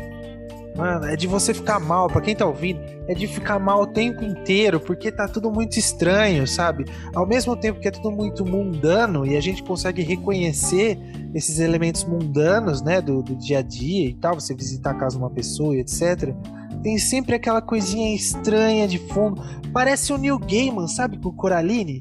Mano, 0.77 1.07
é 1.07 1.17
de 1.17 1.27
você 1.27 1.53
ficar 1.53 1.81
mal, 1.81 2.09
para 2.09 2.21
quem 2.21 2.35
tá 2.35 2.47
ouvindo, 2.47 2.81
é 3.09 3.15
de 3.15 3.27
ficar 3.27 3.59
mal 3.59 3.83
o 3.83 3.87
tempo 3.87 4.25
inteiro, 4.25 4.79
porque 4.79 5.11
tá 5.11 5.27
tudo 5.27 5.51
muito 5.51 5.79
estranho, 5.79 6.47
sabe? 6.47 6.85
Ao 7.15 7.27
mesmo 7.27 7.57
tempo 7.57 7.81
que 7.81 7.89
é 7.89 7.91
tudo 7.91 8.11
muito 8.11 8.47
mundano 8.47 9.27
e 9.27 9.37
a 9.37 9.41
gente 9.41 9.63
consegue 9.63 10.03
reconhecer 10.03 10.99
esses 11.35 11.59
elementos 11.59 12.05
mundanos, 12.05 12.83
né, 12.83 13.01
do, 13.01 13.23
do 13.23 13.35
dia 13.37 13.59
a 13.59 13.63
dia 13.63 14.09
e 14.09 14.15
tal, 14.15 14.35
você 14.35 14.55
visitar 14.55 14.93
a 14.93 14.95
casa 14.95 15.17
de 15.17 15.23
uma 15.23 15.31
pessoa 15.31 15.75
e 15.77 15.81
etc. 15.81 16.35
Tem 16.83 16.97
sempre 16.99 17.35
aquela 17.35 17.61
coisinha 17.61 18.15
estranha 18.15 18.87
de 18.87 18.99
fundo. 18.99 19.43
Parece 19.73 20.13
o 20.13 20.19
Neil 20.19 20.39
Gaiman, 20.39 20.87
sabe, 20.87 21.19
com 21.19 21.33
Coraline? 21.33 22.01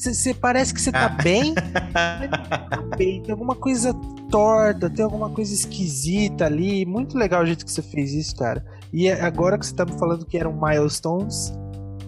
Você 0.00 0.32
parece 0.32 0.72
que 0.72 0.80
você 0.80 0.90
tá 0.90 1.06
ah. 1.06 1.22
bem, 1.22 1.52
tá 1.92 2.82
bem, 2.96 3.22
tem 3.22 3.32
alguma 3.32 3.54
coisa 3.54 3.92
torta, 4.30 4.88
tem 4.88 5.04
alguma 5.04 5.28
coisa 5.28 5.52
esquisita 5.52 6.46
ali. 6.46 6.86
Muito 6.86 7.18
legal 7.18 7.42
o 7.42 7.46
jeito 7.46 7.66
que 7.66 7.70
você 7.70 7.82
fez 7.82 8.14
isso, 8.14 8.34
cara. 8.34 8.64
E 8.90 9.10
agora 9.10 9.58
que 9.58 9.66
você 9.66 9.74
tá 9.74 9.84
me 9.84 9.92
falando 9.98 10.24
que 10.24 10.38
eram 10.38 10.58
milestones, 10.58 11.52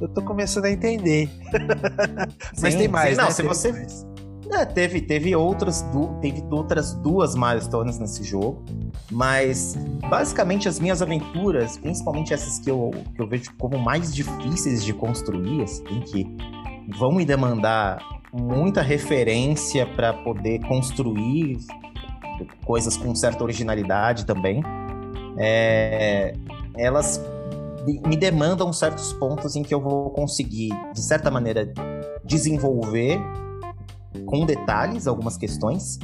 eu 0.01 0.09
tô 0.09 0.23
começando 0.23 0.65
a 0.65 0.71
entender. 0.71 1.29
Mas 2.63 2.75
tem 2.75 2.89
mais, 2.89 3.11
sim, 3.11 3.17
não, 3.17 3.25
né? 3.27 3.31
se 3.31 3.43
você 3.43 3.87
é, 4.51 4.65
teve, 4.65 5.03
teve, 5.03 5.37
outras 5.37 5.85
teve 6.23 6.43
outras 6.51 6.95
duas 6.95 7.35
milestones 7.35 7.99
nesse 7.99 8.23
jogo, 8.23 8.63
mas 9.11 9.77
basicamente 10.11 10.69
as 10.69 10.79
minhas 10.79 11.01
aventuras, 11.01 11.79
principalmente 11.79 12.35
essas 12.35 12.59
que 12.59 12.71
eu, 12.71 12.91
que 13.15 13.23
eu 13.23 13.27
vejo 13.27 13.51
como 13.59 13.79
mais 13.79 14.15
difíceis 14.15 14.85
de 14.85 14.93
construir, 14.93 15.63
assim, 15.63 16.01
que 16.01 16.27
vão 16.99 17.13
me 17.13 17.25
demandar 17.25 17.99
muita 18.33 18.81
referência 18.81 19.87
para 19.87 20.13
poder 20.13 20.61
construir 20.61 21.59
coisas 22.65 22.97
com 22.97 23.15
certa 23.15 23.43
originalidade 23.43 24.25
também, 24.25 24.63
é, 25.39 26.35
elas 26.77 27.23
me 28.07 28.17
demandam 28.17 28.73
certos 28.73 29.13
pontos 29.15 29.57
em 29.57 29.63
que 29.63 29.75
eu 29.75 29.81
vou 29.81 30.11
conseguir, 30.11 30.71
de 30.93 31.03
certa 31.03 31.31
maneira, 31.31 31.73
desenvolver 32.25 33.19
com 34.27 34.47
detalhes 34.47 35.07
algumas 35.07 35.37
questões 35.37 35.99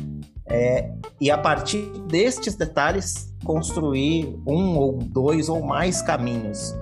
é, 0.46 0.90
e 1.20 1.30
a 1.30 1.38
partir 1.38 1.82
destes 2.08 2.54
detalhes 2.54 3.34
construir 3.44 4.36
um 4.46 4.76
ou 4.76 4.98
dois 4.98 5.48
ou 5.48 5.62
mais 5.62 6.02
caminhos. 6.02 6.74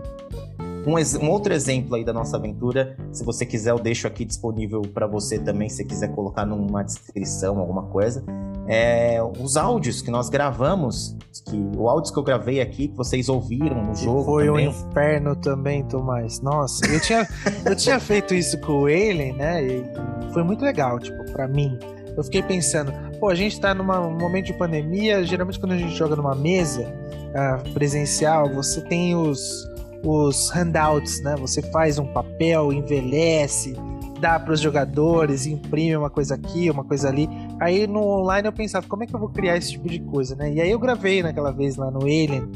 Um, 0.86 0.94
um, 0.94 1.30
outro 1.30 1.52
exemplo 1.52 1.96
aí 1.96 2.04
da 2.04 2.12
nossa 2.12 2.36
aventura, 2.36 2.96
se 3.10 3.24
você 3.24 3.44
quiser, 3.44 3.72
eu 3.72 3.78
deixo 3.78 4.06
aqui 4.06 4.24
disponível 4.24 4.82
para 4.82 5.06
você 5.06 5.36
também, 5.36 5.68
se 5.68 5.84
quiser 5.84 6.14
colocar 6.14 6.46
numa 6.46 6.84
descrição, 6.84 7.58
alguma 7.58 7.82
coisa. 7.84 8.24
É, 8.68 9.20
os 9.40 9.56
áudios 9.56 10.00
que 10.00 10.10
nós 10.10 10.28
gravamos, 10.28 11.16
que 11.48 11.56
o 11.76 11.88
áudio 11.88 12.12
que 12.12 12.18
eu 12.18 12.22
gravei 12.22 12.60
aqui, 12.60 12.88
que 12.88 12.96
vocês 12.96 13.28
ouviram 13.28 13.84
no 13.84 13.94
jogo. 13.96 14.24
Foi 14.24 14.46
também. 14.46 14.68
um 14.68 14.70
inferno 14.70 15.36
também, 15.36 15.84
Tomás. 15.84 16.40
Nossa, 16.40 16.86
eu 16.86 17.00
tinha, 17.00 17.28
eu 17.64 17.74
tinha 17.74 17.98
feito 17.98 18.32
isso 18.32 18.58
com 18.60 18.82
o 18.82 18.86
Alien, 18.86 19.34
né? 19.34 19.64
E 19.64 19.84
foi 20.32 20.44
muito 20.44 20.64
legal, 20.64 20.98
tipo, 21.00 21.32
para 21.32 21.48
mim. 21.48 21.78
Eu 22.16 22.24
fiquei 22.24 22.42
pensando, 22.42 22.92
pô, 23.18 23.28
a 23.28 23.34
gente 23.34 23.60
tá 23.60 23.74
num 23.74 23.84
momento 23.84 24.46
de 24.46 24.54
pandemia, 24.54 25.24
geralmente 25.24 25.60
quando 25.60 25.72
a 25.72 25.76
gente 25.76 25.94
joga 25.94 26.16
numa 26.16 26.34
mesa 26.34 26.82
uh, 26.82 27.72
presencial, 27.72 28.48
você 28.48 28.80
tem 28.80 29.14
os, 29.14 29.68
os 30.06 30.50
handouts, 30.50 31.20
né? 31.20 31.34
Você 31.36 31.60
faz 31.70 31.98
um 31.98 32.06
papel, 32.06 32.72
envelhece, 32.72 33.74
dá 34.20 34.38
para 34.38 34.52
os 34.52 34.60
jogadores, 34.60 35.46
imprime 35.46 35.96
uma 35.96 36.10
coisa 36.10 36.36
aqui, 36.36 36.70
uma 36.70 36.84
coisa 36.84 37.08
ali. 37.08 37.28
Aí 37.60 37.86
no 37.86 38.00
online 38.02 38.46
eu 38.46 38.52
pensava, 38.52 38.86
como 38.86 39.02
é 39.02 39.06
que 39.06 39.14
eu 39.14 39.20
vou 39.20 39.28
criar 39.28 39.56
esse 39.56 39.72
tipo 39.72 39.88
de 39.88 39.98
coisa, 40.00 40.36
né? 40.36 40.52
E 40.52 40.60
aí 40.60 40.70
eu 40.70 40.78
gravei 40.78 41.22
naquela 41.22 41.50
vez 41.50 41.76
lá 41.76 41.90
no 41.90 42.02
Alien, 42.02 42.48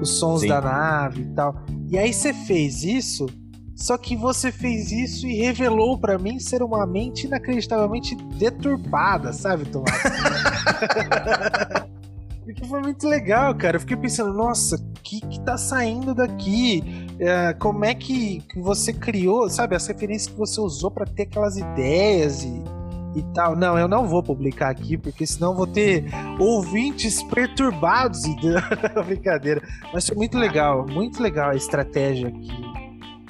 os 0.00 0.18
sons 0.18 0.42
Sim. 0.42 0.48
da 0.48 0.60
nave 0.60 1.22
e 1.22 1.26
tal. 1.34 1.56
E 1.88 1.98
aí 1.98 2.12
você 2.12 2.34
fez 2.34 2.84
isso 2.84 3.26
só 3.78 3.96
que 3.96 4.16
você 4.16 4.50
fez 4.50 4.90
isso 4.90 5.24
e 5.24 5.34
revelou 5.34 5.96
para 5.96 6.18
mim 6.18 6.40
ser 6.40 6.64
uma 6.64 6.84
mente 6.84 7.28
inacreditavelmente 7.28 8.16
deturpada, 8.16 9.32
sabe, 9.32 9.66
Tomás? 9.66 10.02
Porque 12.58 12.68
foi 12.68 12.80
muito 12.80 13.06
legal, 13.06 13.54
cara. 13.54 13.76
Eu 13.76 13.80
fiquei 13.80 13.96
pensando, 13.96 14.32
nossa, 14.32 14.76
o 14.76 14.92
que, 15.02 15.20
que 15.20 15.40
tá 15.40 15.56
saindo 15.56 16.12
daqui? 16.12 16.82
É, 17.20 17.52
como 17.54 17.84
é 17.84 17.94
que, 17.94 18.40
que 18.40 18.58
você 18.58 18.92
criou, 18.92 19.48
sabe, 19.48 19.76
as 19.76 19.86
referências 19.86 20.32
que 20.32 20.36
você 20.36 20.60
usou 20.60 20.90
para 20.90 21.06
ter 21.06 21.22
aquelas 21.22 21.56
ideias 21.56 22.42
e, 22.42 22.62
e 23.14 23.22
tal. 23.32 23.54
Não, 23.54 23.78
eu 23.78 23.86
não 23.86 24.08
vou 24.08 24.24
publicar 24.24 24.70
aqui, 24.70 24.96
porque 24.96 25.24
senão 25.24 25.54
vou 25.54 25.68
ter 25.68 26.04
ouvintes 26.40 27.22
perturbados. 27.22 28.22
Brincadeira. 29.06 29.62
Mas 29.92 30.08
foi 30.08 30.16
muito 30.16 30.36
legal, 30.36 30.84
muito 30.84 31.22
legal 31.22 31.50
a 31.50 31.54
estratégia 31.54 32.28
aqui 32.28 32.68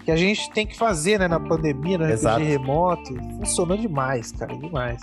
que 0.07 0.13
a 0.13 0.17
gente 0.17 0.51
tem 0.53 0.67
que 0.67 0.75
fazer, 0.75 1.19
né, 1.19 1.29
na 1.29 1.39
pandemia, 1.39 1.99
no 1.99 2.07
RPG 2.07 2.43
remoto. 2.43 3.15
Funcionou 3.37 3.77
demais, 3.77 4.33
cara, 4.33 4.57
demais. 4.57 5.03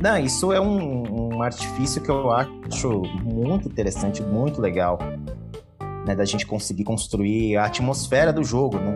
Não, 0.00 0.18
isso 0.18 0.52
é 0.52 0.60
um, 0.60 1.34
um 1.34 1.42
artifício 1.42 2.02
que 2.02 2.10
eu 2.10 2.30
acho 2.30 3.02
muito 3.22 3.68
interessante, 3.68 4.22
muito 4.22 4.60
legal. 4.60 4.98
Né, 6.06 6.14
da 6.14 6.26
gente 6.26 6.46
conseguir 6.46 6.84
construir 6.84 7.56
a 7.56 7.64
atmosfera 7.64 8.30
do 8.30 8.44
jogo, 8.44 8.76
né? 8.76 8.94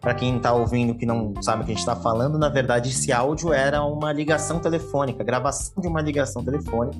Para 0.00 0.12
quem 0.14 0.36
tá 0.40 0.52
ouvindo 0.52 0.96
que 0.96 1.06
não 1.06 1.32
sabe 1.40 1.62
o 1.62 1.64
que 1.64 1.70
a 1.70 1.74
gente 1.76 1.86
tá 1.86 1.94
falando, 1.94 2.36
na 2.36 2.48
verdade 2.48 2.90
esse 2.90 3.12
áudio 3.12 3.52
era 3.52 3.84
uma 3.84 4.12
ligação 4.12 4.58
telefônica, 4.58 5.22
gravação 5.22 5.80
de 5.80 5.86
uma 5.86 6.00
ligação 6.00 6.44
telefônica 6.44 6.98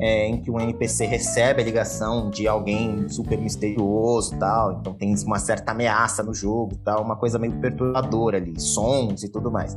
é, 0.00 0.26
em 0.26 0.40
que 0.40 0.50
o 0.50 0.60
NPC 0.60 1.06
recebe 1.06 1.62
a 1.62 1.64
ligação 1.64 2.28
de 2.28 2.46
alguém 2.46 3.08
super 3.08 3.38
misterioso 3.38 4.36
tal, 4.38 4.72
então 4.80 4.92
tem 4.92 5.14
uma 5.24 5.38
certa 5.38 5.72
ameaça 5.72 6.22
no 6.22 6.34
jogo 6.34 6.76
tal, 6.84 7.02
uma 7.02 7.16
coisa 7.16 7.38
meio 7.38 7.58
perturbadora 7.60 8.36
ali, 8.36 8.60
sons 8.60 9.22
e 9.22 9.28
tudo 9.28 9.50
mais. 9.50 9.76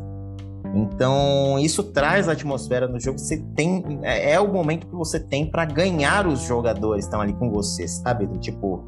Então 0.73 1.57
isso 1.59 1.83
traz 1.83 2.29
a 2.29 2.33
atmosfera 2.33 2.87
no 2.87 2.99
jogo. 2.99 3.17
Você 3.17 3.37
tem 3.55 3.99
é, 4.03 4.33
é 4.33 4.39
o 4.39 4.47
momento 4.47 4.87
que 4.87 4.95
você 4.95 5.19
tem 5.19 5.45
para 5.45 5.65
ganhar 5.65 6.27
os 6.27 6.41
jogadores 6.41 7.05
que 7.05 7.07
estão 7.07 7.21
ali 7.21 7.33
com 7.33 7.49
você, 7.49 7.87
sabe? 7.87 8.27
Tipo, 8.39 8.85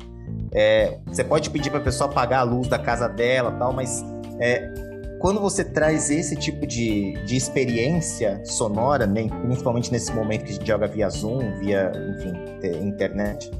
é, 0.53 0.99
você 1.05 1.23
pode 1.23 1.49
pedir 1.49 1.69
para 1.69 1.79
a 1.79 1.83
pessoa 1.83 2.09
apagar 2.09 2.41
a 2.41 2.43
luz 2.43 2.67
da 2.67 2.77
casa 2.77 3.07
dela 3.07 3.51
tal, 3.53 3.73
mas 3.73 4.03
é, 4.39 4.71
quando 5.19 5.39
você 5.39 5.63
traz 5.63 6.09
esse 6.09 6.35
tipo 6.35 6.65
de, 6.65 7.13
de 7.25 7.35
experiência 7.35 8.41
sonora, 8.43 9.05
né, 9.05 9.27
principalmente 9.43 9.91
nesse 9.91 10.11
momento 10.11 10.45
que 10.45 10.51
a 10.51 10.53
gente 10.53 10.67
joga 10.67 10.87
via 10.87 11.09
Zoom, 11.09 11.59
via, 11.59 11.91
enfim, 12.17 12.33
internet, 12.83 13.51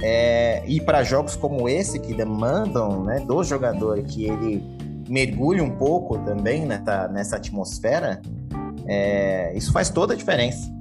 é, 0.00 0.62
e 0.66 0.80
para 0.80 1.02
jogos 1.02 1.36
como 1.36 1.68
esse 1.68 1.98
que 1.98 2.14
demandam 2.14 3.04
né, 3.04 3.20
do 3.20 3.42
jogador 3.44 4.02
que 4.02 4.24
ele 4.26 4.64
mergulhe 5.08 5.60
um 5.60 5.70
pouco 5.76 6.18
também 6.18 6.66
nessa, 6.66 7.08
nessa 7.08 7.36
atmosfera, 7.36 8.20
é, 8.86 9.56
isso 9.56 9.72
faz 9.72 9.90
toda 9.90 10.14
a 10.14 10.16
diferença. 10.16 10.72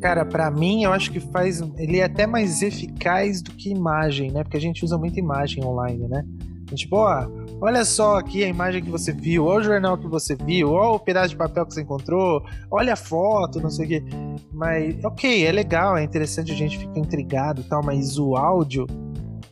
Cara, 0.00 0.24
para 0.24 0.50
mim, 0.50 0.84
eu 0.84 0.92
acho 0.92 1.10
que 1.10 1.18
faz. 1.18 1.60
Ele 1.78 1.98
é 1.98 2.04
até 2.04 2.26
mais 2.26 2.62
eficaz 2.62 3.42
do 3.42 3.50
que 3.52 3.70
imagem, 3.70 4.30
né? 4.30 4.42
Porque 4.42 4.56
a 4.56 4.60
gente 4.60 4.84
usa 4.84 4.96
muita 4.98 5.18
imagem 5.18 5.64
online, 5.64 6.06
né? 6.06 6.24
Tipo, 6.74 6.96
ó, 6.96 7.28
olha 7.60 7.84
só 7.84 8.18
aqui 8.18 8.42
a 8.42 8.48
imagem 8.48 8.82
que 8.82 8.90
você 8.90 9.12
viu, 9.12 9.44
olha 9.44 9.60
o 9.60 9.64
jornal 9.64 9.96
que 9.96 10.08
você 10.08 10.34
viu, 10.34 10.72
olha 10.72 10.96
o 10.96 10.98
pedaço 10.98 11.28
de 11.28 11.36
papel 11.36 11.64
que 11.64 11.72
você 11.72 11.82
encontrou, 11.82 12.42
olha 12.70 12.94
a 12.94 12.96
foto, 12.96 13.60
não 13.60 13.70
sei 13.70 13.86
o 13.86 13.88
quê. 13.88 14.04
Mas, 14.52 15.04
ok, 15.04 15.46
é 15.46 15.52
legal, 15.52 15.96
é 15.96 16.02
interessante, 16.02 16.50
a 16.50 16.56
gente 16.56 16.76
fica 16.76 16.98
intrigado 16.98 17.60
e 17.60 17.64
tal, 17.64 17.84
mas 17.84 18.18
o 18.18 18.36
áudio 18.36 18.84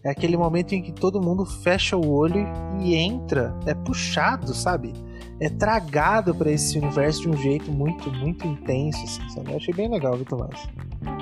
é 0.05 0.11
aquele 0.11 0.37
momento 0.37 0.75
em 0.75 0.83
que 0.83 0.93
todo 0.93 1.21
mundo 1.21 1.47
fecha 1.47 1.97
o 1.97 2.13
olho 2.13 2.47
e 2.81 2.95
entra, 2.95 3.59
é 3.67 3.75
puxado, 3.75 4.53
sabe? 4.55 4.93
É 5.41 5.49
tragado 5.49 6.35
para 6.35 6.51
esse 6.51 6.79
universo 6.79 7.23
de 7.23 7.29
um 7.31 7.37
jeito 7.37 7.73
muito, 7.73 8.13
muito 8.13 8.47
intenso, 8.47 9.03
assim, 9.03 9.29
sabe? 9.31 9.51
Eu 9.51 9.57
achei 9.57 9.73
bem 9.73 9.89
legal, 9.89 10.15
Vitor 10.15 10.39
Mais. 10.39 10.69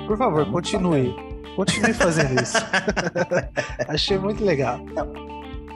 Por 0.05 0.17
favor, 0.17 0.41
ah, 0.41 0.51
continue. 0.51 1.15
Continue 1.55 1.93
fazendo 1.93 2.41
isso. 2.41 2.57
achei 3.87 4.17
muito 4.17 4.43
legal 4.43 4.79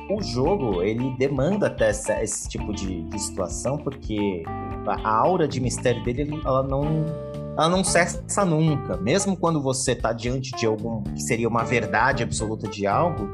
o 0.09 0.21
jogo 0.21 0.81
ele 0.81 1.13
demanda 1.17 1.67
até 1.67 1.89
essa, 1.89 2.23
esse 2.23 2.47
tipo 2.47 2.73
de, 2.73 3.03
de, 3.03 3.19
situação 3.19 3.77
porque 3.77 4.43
a 4.85 5.09
aura 5.09 5.47
de 5.47 5.59
mistério 5.59 6.01
dele 6.03 6.41
ela 6.45 6.63
não 6.63 7.05
ela 7.57 7.69
não 7.69 7.83
cessa 7.83 8.45
nunca. 8.45 8.97
Mesmo 8.97 9.35
quando 9.35 9.61
você 9.61 9.93
está 9.93 10.13
diante 10.13 10.51
de 10.51 10.65
algum 10.65 11.01
que 11.03 11.21
seria 11.21 11.47
uma 11.47 11.63
verdade 11.63 12.21
absoluta 12.21 12.67
de 12.67 12.85
algo 12.85 13.27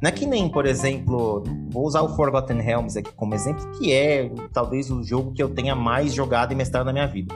não 0.00 0.08
é 0.08 0.12
que 0.12 0.26
nem 0.26 0.48
por 0.48 0.66
exemplo 0.66 1.44
vou 1.70 1.86
usar 1.86 2.02
o 2.02 2.08
Forgotten 2.16 2.60
Realms 2.60 2.98
aqui 2.98 3.12
como 3.12 3.34
exemplo 3.34 3.70
que 3.78 3.92
é 3.92 4.28
talvez 4.52 4.90
o 4.90 5.00
jogo 5.02 5.32
que 5.32 5.40
eu 5.40 5.48
tenha 5.48 5.76
mais 5.76 6.12
jogado 6.12 6.52
e 6.52 6.56
mestrado 6.56 6.86
na 6.86 6.92
minha 6.92 7.06
vida. 7.06 7.32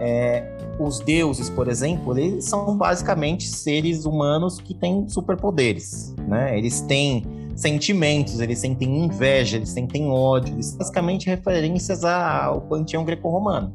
É, 0.00 0.56
os 0.78 1.00
deuses 1.00 1.50
por 1.50 1.68
exemplo 1.68 2.18
eles 2.18 2.46
são 2.46 2.74
basicamente 2.76 3.46
seres 3.46 4.06
humanos 4.06 4.58
que 4.58 4.72
têm 4.72 5.06
superpoderes 5.10 6.14
né? 6.26 6.56
Eles 6.56 6.80
têm 6.80 7.22
sentimentos, 7.54 8.40
eles 8.40 8.58
sentem 8.58 9.04
inveja, 9.04 9.58
eles 9.58 9.68
sentem 9.68 10.08
ódio, 10.10 10.54
eles 10.54 10.74
basicamente 10.74 11.26
referências 11.26 12.02
ao 12.02 12.62
panteão 12.62 13.04
greco-romano. 13.04 13.74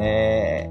É, 0.00 0.68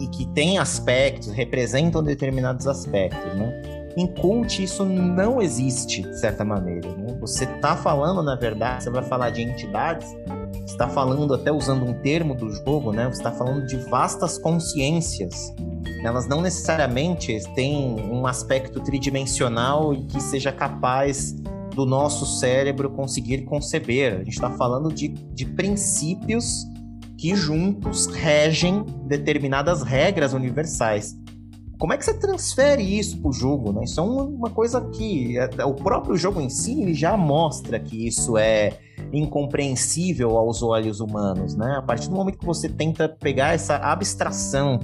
e 0.00 0.08
que 0.08 0.26
tem 0.28 0.58
aspectos, 0.58 1.30
representam 1.30 2.02
determinados 2.02 2.66
aspectos, 2.66 3.34
né? 3.34 3.80
Em 3.96 4.06
cult 4.06 4.62
isso 4.62 4.84
não 4.84 5.42
existe, 5.42 6.02
de 6.02 6.18
certa 6.18 6.44
maneira. 6.44 6.88
Né? 6.96 7.16
Você 7.20 7.44
está 7.44 7.76
falando, 7.76 8.22
na 8.22 8.36
verdade, 8.36 8.84
você 8.84 8.90
vai 8.90 9.02
falar 9.02 9.30
de 9.30 9.42
entidades, 9.42 10.08
você 10.52 10.64
está 10.64 10.88
falando, 10.88 11.34
até 11.34 11.52
usando 11.52 11.84
um 11.84 11.92
termo 11.92 12.34
do 12.34 12.50
jogo, 12.50 12.92
né? 12.92 13.06
Você 13.06 13.18
está 13.18 13.32
falando 13.32 13.66
de 13.66 13.76
vastas 13.76 14.38
consciências. 14.38 15.52
Elas 16.04 16.26
não 16.26 16.40
necessariamente 16.40 17.36
têm 17.54 18.00
um 18.10 18.26
aspecto 18.26 18.80
tridimensional 18.80 19.92
e 19.92 20.04
que 20.04 20.20
seja 20.20 20.50
capaz 20.50 21.34
do 21.74 21.84
nosso 21.84 22.24
cérebro 22.24 22.90
conseguir 22.90 23.42
conceber. 23.42 24.14
A 24.14 24.18
gente 24.18 24.30
está 24.30 24.50
falando 24.50 24.92
de, 24.92 25.08
de 25.08 25.44
princípios 25.44 26.66
que 27.20 27.36
juntos 27.36 28.06
regem 28.06 28.82
determinadas 29.04 29.82
regras 29.82 30.32
universais. 30.32 31.14
Como 31.78 31.92
é 31.92 31.98
que 31.98 32.04
você 32.04 32.14
transfere 32.14 32.82
isso 32.82 33.20
para 33.20 33.28
o 33.28 33.32
jogo? 33.32 33.72
Né? 33.72 33.84
Isso 33.84 34.00
é 34.00 34.02
uma 34.02 34.48
coisa 34.48 34.80
que 34.88 35.36
é, 35.36 35.64
o 35.66 35.74
próprio 35.74 36.16
jogo 36.16 36.40
em 36.40 36.48
si 36.48 36.80
ele 36.80 36.94
já 36.94 37.18
mostra 37.18 37.78
que 37.78 38.06
isso 38.06 38.38
é 38.38 38.72
incompreensível 39.12 40.38
aos 40.38 40.62
olhos 40.62 41.00
humanos. 41.00 41.54
Né? 41.54 41.74
A 41.76 41.82
partir 41.82 42.08
do 42.08 42.16
momento 42.16 42.38
que 42.38 42.46
você 42.46 42.70
tenta 42.70 43.06
pegar 43.06 43.52
essa 43.52 43.76
abstração 43.76 44.78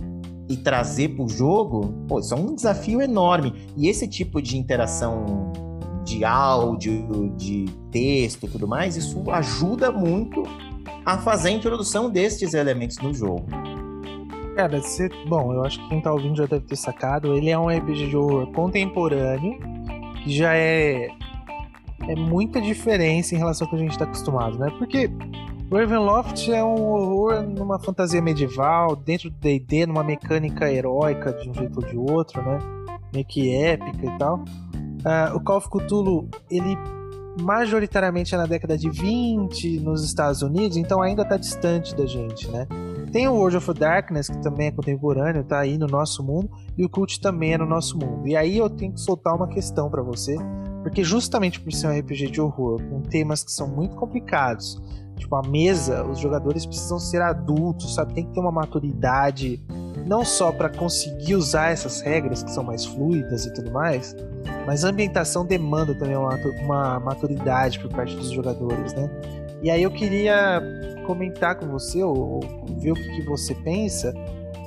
e 0.47 0.59
trazer 0.59 1.17
para 1.17 1.25
o 1.25 1.29
jogo, 1.29 1.95
pô, 2.07 2.21
isso 2.21 2.35
é 2.35 2.37
um 2.37 2.55
desafio 2.55 3.01
enorme. 3.01 3.55
E 3.79 3.89
esse 3.89 4.07
tipo 4.07 4.43
de 4.43 4.59
interação 4.59 5.51
de 6.05 6.23
áudio, 6.23 7.35
de 7.35 7.65
texto 7.91 8.45
e 8.45 8.49
tudo 8.49 8.69
mais, 8.69 8.95
isso 8.95 9.23
ajuda 9.31 9.91
muito 9.91 10.43
a 11.05 11.19
fazer 11.19 11.49
a 11.49 11.53
introdução 11.53 12.11
destes 12.11 12.55
elementos 12.55 12.99
no 12.99 13.13
jogo. 13.13 13.47
Cara, 14.57 14.81
você, 14.81 15.09
bom, 15.29 15.53
eu 15.53 15.65
acho 15.65 15.79
que 15.79 15.89
quem 15.91 16.01
tá 16.01 16.13
ouvindo 16.13 16.37
já 16.37 16.47
deve 16.47 16.65
ter 16.67 16.77
sacado. 16.77 17.35
Ele 17.35 17.51
é 17.51 17.59
um 17.59 17.69
RPG 17.69 18.09
de 18.09 18.17
horror 18.17 18.51
contemporâneo, 18.53 19.59
que 20.25 20.33
já 20.35 20.55
é 20.55 21.09
é 22.09 22.15
muita 22.15 22.61
diferença 22.61 23.35
em 23.35 23.39
relação 23.39 23.67
ao 23.67 23.71
que 23.71 23.77
a 23.77 23.79
gente 23.79 23.93
está 23.93 24.05
acostumado, 24.05 24.59
né? 24.59 24.71
Porque 24.79 25.11
Ravenloft 25.71 26.49
é 26.51 26.63
um 26.63 26.81
horror 26.81 27.43
numa 27.43 27.79
fantasia 27.79 28.23
medieval, 28.23 28.95
dentro 28.95 29.31
do 29.31 29.37
D&D, 29.37 29.87
numa 29.87 30.05
mecânica 30.05 30.71
heróica 30.71 31.33
de 31.33 31.51
um 31.51 31.55
jeito 31.55 31.81
ou 31.81 31.87
de 31.87 31.97
outro, 31.97 32.41
né? 32.43 32.59
Meio 33.13 33.25
que 33.25 33.55
épica 33.55 34.07
e 34.07 34.19
tal. 34.19 34.37
Uh, 34.37 35.37
o 35.37 35.41
Call 35.41 35.59
of 35.59 35.69
Cthulhu, 35.69 36.29
ele 36.51 36.77
majoritariamente 37.41 38.35
é 38.35 38.39
na 38.39 38.47
década 38.47 38.77
de 38.77 38.91
20 38.91 39.81
nos 39.81 40.05
Estados 40.05 40.43
Unidos, 40.43 40.77
então 40.77 41.03
ainda 41.03 41.23
está 41.23 41.37
distante 41.37 41.95
da 41.95 42.07
gente, 42.07 42.51
né? 42.51 42.67
Tem 43.13 43.29
o 43.29 43.35
World 43.35 43.57
of 43.59 43.73
Darkness, 43.73 44.29
que 44.29 44.43
também 44.43 44.69
é 44.69 44.71
contemporâneo, 44.71 45.45
tá 45.45 45.61
aí 45.61 45.79
no 45.79 45.87
nosso 45.87 46.23
mundo, 46.23 46.51
e 46.77 46.85
o 46.85 46.89
Cult 46.89 47.21
também 47.21 47.55
é 47.55 47.59
no 47.59 47.67
nosso 47.67 47.97
mundo. 47.99 48.27
E 48.27 48.37
aí 48.37 48.59
eu 48.59 48.69
tenho 48.69 48.93
que 48.93 49.01
soltar 49.01 49.35
uma 49.35 49.49
questão 49.49 49.89
para 49.89 50.03
você, 50.03 50.37
porque 50.83 51.03
justamente 51.03 51.61
por 51.61 51.73
ser 51.73 51.87
um 51.87 51.99
RPG 51.99 52.31
de 52.31 52.41
horror, 52.41 52.83
com 52.83 53.01
temas 53.01 53.45
que 53.45 53.53
são 53.53 53.69
muito 53.69 53.97
complicados, 53.97 54.81
Tipo, 55.17 55.37
a 55.37 55.43
mesa, 55.43 56.05
os 56.05 56.19
jogadores 56.19 56.67
precisam 56.67 56.99
ser 56.99 57.23
adultos, 57.23 57.95
sabe? 57.95 58.15
Tem 58.15 58.25
que 58.27 58.33
ter 58.33 58.41
uma 58.41 58.53
maturidade, 58.53 59.65
não 60.07 60.25
só 60.25 60.53
para 60.53 60.69
conseguir 60.69 61.35
usar 61.35 61.71
essas 61.71 62.01
regras 62.01 62.43
que 62.43 62.51
são 62.51 62.63
mais 62.63 62.85
fluidas 62.85 63.47
e 63.47 63.55
tudo 63.55 63.71
mais, 63.73 64.15
mas 64.67 64.85
a 64.85 64.89
ambientação 64.89 65.45
demanda 65.45 65.95
também 65.95 66.17
uma, 66.17 66.35
uma 66.63 67.01
maturidade 67.01 67.79
por 67.79 67.91
parte 67.91 68.15
dos 68.17 68.31
jogadores, 68.31 68.95
né? 68.95 69.09
E 69.63 69.71
aí 69.71 69.83
eu 69.83 69.91
queria 69.91 70.63
comentar 71.07 71.57
com 71.57 71.67
você, 71.67 72.03
ou, 72.03 72.41
ver 72.79 72.93
o 72.93 72.95
que, 72.95 73.17
que 73.17 73.23
você 73.23 73.55
pensa 73.55 74.13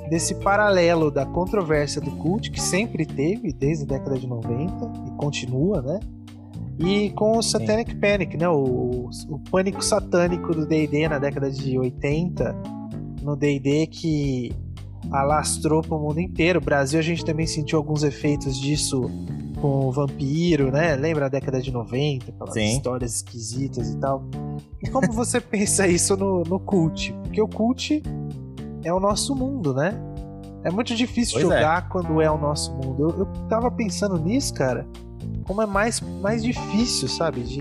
desse 0.08 0.34
paralelo 0.36 1.10
da 1.10 1.24
controvérsia 1.24 2.00
do 2.00 2.10
cult, 2.12 2.50
que 2.50 2.60
sempre 2.60 3.06
teve 3.06 3.52
desde 3.52 3.84
a 3.84 3.86
década 3.86 4.18
de 4.18 4.26
90 4.26 4.92
e 5.06 5.10
continua, 5.16 5.80
né? 5.80 6.00
E 6.78 7.10
com 7.10 7.36
o 7.36 7.42
Satanic 7.42 7.92
Sim. 7.92 8.00
Panic, 8.00 8.36
né? 8.36 8.48
O, 8.48 9.10
o 9.28 9.38
pânico 9.50 9.84
satânico 9.84 10.54
do 10.54 10.66
D&D 10.66 11.08
na 11.08 11.18
década 11.18 11.50
de 11.50 11.78
80, 11.78 12.56
no 13.22 13.36
D&D 13.36 13.86
que 13.86 14.52
alastrou 15.10 15.82
para 15.82 15.96
o 15.96 16.00
mundo 16.00 16.20
inteiro. 16.20 16.58
O 16.58 16.64
Brasil 16.64 16.98
a 16.98 17.02
gente 17.02 17.24
também 17.24 17.46
sentiu 17.46 17.78
alguns 17.78 18.02
efeitos 18.02 18.58
disso 18.58 19.10
com 19.60 19.86
o 19.86 19.92
vampiro, 19.92 20.70
né? 20.70 20.96
Lembra 20.96 21.26
a 21.26 21.28
década 21.28 21.60
de 21.60 21.70
90, 21.70 22.30
aquelas 22.30 22.54
Sim. 22.54 22.76
histórias 22.76 23.16
esquisitas 23.16 23.90
e 23.90 23.96
tal. 23.98 24.24
E 24.82 24.88
como 24.88 25.12
você 25.12 25.40
pensa 25.40 25.86
isso 25.86 26.16
no, 26.16 26.42
no 26.42 26.58
cult? 26.58 27.12
Porque 27.22 27.40
o 27.40 27.48
cult 27.48 28.02
é 28.84 28.92
o 28.92 29.00
nosso 29.00 29.34
mundo, 29.34 29.74
né? 29.74 29.92
É 30.64 30.70
muito 30.70 30.94
difícil 30.94 31.34
pois 31.34 31.44
é. 31.44 31.56
jogar 31.56 31.84
é. 31.86 31.88
quando 31.90 32.20
é 32.20 32.30
o 32.30 32.38
nosso 32.38 32.72
mundo. 32.74 33.10
Eu, 33.10 33.18
eu 33.20 33.26
tava 33.48 33.70
pensando 33.70 34.18
nisso, 34.18 34.52
cara 34.54 34.86
como 35.50 35.62
é 35.62 35.66
mais, 35.66 36.00
mais 36.00 36.44
difícil, 36.44 37.08
sabe? 37.08 37.42
De, 37.42 37.60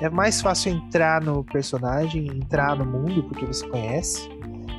é 0.00 0.08
mais 0.08 0.40
fácil 0.40 0.72
entrar 0.72 1.20
no 1.20 1.42
personagem, 1.42 2.28
entrar 2.28 2.76
no 2.76 2.84
mundo, 2.84 3.24
porque 3.24 3.44
você 3.44 3.66
conhece. 3.68 4.28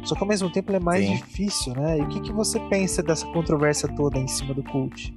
Só 0.06 0.16
que 0.16 0.22
ao 0.22 0.28
mesmo 0.28 0.50
tempo 0.50 0.72
ele 0.72 0.78
é 0.78 0.80
mais 0.80 1.06
Sim. 1.06 1.16
difícil, 1.16 1.74
né? 1.74 2.00
E 2.00 2.02
o 2.04 2.08
que, 2.08 2.22
que 2.22 2.32
você 2.32 2.58
pensa 2.70 3.04
dessa 3.04 3.26
controvérsia 3.34 3.90
toda 3.90 4.18
em 4.18 4.28
cima 4.30 4.54
do 4.54 4.64
cult? 4.64 5.14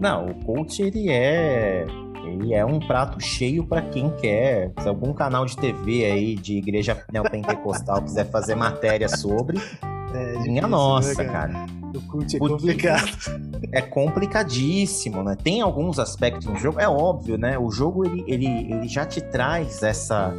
Não, 0.00 0.30
o 0.30 0.34
cult 0.46 0.82
ele 0.82 1.10
é 1.10 1.86
ele 2.24 2.54
é 2.54 2.64
um 2.64 2.78
prato 2.78 3.20
cheio 3.20 3.64
para 3.66 3.82
quem 3.82 4.10
quer. 4.16 4.72
Se 4.80 4.88
algum 4.88 5.12
canal 5.12 5.44
de 5.44 5.56
TV 5.56 6.04
aí 6.04 6.34
de 6.36 6.56
igreja 6.56 7.04
neopentecostal 7.12 8.02
quiser 8.02 8.30
fazer 8.30 8.54
matéria 8.54 9.08
sobre, 9.08 9.58
é, 10.14 10.38
minha 10.40 10.66
nossa, 10.66 11.22
né, 11.22 11.30
cara. 11.30 11.52
cara. 11.52 11.66
O 11.94 12.00
cult 12.02 12.36
é 12.36 12.38
complicado. 12.38 13.50
É 13.72 13.82
complicadíssimo, 13.82 15.22
né? 15.22 15.36
Tem 15.36 15.60
alguns 15.60 15.98
aspectos 15.98 16.46
no 16.46 16.56
jogo, 16.56 16.80
é 16.80 16.88
óbvio, 16.88 17.36
né? 17.36 17.58
O 17.58 17.70
jogo 17.70 18.06
ele, 18.06 18.24
ele, 18.26 18.46
ele 18.46 18.88
já 18.88 19.04
te 19.04 19.20
traz 19.20 19.82
essa, 19.82 20.34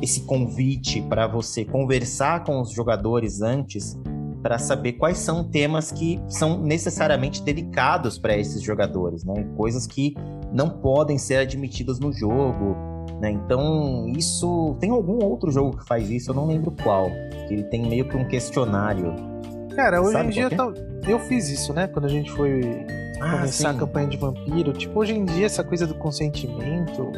esse 0.00 0.20
convite 0.20 1.02
para 1.02 1.26
você 1.26 1.64
conversar 1.64 2.44
com 2.44 2.60
os 2.60 2.70
jogadores 2.70 3.42
antes 3.42 3.98
para 4.42 4.58
saber 4.58 4.94
quais 4.94 5.18
são 5.18 5.44
temas 5.44 5.92
que 5.92 6.20
são 6.28 6.58
necessariamente 6.58 7.42
delicados 7.42 8.18
para 8.18 8.36
esses 8.36 8.62
jogadores, 8.62 9.24
né? 9.24 9.46
Coisas 9.56 9.86
que 9.86 10.14
não 10.52 10.70
podem 10.70 11.18
ser 11.18 11.36
admitidas 11.36 12.00
no 12.00 12.12
jogo, 12.12 12.76
né? 13.20 13.30
Então, 13.30 14.10
isso 14.16 14.76
tem 14.80 14.90
algum 14.90 15.22
outro 15.24 15.50
jogo 15.50 15.76
que 15.76 15.86
faz 15.86 16.10
isso, 16.10 16.30
eu 16.30 16.34
não 16.34 16.46
lembro 16.46 16.74
qual. 16.82 17.10
Que 17.46 17.54
ele 17.54 17.64
tem 17.64 17.86
meio 17.86 18.08
que 18.08 18.16
um 18.16 18.26
questionário 18.26 19.30
Cara, 19.74 20.02
hoje 20.02 20.12
Sabe 20.12 20.28
em 20.28 20.30
dia 20.30 20.50
tá... 20.50 20.72
eu 21.08 21.18
fiz 21.18 21.48
isso, 21.48 21.72
né? 21.72 21.86
Quando 21.86 22.04
a 22.04 22.08
gente 22.08 22.30
foi 22.32 22.84
ah, 23.20 23.32
começar 23.32 23.70
sim. 23.70 23.76
a 23.76 23.78
campanha 23.78 24.08
de 24.08 24.16
vampiro. 24.16 24.72
Tipo, 24.72 25.00
hoje 25.00 25.14
em 25.14 25.24
dia, 25.24 25.46
essa 25.46 25.62
coisa 25.62 25.86
do 25.86 25.94
consentimento. 25.94 27.10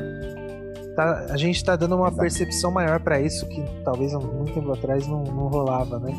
Tá, 0.95 1.27
a 1.31 1.37
gente 1.37 1.65
tá 1.65 1.75
dando 1.75 1.97
uma 1.97 2.09
Exato. 2.09 2.21
percepção 2.21 2.71
maior 2.71 3.01
para 3.01 3.21
isso 3.21 3.47
que 3.49 3.65
talvez 3.83 4.13
há 4.15 4.19
muito 4.19 4.53
tempo 4.53 4.71
atrás 4.73 5.07
não, 5.07 5.25
não 5.25 5.49
rolava, 5.49 5.99
né? 5.99 6.15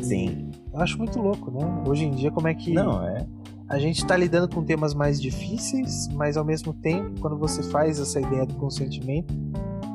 Sim. 0.00 0.50
Eu 0.72 0.80
acho 0.80 0.98
muito 0.98 1.20
louco, 1.20 1.50
né? 1.50 1.82
Hoje 1.86 2.04
em 2.04 2.10
dia, 2.10 2.30
como 2.30 2.48
é 2.48 2.54
que. 2.54 2.72
Não, 2.72 3.06
é. 3.06 3.26
A 3.68 3.78
gente 3.78 4.04
tá 4.06 4.16
lidando 4.16 4.54
com 4.54 4.62
temas 4.62 4.92
mais 4.92 5.20
difíceis, 5.20 6.08
mas 6.08 6.36
ao 6.36 6.44
mesmo 6.44 6.72
tempo, 6.72 7.18
quando 7.20 7.36
você 7.36 7.62
faz 7.62 7.98
essa 7.98 8.20
ideia 8.20 8.44
do 8.44 8.54
consentimento, 8.54 9.32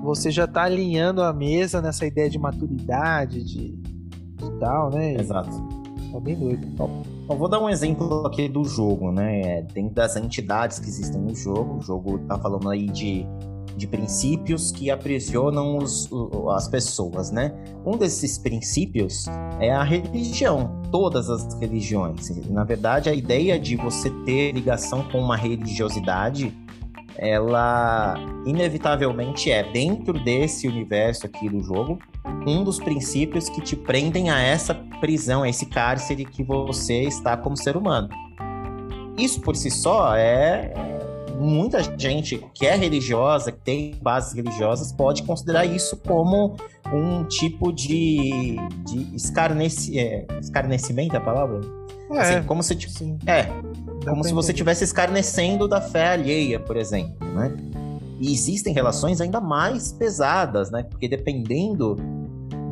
você 0.02 0.32
já 0.32 0.48
tá 0.48 0.64
alinhando 0.64 1.22
a 1.22 1.32
mesa 1.32 1.82
nessa 1.82 2.06
ideia 2.06 2.30
de 2.30 2.40
maturidade, 2.40 3.44
de, 3.44 3.78
e 4.44 4.60
tal, 4.60 4.90
né? 4.90 5.16
Exato. 5.16 5.52
É 6.14 6.20
bem 6.20 6.36
doido. 6.36 6.66
Então, 6.66 7.04
eu 7.30 7.38
vou 7.38 7.48
dar 7.48 7.60
um 7.60 7.70
exemplo 7.70 8.26
aqui 8.26 8.50
do 8.50 8.66
jogo, 8.66 9.12
né? 9.12 9.42
É, 9.42 9.62
dentro 9.62 9.94
das 9.94 10.16
entidades 10.16 10.80
que 10.80 10.88
existem 10.88 11.22
no 11.22 11.36
jogo, 11.36 11.78
o 11.78 11.82
jogo 11.82 12.18
tá 12.20 12.38
falando 12.40 12.70
aí 12.70 12.88
de, 12.88 13.26
de 13.76 13.88
princípios 13.88 14.72
que 14.72 14.90
aprisionam 14.92 15.78
os, 15.78 16.10
as 16.56 16.68
pessoas, 16.68 17.32
né? 17.32 17.54
Um 17.86 17.98
desses 17.98 18.38
princípios 18.38 19.26
é 19.60 19.72
a 19.72 19.84
religião, 19.84 20.82
todas 20.92 21.30
as 21.30 21.54
religiões. 21.60 22.30
Na 22.50 22.64
verdade, 22.64 23.10
a 23.10 23.14
ideia 23.14 23.60
de 23.60 23.76
você 23.76 24.10
ter 24.26 24.52
ligação 24.52 25.04
com 25.04 25.20
uma 25.20 25.38
religiosidade 25.38 26.54
ela 27.22 28.16
inevitavelmente 28.46 29.52
é, 29.52 29.62
dentro 29.62 30.14
desse 30.24 30.70
universo 30.70 31.26
aqui 31.26 31.50
do 31.50 31.62
jogo, 31.62 32.00
um 32.48 32.64
dos 32.64 32.80
princípios 32.80 33.50
que 33.50 33.60
te 33.60 33.76
prendem 33.76 34.30
a 34.30 34.40
essa 34.40 34.74
prisão, 35.02 35.44
a 35.44 35.50
esse 35.50 35.66
cárcere 35.66 36.24
que 36.24 36.42
você 36.42 37.02
está 37.04 37.36
como 37.36 37.58
ser 37.58 37.76
humano. 37.76 38.08
Isso 39.18 39.42
por 39.42 39.58
si 39.58 39.70
só 39.70 40.16
é. 40.16 40.72
Muita 41.40 41.82
gente 41.98 42.46
que 42.54 42.68
é 42.68 42.76
religiosa, 42.76 43.52
que 43.52 43.60
tem 43.60 43.96
bases 44.02 44.34
religiosas, 44.34 44.92
pode 44.92 45.24
considerar 45.24 45.66
isso 45.66 45.96
como 45.98 46.58
um 46.94 47.24
tipo 47.24 47.72
de, 47.72 48.58
de 48.86 49.16
escarneci, 49.16 49.98
é, 49.98 50.26
escarnecimento, 50.42 51.16
é 51.16 51.18
a 51.18 51.22
palavra? 51.22 51.62
É, 52.12 52.20
assim, 52.20 52.44
como 52.48 52.62
se 52.62 52.76
tipo, 52.76 52.94
é, 53.26 53.46
como 54.04 54.24
se 54.24 54.34
você 54.34 54.52
estivesse 54.52 54.84
escarnecendo 54.84 55.68
da 55.68 55.80
fé 55.80 56.10
alheia, 56.10 56.60
por 56.60 56.76
exemplo, 56.76 57.28
né? 57.34 57.56
E 58.20 58.34
existem 58.34 58.74
relações 58.74 59.22
ainda 59.22 59.40
mais 59.40 59.94
pesadas, 59.94 60.70
né? 60.70 60.84
Porque 60.84 61.08
dependendo 61.08 61.96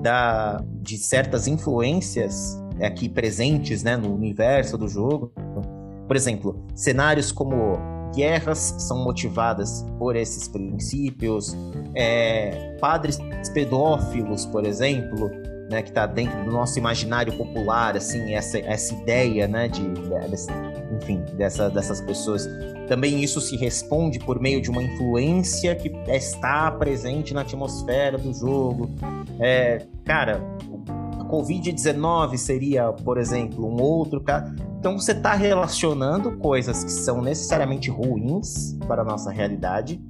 da, 0.02 0.62
de 0.82 0.98
certas 0.98 1.48
influências 1.48 2.62
aqui 2.82 3.08
presentes 3.08 3.82
né, 3.84 3.96
no 3.96 4.14
universo 4.14 4.78
do 4.78 4.88
jogo, 4.88 5.32
por 6.08 6.16
exemplo, 6.16 6.64
cenários 6.76 7.32
como 7.32 7.78
guerras 8.16 8.76
são 8.80 9.04
motivadas 9.04 9.86
por 9.98 10.16
esses 10.16 10.48
princípios, 10.48 11.56
é, 11.96 12.78
padres 12.80 13.20
pedófilos, 13.54 14.46
por 14.46 14.66
exemplo, 14.66 15.30
né, 15.70 15.82
que 15.82 15.90
está 15.90 16.06
dentro 16.06 16.44
do 16.46 16.52
nosso 16.52 16.80
imaginário 16.80 17.36
popular, 17.38 17.96
assim, 17.98 18.34
essa, 18.34 18.58
essa 18.60 18.94
ideia, 18.94 19.48
né, 19.48 19.68
de, 19.68 19.82
enfim, 20.96 21.24
dessa, 21.36 21.70
dessas 21.70 22.02
pessoas. 22.02 22.48
Também 22.88 23.22
isso 23.22 23.42
se 23.42 23.58
responde 23.58 24.18
por 24.20 24.40
meio 24.40 24.62
de 24.62 24.70
uma 24.70 24.82
influência 24.82 25.76
que 25.76 25.92
está 26.08 26.72
presente 26.72 27.34
na 27.34 27.42
atmosfera 27.42 28.18
do 28.18 28.34
jogo. 28.34 28.90
É, 29.40 29.86
cara, 30.06 30.42
Covid-19 31.28 32.38
seria, 32.38 32.92
por 32.92 33.18
exemplo, 33.18 33.66
um 33.66 33.82
outro 33.82 34.22
caso. 34.22 34.54
Então 34.80 34.98
você 34.98 35.12
está 35.12 35.34
relacionando 35.34 36.38
coisas 36.38 36.84
que 36.84 36.92
são 36.92 37.22
necessariamente 37.22 37.90
ruins 37.90 38.78
para 38.88 39.02
a 39.02 39.06
nossa 39.06 39.32
realidade, 39.32 40.02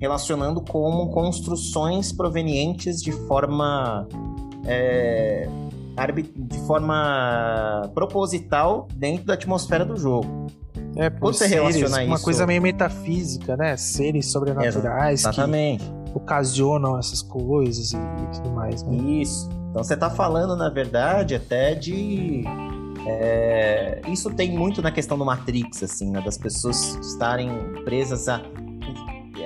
relacionando 0.00 0.60
como 0.62 1.10
construções 1.10 2.12
provenientes 2.12 3.02
de 3.02 3.12
forma 3.12 4.06
é, 4.64 5.48
de 6.34 6.58
forma 6.66 7.90
proposital 7.94 8.88
dentro 8.94 9.26
da 9.26 9.34
atmosfera 9.34 9.84
do 9.84 9.96
jogo. 9.96 10.46
É, 10.96 11.08
por 11.08 11.32
você 11.32 11.48
seres, 11.48 11.76
relaciona 11.76 12.04
uma 12.04 12.16
isso... 12.16 12.24
coisa 12.24 12.46
meio 12.46 12.60
metafísica, 12.60 13.56
né? 13.56 13.76
Seres 13.76 14.30
sobrenaturais 14.30 15.20
Exatamente. 15.20 15.84
que 15.84 16.16
ocasionam 16.16 16.98
essas 16.98 17.22
coisas 17.22 17.92
e, 17.92 17.96
e 17.96 18.36
tudo 18.36 18.50
mais. 18.50 18.82
Né? 18.82 18.96
Isso. 19.20 19.48
Então 19.72 19.82
você 19.82 19.94
está 19.94 20.10
falando, 20.10 20.54
na 20.54 20.68
verdade, 20.68 21.34
até 21.34 21.74
de 21.74 22.44
é... 23.06 24.02
isso 24.06 24.28
tem 24.28 24.52
muito 24.52 24.82
na 24.82 24.92
questão 24.92 25.16
do 25.16 25.24
Matrix, 25.24 25.82
assim, 25.82 26.10
né? 26.10 26.20
Das 26.20 26.36
pessoas 26.36 26.94
estarem 26.96 27.48
presas 27.82 28.28
a 28.28 28.42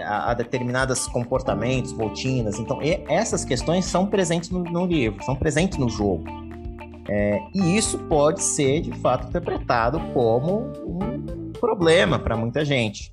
a, 0.07 0.31
a 0.31 0.35
determinados 0.35 1.07
comportamentos, 1.07 1.93
rotinas. 1.93 2.59
Então, 2.59 2.79
essas 3.09 3.45
questões 3.45 3.85
são 3.85 4.07
presentes 4.07 4.51
no, 4.51 4.63
no 4.63 4.85
livro, 4.87 5.23
são 5.25 5.35
presentes 5.35 5.79
no 5.79 5.89
jogo. 5.89 6.25
É, 7.09 7.41
e 7.55 7.77
isso 7.77 7.99
pode 8.01 8.43
ser, 8.43 8.81
de 8.81 8.93
fato, 9.01 9.29
interpretado 9.29 10.01
como 10.13 10.73
um 10.85 11.53
problema 11.53 12.19
para 12.19 12.37
muita 12.37 12.65
gente. 12.65 13.11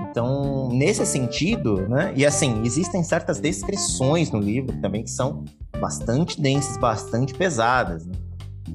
Então, 0.00 0.68
nesse 0.72 1.04
sentido, 1.04 1.88
né? 1.88 2.12
E 2.16 2.24
assim, 2.24 2.62
existem 2.64 3.02
certas 3.04 3.38
descrições 3.38 4.30
no 4.30 4.40
livro 4.40 4.76
também 4.80 5.02
que 5.02 5.10
são 5.10 5.44
bastante 5.80 6.40
densas, 6.40 6.76
bastante 6.76 7.34
pesadas. 7.34 8.06
Né? 8.06 8.14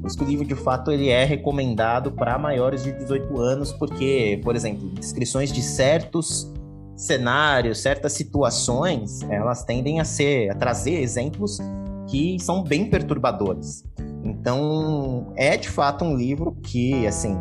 Por 0.01 0.07
isso 0.07 0.17
que 0.17 0.23
o 0.23 0.27
livro, 0.27 0.45
de 0.45 0.55
fato, 0.55 0.91
ele 0.91 1.09
é 1.09 1.23
recomendado 1.23 2.11
para 2.11 2.37
maiores 2.37 2.83
de 2.83 2.91
18 2.91 3.39
anos, 3.39 3.71
porque, 3.71 4.39
por 4.43 4.55
exemplo, 4.55 4.89
descrições 4.89 5.51
de 5.51 5.61
certos 5.61 6.51
cenários, 6.95 7.81
certas 7.81 8.13
situações, 8.13 9.21
elas 9.23 9.63
tendem 9.63 9.99
a 9.99 10.05
ser, 10.05 10.49
a 10.49 10.55
trazer 10.55 11.01
exemplos 11.01 11.59
que 12.07 12.37
são 12.39 12.63
bem 12.63 12.89
perturbadores. 12.89 13.83
Então, 14.23 15.31
é 15.35 15.57
de 15.57 15.69
fato 15.69 16.05
um 16.05 16.15
livro 16.15 16.55
que, 16.63 17.05
assim, 17.05 17.37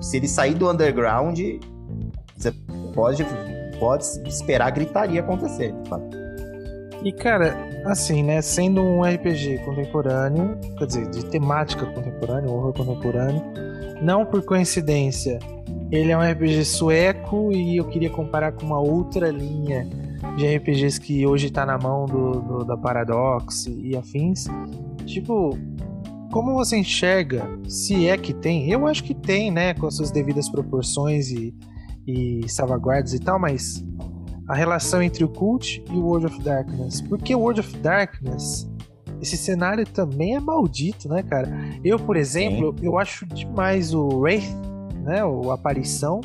se 0.00 0.16
ele 0.16 0.28
sair 0.28 0.54
do 0.54 0.70
underground, 0.70 1.38
você 2.36 2.52
pode, 2.94 3.24
pode 3.78 4.04
esperar 4.26 4.70
gritaria 4.70 5.20
acontecer, 5.20 5.72
de 5.72 5.88
fato. 5.88 6.23
E, 7.04 7.12
cara, 7.12 7.54
assim, 7.84 8.22
né, 8.22 8.40
sendo 8.40 8.80
um 8.80 9.02
RPG 9.02 9.58
contemporâneo, 9.58 10.58
quer 10.78 10.86
dizer, 10.86 11.10
de 11.10 11.26
temática 11.26 11.84
contemporânea, 11.84 12.50
horror 12.50 12.72
contemporâneo, 12.72 13.42
não 14.00 14.24
por 14.24 14.42
coincidência, 14.42 15.38
ele 15.90 16.10
é 16.10 16.16
um 16.16 16.22
RPG 16.22 16.64
sueco 16.64 17.52
e 17.52 17.76
eu 17.76 17.84
queria 17.84 18.08
comparar 18.08 18.52
com 18.52 18.64
uma 18.64 18.80
outra 18.80 19.30
linha 19.30 19.86
de 20.36 20.46
RPGs 20.56 20.98
que 20.98 21.26
hoje 21.26 21.50
tá 21.50 21.66
na 21.66 21.76
mão 21.76 22.06
do, 22.06 22.40
do 22.40 22.64
da 22.64 22.76
Paradox 22.76 23.66
e 23.66 23.94
afins. 23.94 24.46
Tipo, 25.04 25.56
como 26.32 26.54
você 26.54 26.78
enxerga, 26.78 27.46
se 27.68 28.08
é 28.08 28.16
que 28.16 28.32
tem, 28.32 28.70
eu 28.70 28.86
acho 28.86 29.04
que 29.04 29.14
tem, 29.14 29.50
né, 29.50 29.74
com 29.74 29.86
as 29.86 29.94
suas 29.94 30.10
devidas 30.10 30.48
proporções 30.48 31.30
e, 31.30 31.54
e 32.06 32.48
salvaguardas 32.48 33.12
e 33.12 33.20
tal, 33.20 33.38
mas 33.38 33.84
a 34.48 34.54
relação 34.54 35.02
entre 35.02 35.24
o 35.24 35.28
Cult 35.28 35.82
e 35.90 35.92
o 35.92 36.04
World 36.04 36.26
of 36.26 36.42
Darkness. 36.42 37.00
Porque 37.00 37.34
o 37.34 37.40
World 37.40 37.60
of 37.60 37.76
Darkness, 37.78 38.68
esse 39.20 39.36
cenário 39.36 39.86
também 39.86 40.36
é 40.36 40.40
maldito, 40.40 41.08
né, 41.08 41.22
cara? 41.22 41.48
Eu, 41.82 41.98
por 41.98 42.16
exemplo, 42.16 42.74
Sim. 42.78 42.86
eu 42.86 42.98
acho 42.98 43.26
demais 43.26 43.94
o 43.94 44.08
Wraith 44.08 44.54
né? 45.04 45.24
O 45.24 45.52
Aparição. 45.52 46.20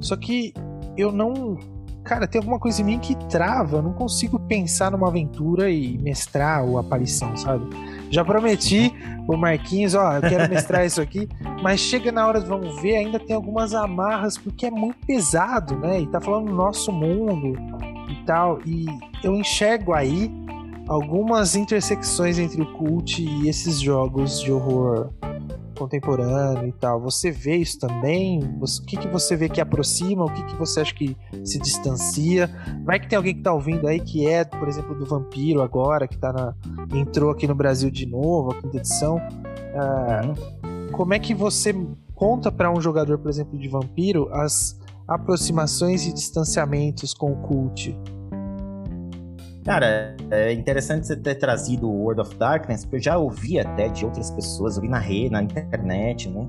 Só 0.00 0.16
que 0.16 0.52
eu 0.96 1.10
não. 1.10 1.58
Cara, 2.04 2.26
tem 2.26 2.38
alguma 2.38 2.60
coisa 2.60 2.82
em 2.82 2.84
mim 2.84 2.98
que 2.98 3.16
trava. 3.28 3.78
Eu 3.78 3.82
não 3.82 3.94
consigo 3.94 4.38
pensar 4.38 4.92
numa 4.92 5.08
aventura 5.08 5.70
e 5.70 5.96
mestrar 5.98 6.62
o 6.64 6.78
Aparição, 6.78 7.34
sabe? 7.36 7.66
Já 8.14 8.24
prometi 8.24 8.94
o 9.26 9.36
Marquinhos, 9.36 9.96
ó, 9.96 10.12
eu 10.12 10.20
quero 10.20 10.48
mestrar 10.48 10.86
isso 10.86 11.00
aqui, 11.00 11.28
mas 11.60 11.80
chega 11.80 12.12
na 12.12 12.24
hora 12.24 12.40
de 12.40 12.46
vamos 12.46 12.80
ver, 12.80 12.94
ainda 12.94 13.18
tem 13.18 13.34
algumas 13.34 13.74
amarras, 13.74 14.38
porque 14.38 14.66
é 14.66 14.70
muito 14.70 15.04
pesado, 15.04 15.76
né? 15.80 16.00
E 16.00 16.06
tá 16.06 16.20
falando 16.20 16.46
do 16.46 16.54
nosso 16.54 16.92
mundo 16.92 17.58
e 18.08 18.24
tal. 18.24 18.60
E 18.64 18.86
eu 19.24 19.34
enxergo 19.34 19.92
aí 19.92 20.30
algumas 20.86 21.56
intersecções 21.56 22.38
entre 22.38 22.62
o 22.62 22.72
cult 22.74 23.20
e 23.20 23.48
esses 23.48 23.80
jogos 23.80 24.40
de 24.40 24.52
horror 24.52 25.10
contemporâneo 25.74 26.68
e 26.68 26.72
tal. 26.72 27.00
Você 27.00 27.30
vê 27.30 27.56
isso 27.56 27.78
também? 27.78 28.40
O 28.60 28.86
que, 28.86 28.96
que 28.96 29.08
você 29.08 29.36
vê 29.36 29.48
que 29.48 29.60
aproxima? 29.60 30.24
O 30.24 30.32
que, 30.32 30.42
que 30.44 30.56
você 30.56 30.80
acha 30.80 30.94
que 30.94 31.16
se 31.44 31.58
distancia? 31.58 32.50
Vai 32.84 33.00
que 33.00 33.08
tem 33.08 33.16
alguém 33.16 33.34
que 33.34 33.42
tá 33.42 33.52
ouvindo 33.52 33.86
aí 33.86 34.00
que 34.00 34.26
é, 34.26 34.44
por 34.44 34.68
exemplo, 34.68 34.94
do 34.94 35.04
Vampiro 35.04 35.62
agora, 35.62 36.06
que 36.08 36.16
tá 36.16 36.32
na, 36.32 36.54
entrou 36.94 37.30
aqui 37.30 37.46
no 37.46 37.54
Brasil 37.54 37.90
de 37.90 38.06
novo, 38.06 38.52
a 38.52 38.60
quinta 38.60 38.76
edição. 38.76 39.16
Uh, 39.16 40.92
como 40.92 41.14
é 41.14 41.18
que 41.18 41.34
você 41.34 41.74
conta 42.14 42.52
para 42.52 42.70
um 42.70 42.80
jogador, 42.80 43.18
por 43.18 43.28
exemplo, 43.28 43.58
de 43.58 43.68
Vampiro 43.68 44.28
as 44.32 44.78
aproximações 45.06 46.06
e 46.06 46.12
distanciamentos 46.12 47.12
com 47.12 47.32
o 47.32 47.36
cult? 47.36 47.96
Cara, 49.64 50.14
é 50.30 50.52
interessante 50.52 51.06
você 51.06 51.16
ter 51.16 51.36
trazido 51.36 51.88
o 51.88 52.02
World 52.02 52.20
of 52.20 52.36
Darkness, 52.36 52.84
porque 52.84 52.96
eu 52.96 53.02
já 53.02 53.16
ouvi 53.16 53.58
até 53.58 53.88
de 53.88 54.04
outras 54.04 54.30
pessoas, 54.30 54.76
ouvi 54.76 54.88
na 54.88 54.98
rede, 54.98 55.30
na 55.30 55.42
internet, 55.42 56.28
né? 56.28 56.46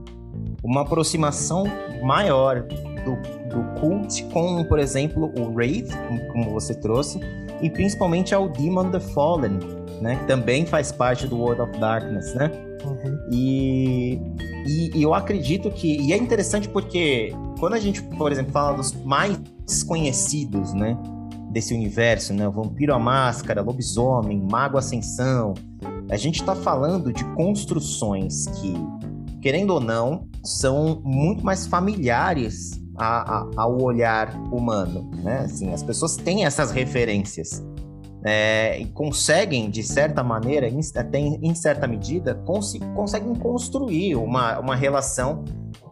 Uma 0.61 0.81
aproximação 0.81 1.63
maior 2.03 2.61
do, 2.61 3.15
do 3.49 3.79
cult 3.79 4.21
com, 4.33 4.65
por 4.65 4.79
exemplo, 4.79 5.31
o 5.39 5.53
Wraith, 5.53 5.89
como 6.33 6.51
você 6.51 6.75
trouxe, 6.75 7.19
e 7.61 7.69
principalmente 7.69 8.35
ao 8.35 8.49
Demon 8.49 8.91
the 8.91 8.99
Fallen, 8.99 9.59
né? 10.01 10.17
Que 10.17 10.25
também 10.25 10.65
faz 10.65 10.91
parte 10.91 11.25
do 11.25 11.37
World 11.37 11.61
of 11.61 11.79
Darkness, 11.79 12.33
né? 12.33 12.51
Uhum. 12.83 13.19
E, 13.31 14.19
e, 14.67 14.91
e, 14.93 15.01
eu 15.01 15.13
acredito 15.13 15.71
que. 15.71 16.01
E 16.01 16.11
é 16.11 16.17
interessante 16.17 16.67
porque 16.67 17.33
quando 17.59 17.75
a 17.75 17.79
gente, 17.79 18.01
por 18.03 18.29
exemplo, 18.29 18.51
fala 18.51 18.75
dos 18.75 18.91
mais 19.05 19.37
conhecidos, 19.87 20.73
né? 20.73 20.97
Desse 21.55 21.73
universo, 21.73 22.33
né? 22.33 22.49
Vampiro 22.49 22.93
à 22.93 22.99
Máscara, 22.99 23.61
Lobisomem, 23.61 24.37
Mago 24.51 24.77
Ascensão. 24.77 25.53
A 26.11 26.17
gente 26.17 26.41
está 26.41 26.53
falando 26.53 27.13
de 27.13 27.23
construções 27.33 28.45
que, 28.47 28.73
querendo 29.41 29.69
ou 29.69 29.79
não, 29.79 30.27
são 30.43 31.01
muito 31.01 31.45
mais 31.45 31.65
familiares 31.65 32.83
a, 32.97 33.37
a, 33.37 33.49
ao 33.55 33.81
olhar 33.81 34.35
humano, 34.51 35.09
né? 35.23 35.43
Assim, 35.45 35.71
as 35.71 35.81
pessoas 35.81 36.17
têm 36.17 36.43
essas 36.43 36.71
referências. 36.71 37.63
É, 38.25 38.77
e 38.77 38.87
conseguem, 38.87 39.69
de 39.69 39.81
certa 39.81 40.21
maneira, 40.21 40.67
em, 40.67 40.81
até 40.97 41.19
em, 41.19 41.39
em 41.41 41.55
certa 41.55 41.87
medida, 41.87 42.35
cons 42.45 42.77
conseguem 42.93 43.33
construir 43.35 44.17
uma, 44.17 44.59
uma 44.59 44.75
relação 44.75 45.45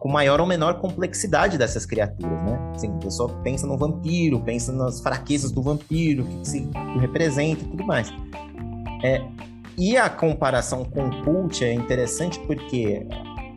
com 0.04 0.10
maior 0.10 0.38
ou 0.38 0.46
menor 0.46 0.80
complexidade 0.80 1.56
dessas 1.56 1.86
criaturas, 1.86 2.42
né? 2.42 2.72
Assim, 2.74 2.88
a 2.88 2.98
pessoa 2.98 3.26
pensa 3.42 3.66
no 3.66 3.78
vampiro, 3.78 4.38
pensa 4.38 4.70
nas 4.70 5.00
fraquezas 5.00 5.50
do 5.50 5.62
vampiro, 5.62 6.24
o 6.24 6.26
que, 6.26 6.46
se 6.46 6.68
representa 7.00 7.64
e 7.64 7.68
tudo 7.68 7.86
mais. 7.86 8.12
É, 9.02 9.24
e 9.78 9.96
a 9.96 10.10
comparação 10.10 10.84
com 10.84 11.08
o 11.08 11.24
cult 11.24 11.64
é 11.64 11.72
interessante 11.72 12.38
porque 12.40 13.06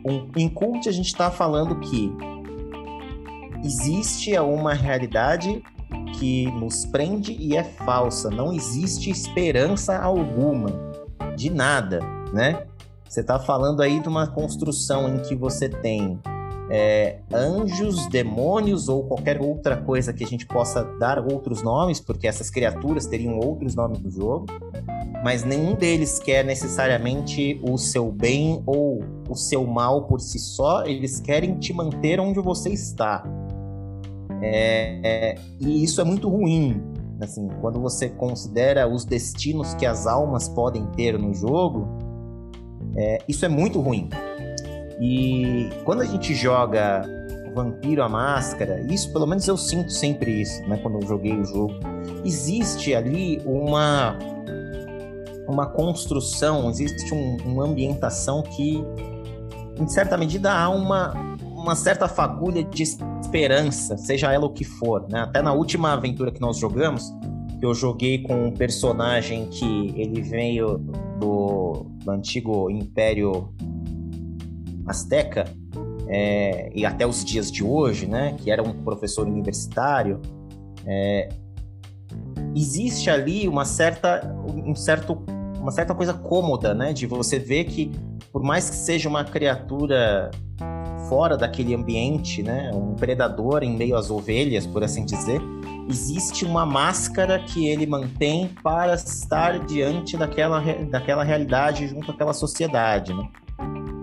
um, 0.02 0.26
em 0.38 0.48
cult 0.48 0.88
a 0.88 0.92
gente 0.92 1.08
está 1.08 1.30
falando 1.30 1.80
que 1.80 2.10
existe 3.62 4.34
uma 4.38 4.72
realidade 4.72 5.62
que 6.18 6.50
nos 6.52 6.86
prende 6.86 7.36
e 7.38 7.58
é 7.58 7.62
falsa. 7.62 8.30
Não 8.30 8.54
existe 8.54 9.10
esperança 9.10 9.98
alguma 9.98 10.70
de 11.36 11.50
nada, 11.50 12.00
né? 12.32 12.64
Você 13.06 13.20
está 13.20 13.38
falando 13.38 13.82
aí 13.82 14.00
de 14.00 14.08
uma 14.08 14.26
construção 14.26 15.10
em 15.10 15.18
que 15.18 15.34
você 15.34 15.68
tem 15.68 16.18
é, 16.70 17.20
anjos, 17.32 18.06
demônios 18.08 18.88
ou 18.88 19.04
qualquer 19.04 19.40
outra 19.40 19.76
coisa 19.76 20.12
que 20.12 20.24
a 20.24 20.26
gente 20.26 20.46
possa 20.46 20.84
dar 20.98 21.18
outros 21.18 21.62
nomes, 21.62 22.00
porque 22.00 22.26
essas 22.26 22.50
criaturas 22.50 23.06
teriam 23.06 23.38
outros 23.38 23.74
nomes 23.74 23.98
do 23.98 24.10
jogo, 24.10 24.46
mas 25.24 25.44
nenhum 25.44 25.74
deles 25.74 26.18
quer 26.18 26.44
necessariamente 26.44 27.60
o 27.62 27.76
seu 27.76 28.10
bem 28.10 28.62
ou 28.66 29.02
o 29.28 29.34
seu 29.34 29.66
mal 29.66 30.06
por 30.06 30.20
si 30.20 30.38
só, 30.38 30.84
eles 30.84 31.20
querem 31.20 31.58
te 31.58 31.72
manter 31.72 32.20
onde 32.20 32.40
você 32.40 32.70
está. 32.70 33.24
É, 34.40 35.00
é, 35.02 35.34
e 35.58 35.82
isso 35.82 36.00
é 36.00 36.04
muito 36.04 36.28
ruim, 36.28 36.80
Assim, 37.20 37.48
quando 37.60 37.80
você 37.80 38.08
considera 38.08 38.86
os 38.86 39.04
destinos 39.04 39.74
que 39.74 39.84
as 39.84 40.06
almas 40.06 40.48
podem 40.48 40.86
ter 40.92 41.18
no 41.18 41.34
jogo, 41.34 41.88
é, 42.96 43.18
isso 43.26 43.44
é 43.44 43.48
muito 43.48 43.80
ruim. 43.80 44.08
E 45.00 45.70
quando 45.84 46.02
a 46.02 46.04
gente 46.04 46.34
joga 46.34 47.02
Vampiro 47.54 48.02
a 48.02 48.08
Máscara, 48.08 48.80
isso 48.82 49.12
pelo 49.12 49.26
menos 49.26 49.46
eu 49.46 49.56
sinto 49.56 49.90
sempre 49.90 50.42
isso, 50.42 50.62
né? 50.68 50.78
Quando 50.78 51.00
eu 51.00 51.06
joguei 51.06 51.38
o 51.38 51.44
jogo, 51.44 51.74
existe 52.24 52.94
ali 52.94 53.40
uma 53.44 54.16
uma 55.48 55.66
construção, 55.66 56.68
existe 56.68 57.14
um, 57.14 57.38
uma 57.46 57.64
ambientação 57.64 58.42
que, 58.42 58.84
em 59.80 59.88
certa 59.88 60.16
medida, 60.16 60.52
há 60.52 60.68
uma, 60.68 61.14
uma 61.42 61.74
certa 61.74 62.06
fagulha 62.06 62.62
de 62.62 62.82
esperança, 62.82 63.96
seja 63.96 64.30
ela 64.30 64.44
o 64.44 64.50
que 64.50 64.62
for. 64.62 65.08
Né? 65.08 65.20
Até 65.20 65.40
na 65.40 65.54
última 65.54 65.94
aventura 65.94 66.30
que 66.30 66.40
nós 66.40 66.58
jogamos, 66.58 67.14
eu 67.62 67.74
joguei 67.74 68.22
com 68.22 68.48
um 68.48 68.52
personagem 68.52 69.48
que 69.48 69.94
ele 69.96 70.20
veio 70.20 70.76
do, 71.18 71.86
do 72.04 72.10
antigo 72.10 72.70
Império 72.70 73.48
Azteca, 74.88 75.44
é, 76.08 76.70
e 76.74 76.86
até 76.86 77.06
os 77.06 77.24
dias 77.24 77.52
de 77.52 77.62
hoje, 77.62 78.06
né, 78.06 78.34
que 78.38 78.50
era 78.50 78.62
um 78.62 78.72
professor 78.72 79.26
universitário, 79.26 80.20
é, 80.86 81.28
existe 82.54 83.10
ali 83.10 83.46
uma 83.46 83.64
certa, 83.64 84.34
um 84.46 84.74
certo 84.74 85.22
uma 85.60 85.72
certa 85.72 85.94
coisa 85.94 86.14
cômoda, 86.14 86.72
né? 86.72 86.92
De 86.92 87.06
você 87.06 87.38
ver 87.38 87.64
que, 87.64 87.90
por 88.32 88.42
mais 88.42 88.70
que 88.70 88.76
seja 88.76 89.08
uma 89.08 89.24
criatura 89.24 90.30
fora 91.08 91.36
daquele 91.36 91.74
ambiente, 91.74 92.42
né? 92.42 92.70
Um 92.72 92.94
predador 92.94 93.62
em 93.62 93.76
meio 93.76 93.96
às 93.96 94.10
ovelhas, 94.10 94.66
por 94.66 94.84
assim 94.84 95.04
dizer, 95.04 95.40
existe 95.88 96.44
uma 96.44 96.64
máscara 96.64 97.38
que 97.38 97.66
ele 97.66 97.86
mantém 97.86 98.48
para 98.62 98.94
estar 98.94 99.58
diante 99.66 100.16
daquela, 100.16 100.60
daquela 100.90 101.24
realidade 101.24 101.88
junto 101.88 102.10
àquela 102.10 102.32
sociedade, 102.32 103.12
né? 103.12 103.28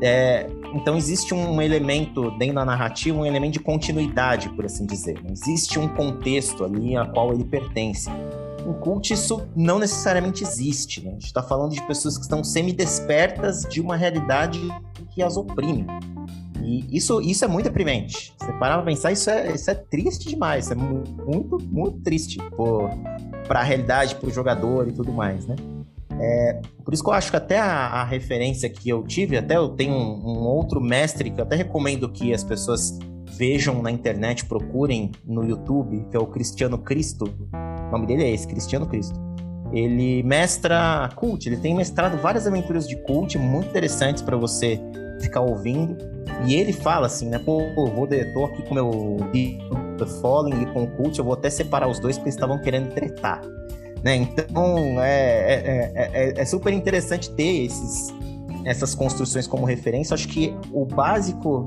É, 0.02 0.50
então 0.74 0.98
existe 0.98 1.34
um 1.34 1.62
elemento 1.62 2.30
dentro 2.32 2.56
da 2.56 2.66
narrativa, 2.66 3.18
um 3.18 3.26
elemento 3.26 3.54
de 3.54 3.60
continuidade, 3.60 4.50
por 4.50 4.66
assim 4.66 4.86
dizer. 4.86 5.22
Existe 5.30 5.80
um 5.80 5.88
contexto 5.88 6.64
ali 6.64 6.96
a 6.98 7.06
qual 7.06 7.34
ele 7.34 7.46
pertence 7.46 8.10
em 8.66 8.74
cult 8.74 9.14
isso 9.14 9.48
não 9.56 9.80
necessariamente 9.80 10.44
existe. 10.44 11.02
Né? 11.02 11.12
A 11.12 11.14
gente 11.14 11.26
está 11.26 11.44
falando 11.44 11.74
de 11.74 11.82
pessoas 11.88 12.18
que 12.18 12.24
estão 12.24 12.44
semi-despertas 12.44 13.62
de 13.62 13.80
uma 13.80 13.96
realidade 13.96 14.60
que 15.12 15.22
as 15.22 15.38
oprime. 15.38 15.86
E 16.62 16.98
isso, 16.98 17.22
isso 17.22 17.46
é 17.46 17.48
muito 17.48 17.66
deprimente. 17.66 18.34
Você 18.40 18.52
parar 18.54 18.78
pra 18.78 18.86
pensar, 18.86 19.12
isso 19.12 19.30
é, 19.30 19.54
isso 19.54 19.70
é 19.70 19.76
triste 19.76 20.28
demais. 20.28 20.66
Isso 20.66 20.74
é 20.74 20.76
muito, 20.76 21.60
muito 21.62 22.00
triste 22.00 22.40
para 23.48 23.60
a 23.60 23.64
realidade, 23.64 24.16
para 24.16 24.28
o 24.28 24.32
jogador 24.32 24.88
e 24.88 24.92
tudo 24.92 25.14
mais, 25.14 25.46
né? 25.46 25.56
É, 26.20 26.62
por 26.84 26.94
isso 26.94 27.04
que 27.04 27.10
eu 27.10 27.14
acho 27.14 27.30
que 27.30 27.38
até 27.38 27.60
a, 27.60 27.88
a, 27.88 28.04
referência 28.04 28.70
que 28.70 28.90
eu 28.90 29.04
tive, 29.04 29.38
até 29.38 29.58
eu 29.58 29.70
tenho 29.70 29.94
um, 29.94 30.22
um, 30.26 30.48
outro 30.48 30.80
mestre 30.80 31.30
que 31.30 31.40
eu 31.40 31.44
até 31.44 31.56
recomendo 31.56 32.10
que 32.10 32.34
as 32.34 32.44
pessoas 32.44 32.98
vejam 33.38 33.82
na 33.82 33.92
internet, 33.92 34.46
procurem 34.46 35.12
no 35.26 35.44
YouTube, 35.44 36.06
que 36.10 36.16
é 36.16 36.20
o 36.20 36.28
Cristiano 36.28 36.78
Cristo. 36.78 37.26
O 37.54 37.92
nome 37.92 38.08
dele 38.08 38.24
é 38.24 38.32
esse, 38.32 38.48
Cristiano 38.48 38.88
Cristo. 38.88 39.20
Ele 39.74 40.24
mestra 40.24 41.10
cult, 41.16 41.48
ele 41.48 41.58
tem 41.58 41.76
mestrado 41.76 42.18
várias 42.22 42.48
aventuras 42.48 42.88
de 42.88 42.96
cult 43.04 43.38
muito 43.38 43.68
interessantes 43.70 44.22
para 44.22 44.38
você 44.38 44.80
ficar 45.20 45.42
ouvindo. 45.42 45.98
E 46.48 46.56
ele 46.56 46.72
fala 46.72 47.08
assim, 47.08 47.28
né? 47.28 47.40
Pô, 47.40 47.60
vou 47.76 48.08
de, 48.08 48.24
tô 48.34 48.46
aqui 48.46 48.62
com 48.64 48.76
meu 48.76 49.18
The 49.98 50.06
Falling 50.22 50.64
e 50.64 50.66
com 50.68 50.84
o 50.84 50.88
cult, 50.88 51.18
eu 51.18 51.26
vou 51.26 51.34
até 51.34 51.50
separar 51.50 51.88
os 51.88 52.00
dois 52.00 52.18
porque 52.18 52.30
eles 52.30 52.36
estavam 52.36 52.58
querendo 52.60 52.94
tretar. 52.94 53.42
Né? 54.06 54.18
Então 54.18 55.02
é, 55.02 55.56
é, 55.56 55.94
é, 55.96 56.34
é, 56.38 56.46
super 56.46 56.72
interessante 56.72 57.32
ter 57.32 57.66
esses, 57.66 58.14
essas 58.64 58.94
construções 58.94 59.48
como 59.48 59.66
referência. 59.66 60.14
Acho 60.14 60.28
que 60.28 60.56
o 60.72 60.86
básico 60.86 61.66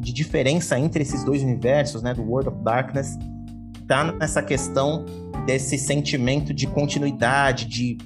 de 0.00 0.12
diferença 0.12 0.76
entre 0.76 1.02
esses 1.02 1.22
dois 1.22 1.44
universos, 1.44 2.02
né, 2.02 2.12
do 2.12 2.22
World 2.22 2.48
of 2.48 2.58
Darkness, 2.64 3.16
tá 3.86 4.12
nessa 4.12 4.42
questão 4.42 5.04
desse 5.46 5.78
sentimento 5.78 6.52
de 6.52 6.66
continuidade, 6.66 7.66
de 7.66 7.96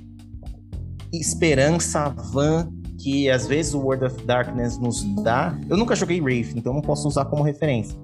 esperança 1.11 2.11
vã 2.11 2.71
que 2.99 3.31
às 3.31 3.47
vezes 3.47 3.73
o 3.73 3.81
World 3.81 4.05
of 4.05 4.27
Darkness 4.27 4.77
nos 4.77 5.03
dá. 5.23 5.59
Eu 5.71 5.79
nunca 5.79 5.97
joguei 5.97 6.21
Wraith, 6.21 6.53
então 6.55 6.75
não 6.75 6.83
posso 6.83 7.09
usar 7.09 7.25
como 7.25 7.43
referência. 7.43 7.99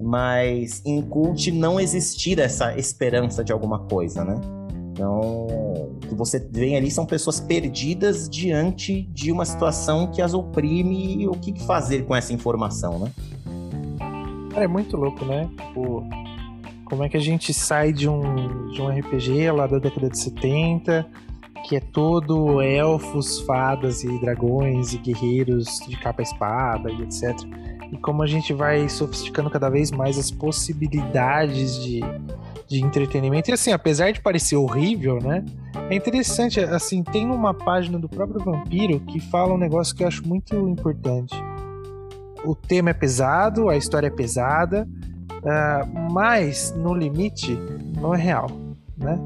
Mas 0.00 0.80
em 0.86 1.02
Cult 1.02 1.50
não 1.50 1.80
existir 1.80 2.38
essa 2.38 2.78
esperança 2.78 3.42
de 3.42 3.52
alguma 3.52 3.80
coisa, 3.80 4.24
né? 4.24 4.40
Então, 4.92 5.46
o 5.46 5.98
que 6.00 6.14
você 6.14 6.38
vê 6.38 6.76
ali 6.76 6.90
são 6.90 7.06
pessoas 7.06 7.40
perdidas 7.40 8.28
diante 8.28 9.02
de 9.04 9.32
uma 9.32 9.46
situação 9.46 10.10
que 10.10 10.20
as 10.20 10.34
oprime 10.34 11.22
e 11.22 11.26
o 11.26 11.32
que 11.32 11.58
fazer 11.64 12.04
com 12.04 12.14
essa 12.14 12.32
informação, 12.32 12.98
né? 12.98 13.10
É 14.54 14.68
muito 14.68 14.98
louco, 14.98 15.24
né? 15.24 15.48
Tipo, 15.56 16.04
como 16.84 17.04
é 17.04 17.08
que 17.08 17.16
a 17.16 17.20
gente 17.20 17.54
sai 17.54 17.90
de 17.90 18.06
um, 18.06 18.66
de 18.68 18.82
um 18.82 18.88
RPG 18.88 19.50
lá 19.50 19.66
da 19.66 19.78
década 19.78 20.10
de 20.10 20.18
70, 20.18 21.06
que 21.66 21.76
é 21.76 21.80
todo 21.80 22.60
elfos, 22.60 23.40
fadas 23.40 24.04
e 24.04 24.20
dragões 24.20 24.92
e 24.92 24.98
guerreiros 24.98 25.80
de 25.88 25.96
capa 25.96 26.20
e 26.20 26.24
espada 26.24 26.90
e 26.90 27.00
etc. 27.02 27.34
E 27.90 27.96
como 27.96 28.22
a 28.22 28.26
gente 28.26 28.52
vai 28.52 28.90
sofisticando 28.90 29.48
cada 29.48 29.70
vez 29.70 29.90
mais 29.90 30.18
as 30.18 30.30
possibilidades 30.30 31.82
de 31.82 32.00
de 32.72 32.84
entretenimento. 32.84 33.50
E 33.50 33.52
assim, 33.52 33.72
apesar 33.72 34.12
de 34.12 34.20
parecer 34.20 34.56
horrível, 34.56 35.18
né? 35.18 35.44
É 35.90 35.94
interessante, 35.94 36.58
assim, 36.60 37.02
tem 37.02 37.30
uma 37.30 37.52
página 37.52 37.98
do 37.98 38.08
próprio 38.08 38.40
Vampiro 38.40 39.00
que 39.00 39.20
fala 39.20 39.54
um 39.54 39.58
negócio 39.58 39.94
que 39.94 40.02
eu 40.02 40.08
acho 40.08 40.26
muito 40.26 40.56
importante. 40.68 41.34
O 42.44 42.54
tema 42.54 42.90
é 42.90 42.94
pesado, 42.94 43.68
a 43.68 43.76
história 43.76 44.08
é 44.08 44.10
pesada, 44.10 44.88
uh, 45.30 46.12
mas 46.12 46.74
no 46.76 46.94
limite 46.94 47.56
não 48.00 48.14
é 48.14 48.18
real, 48.18 48.50
né? 48.96 49.18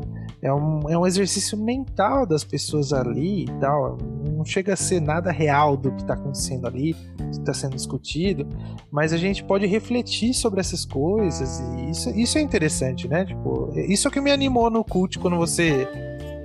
É 0.42 0.52
um, 0.52 0.88
é 0.88 0.98
um 0.98 1.06
exercício 1.06 1.56
mental 1.56 2.26
das 2.26 2.44
pessoas 2.44 2.92
ali 2.92 3.44
e 3.44 3.50
tal. 3.58 3.98
Não 4.26 4.44
chega 4.44 4.74
a 4.74 4.76
ser 4.76 5.00
nada 5.00 5.30
real 5.30 5.76
do 5.76 5.90
que 5.90 6.02
está 6.02 6.14
acontecendo 6.14 6.66
ali, 6.66 6.94
que 7.16 7.30
está 7.30 7.54
sendo 7.54 7.74
discutido, 7.74 8.46
mas 8.90 9.12
a 9.12 9.16
gente 9.16 9.42
pode 9.42 9.66
refletir 9.66 10.34
sobre 10.34 10.60
essas 10.60 10.84
coisas 10.84 11.60
e 11.60 11.90
isso, 11.90 12.10
isso 12.10 12.38
é 12.38 12.40
interessante, 12.40 13.08
né? 13.08 13.24
Tipo, 13.24 13.72
isso 13.74 14.06
é 14.06 14.10
o 14.10 14.12
que 14.12 14.20
me 14.20 14.30
animou 14.30 14.70
no 14.70 14.84
cult 14.84 15.18
quando 15.18 15.36
você, 15.36 15.88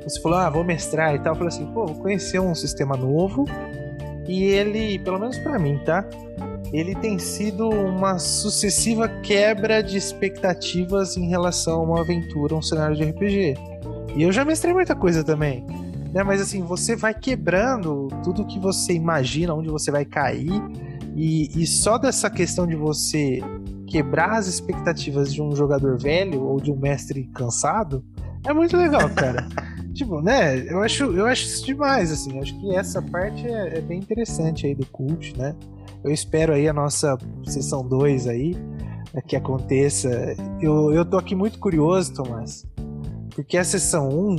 você 0.03 0.21
falou, 0.21 0.37
ah, 0.37 0.49
vou 0.49 0.63
mestrar 0.63 1.13
e 1.13 1.19
tal. 1.19 1.33
Eu 1.33 1.37
falei 1.37 1.49
assim, 1.49 1.65
pô, 1.73 1.85
vou 1.85 1.95
conhecer 1.95 2.39
um 2.39 2.55
sistema 2.55 2.95
novo 2.95 3.45
e 4.27 4.43
ele, 4.43 4.99
pelo 4.99 5.19
menos 5.19 5.37
para 5.37 5.59
mim, 5.59 5.77
tá? 5.85 6.07
Ele 6.71 6.95
tem 6.95 7.19
sido 7.19 7.69
uma 7.69 8.17
sucessiva 8.17 9.09
quebra 9.21 9.83
de 9.83 9.97
expectativas 9.97 11.17
em 11.17 11.27
relação 11.27 11.81
a 11.81 11.83
uma 11.83 11.99
aventura, 11.99 12.55
um 12.55 12.61
cenário 12.61 12.95
de 12.95 13.03
RPG. 13.03 13.70
E 14.15 14.23
eu 14.23 14.31
já 14.31 14.43
mestrei 14.43 14.73
muita 14.73 14.95
coisa 14.95 15.23
também. 15.23 15.65
Né? 16.13 16.23
Mas 16.23 16.41
assim, 16.41 16.61
você 16.61 16.95
vai 16.95 17.13
quebrando 17.13 18.07
tudo 18.23 18.45
que 18.45 18.59
você 18.59 18.93
imagina, 18.93 19.53
onde 19.53 19.69
você 19.69 19.91
vai 19.91 20.05
cair. 20.05 20.51
E, 21.15 21.61
e 21.61 21.67
só 21.67 21.97
dessa 21.97 22.29
questão 22.29 22.65
de 22.65 22.75
você 22.75 23.39
quebrar 23.87 24.37
as 24.37 24.47
expectativas 24.47 25.33
de 25.33 25.41
um 25.41 25.55
jogador 25.55 25.97
velho 25.97 26.41
ou 26.43 26.61
de 26.61 26.71
um 26.71 26.77
mestre 26.77 27.29
cansado 27.33 28.03
é 28.45 28.53
muito 28.53 28.75
legal, 28.75 29.09
cara. 29.09 29.47
tipo, 29.93 30.21
né? 30.21 30.59
Eu 30.67 30.81
acho, 30.81 31.03
eu 31.03 31.25
acho 31.25 31.43
isso 31.43 31.65
demais, 31.65 32.11
assim. 32.11 32.35
Eu 32.35 32.41
acho 32.41 32.59
que 32.59 32.75
essa 32.75 33.01
parte 33.01 33.45
é, 33.45 33.77
é, 33.77 33.81
bem 33.81 33.99
interessante 33.99 34.65
aí 34.65 34.73
do 34.73 34.85
cult, 34.87 35.37
né? 35.37 35.55
Eu 36.03 36.11
espero 36.11 36.53
aí 36.53 36.67
a 36.67 36.73
nossa 36.73 37.17
sessão 37.45 37.87
2 37.87 38.27
aí 38.27 38.55
que 39.27 39.35
aconteça. 39.35 40.09
Eu, 40.59 40.91
eu 40.93 41.05
tô 41.05 41.17
aqui 41.17 41.35
muito 41.35 41.59
curioso, 41.59 42.13
Tomás, 42.13 42.65
porque 43.35 43.57
a 43.57 43.63
sessão 43.63 44.09
1, 44.09 44.35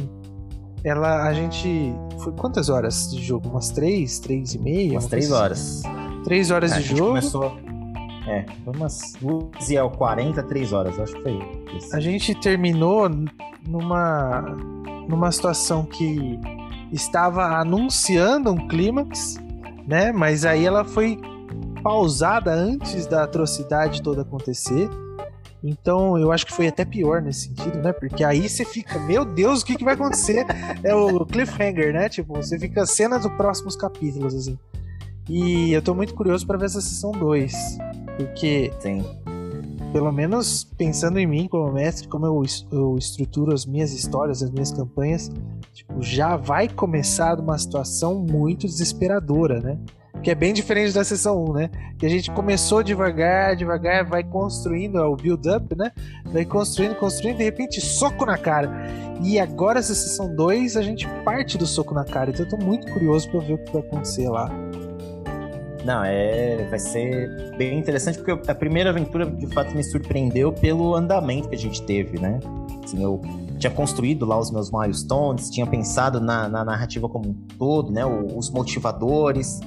ela, 0.84 1.26
a 1.26 1.32
gente. 1.32 1.94
Foi 2.18 2.32
quantas 2.32 2.68
horas 2.68 3.10
de 3.10 3.22
jogo? 3.22 3.48
Umas 3.48 3.70
3, 3.70 4.18
3 4.20 4.54
e 4.54 4.58
meia? 4.58 4.92
Umas 4.92 5.06
3 5.06 5.32
horas. 5.32 5.82
3 6.24 6.50
horas 6.50 6.72
é, 6.72 6.78
de 6.78 6.96
jogo. 6.96 7.08
começou. 7.08 7.56
É, 8.26 8.44
foi 8.64 8.74
umas 8.74 9.14
12 9.20 9.76
ao 9.76 9.90
40, 9.90 10.42
3 10.44 10.72
horas, 10.72 10.98
acho 10.98 11.14
que 11.14 11.22
foi 11.22 11.38
isso. 11.76 11.94
A 11.94 12.00
gente 12.00 12.34
terminou 12.36 13.10
numa, 13.66 14.40
numa 15.08 15.32
situação 15.32 15.84
que 15.84 16.38
estava 16.92 17.58
anunciando 17.58 18.52
um 18.52 18.68
clímax, 18.68 19.40
né? 19.86 20.12
Mas 20.12 20.44
aí 20.44 20.64
ela 20.64 20.84
foi 20.84 21.18
pausada 21.82 22.52
antes 22.52 23.06
da 23.06 23.24
atrocidade 23.24 24.02
toda 24.02 24.22
acontecer. 24.22 24.88
Então 25.62 26.18
eu 26.18 26.32
acho 26.32 26.44
que 26.44 26.52
foi 26.52 26.66
até 26.66 26.84
pior 26.84 27.22
nesse 27.22 27.48
sentido, 27.48 27.78
né? 27.78 27.92
Porque 27.92 28.24
aí 28.24 28.48
você 28.48 28.64
fica, 28.64 28.98
meu 28.98 29.24
Deus, 29.24 29.62
o 29.62 29.66
que, 29.66 29.76
que 29.76 29.84
vai 29.84 29.94
acontecer? 29.94 30.44
é 30.82 30.94
o 30.94 31.24
cliffhanger, 31.24 31.92
né? 31.92 32.08
Tipo, 32.08 32.34
você 32.34 32.58
fica 32.58 32.84
cena 32.84 33.18
dos 33.18 33.30
próximos 33.32 33.76
capítulos, 33.76 34.34
assim. 34.34 34.58
E 35.28 35.72
eu 35.72 35.80
tô 35.80 35.94
muito 35.94 36.14
curioso 36.14 36.46
para 36.46 36.58
ver 36.58 36.66
essa 36.66 36.80
sessão 36.80 37.12
2. 37.12 37.52
Porque. 38.16 38.72
Sim. 38.80 39.04
pelo 39.92 40.10
menos 40.10 40.64
pensando 40.64 41.18
em 41.18 41.26
mim 41.26 41.46
como 41.46 41.70
mestre, 41.72 42.08
como 42.08 42.26
eu, 42.26 42.42
eu 42.72 42.98
estruturo 42.98 43.54
as 43.54 43.64
minhas 43.64 43.92
histórias, 43.92 44.42
as 44.42 44.50
minhas 44.50 44.72
campanhas, 44.72 45.30
tipo, 45.72 46.02
já 46.02 46.36
vai 46.36 46.68
começar 46.68 47.38
uma 47.38 47.56
situação 47.56 48.18
muito 48.18 48.66
desesperadora, 48.66 49.60
né? 49.60 49.78
Que 50.20 50.30
é 50.30 50.34
bem 50.34 50.52
diferente 50.52 50.92
da 50.92 51.02
sessão 51.02 51.44
1, 51.44 51.52
né? 51.52 51.70
Que 51.98 52.06
a 52.06 52.08
gente 52.08 52.30
começou 52.30 52.82
devagar, 52.82 53.56
devagar, 53.56 54.04
vai 54.04 54.22
construindo 54.22 54.98
é 54.98 55.04
o 55.04 55.16
build-up, 55.16 55.74
né? 55.76 55.90
Vai 56.26 56.44
construindo, 56.44 56.94
construindo, 56.94 57.38
de 57.38 57.44
repente, 57.44 57.80
soco 57.80 58.24
na 58.24 58.38
cara. 58.38 58.70
E 59.22 59.38
agora, 59.38 59.78
essa 59.78 59.94
sessão 59.94 60.34
2, 60.34 60.76
a 60.76 60.82
gente 60.82 61.08
parte 61.24 61.56
do 61.58 61.66
soco 61.66 61.94
na 61.94 62.04
cara. 62.04 62.30
Então 62.30 62.44
eu 62.44 62.48
tô 62.48 62.56
muito 62.56 62.92
curioso 62.92 63.30
para 63.30 63.40
ver 63.40 63.54
o 63.54 63.58
que 63.58 63.72
vai 63.72 63.82
acontecer 63.82 64.28
lá. 64.28 64.50
Não, 65.84 66.04
é, 66.04 66.64
vai 66.70 66.78
ser 66.78 67.56
bem 67.56 67.78
interessante 67.78 68.18
porque 68.18 68.50
a 68.50 68.54
primeira 68.54 68.90
aventura 68.90 69.26
de 69.26 69.46
fato 69.48 69.74
me 69.74 69.82
surpreendeu 69.82 70.52
pelo 70.52 70.94
andamento 70.94 71.48
que 71.48 71.56
a 71.56 71.58
gente 71.58 71.82
teve, 71.82 72.20
né? 72.20 72.38
Assim, 72.84 73.02
eu 73.02 73.20
tinha 73.58 73.70
construído 73.70 74.24
lá 74.24 74.38
os 74.38 74.50
meus 74.50 74.70
milestones, 74.70 75.50
tinha 75.50 75.66
pensado 75.66 76.20
na, 76.20 76.48
na 76.48 76.64
narrativa 76.64 77.08
como 77.08 77.30
um 77.30 77.34
todo, 77.58 77.90
né? 77.90 78.04
Os 78.06 78.50
motivadores, 78.50 79.60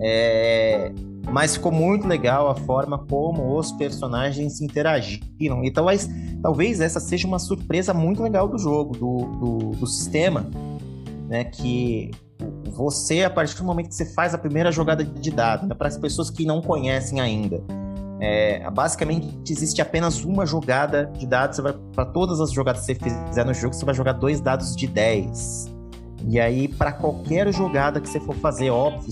é... 0.00 0.92
mas 1.30 1.54
ficou 1.54 1.72
muito 1.72 2.06
legal 2.06 2.48
a 2.48 2.54
forma 2.54 2.98
como 2.98 3.56
os 3.56 3.72
personagens 3.72 4.60
interagiram. 4.60 5.64
E 5.64 5.70
talvez, 5.70 6.08
talvez 6.42 6.80
essa 6.80 7.00
seja 7.00 7.26
uma 7.26 7.38
surpresa 7.38 7.92
muito 7.92 8.22
legal 8.22 8.48
do 8.48 8.58
jogo, 8.58 8.96
do, 8.96 9.16
do, 9.38 9.58
do 9.76 9.86
sistema, 9.86 10.46
né? 11.28 11.44
Que 11.44 12.10
você, 12.70 13.24
a 13.24 13.30
partir 13.30 13.56
do 13.56 13.64
momento 13.64 13.88
que 13.88 13.94
você 13.94 14.06
faz 14.06 14.34
a 14.34 14.38
primeira 14.38 14.70
jogada 14.70 15.04
de 15.04 15.30
dado, 15.30 15.66
né, 15.66 15.74
para 15.74 15.88
as 15.88 15.98
pessoas 15.98 16.30
que 16.30 16.44
não 16.44 16.62
conhecem 16.62 17.20
ainda, 17.20 17.62
é, 18.20 18.68
basicamente 18.70 19.52
existe 19.52 19.80
apenas 19.80 20.24
uma 20.24 20.44
jogada 20.44 21.06
de 21.06 21.26
dados. 21.26 21.60
Para 21.94 22.04
todas 22.06 22.40
as 22.40 22.52
jogadas 22.52 22.84
que 22.84 22.94
você 22.94 23.16
fizer 23.26 23.44
no 23.44 23.54
jogo, 23.54 23.74
você 23.74 23.84
vai 23.84 23.94
jogar 23.94 24.12
dois 24.12 24.40
dados 24.40 24.74
de 24.74 24.86
10. 24.86 25.74
E 26.26 26.40
aí, 26.40 26.66
para 26.66 26.92
qualquer 26.92 27.52
jogada 27.52 28.00
que 28.00 28.08
você 28.08 28.18
for 28.18 28.34
fazer, 28.36 28.70
óbvio, 28.70 29.10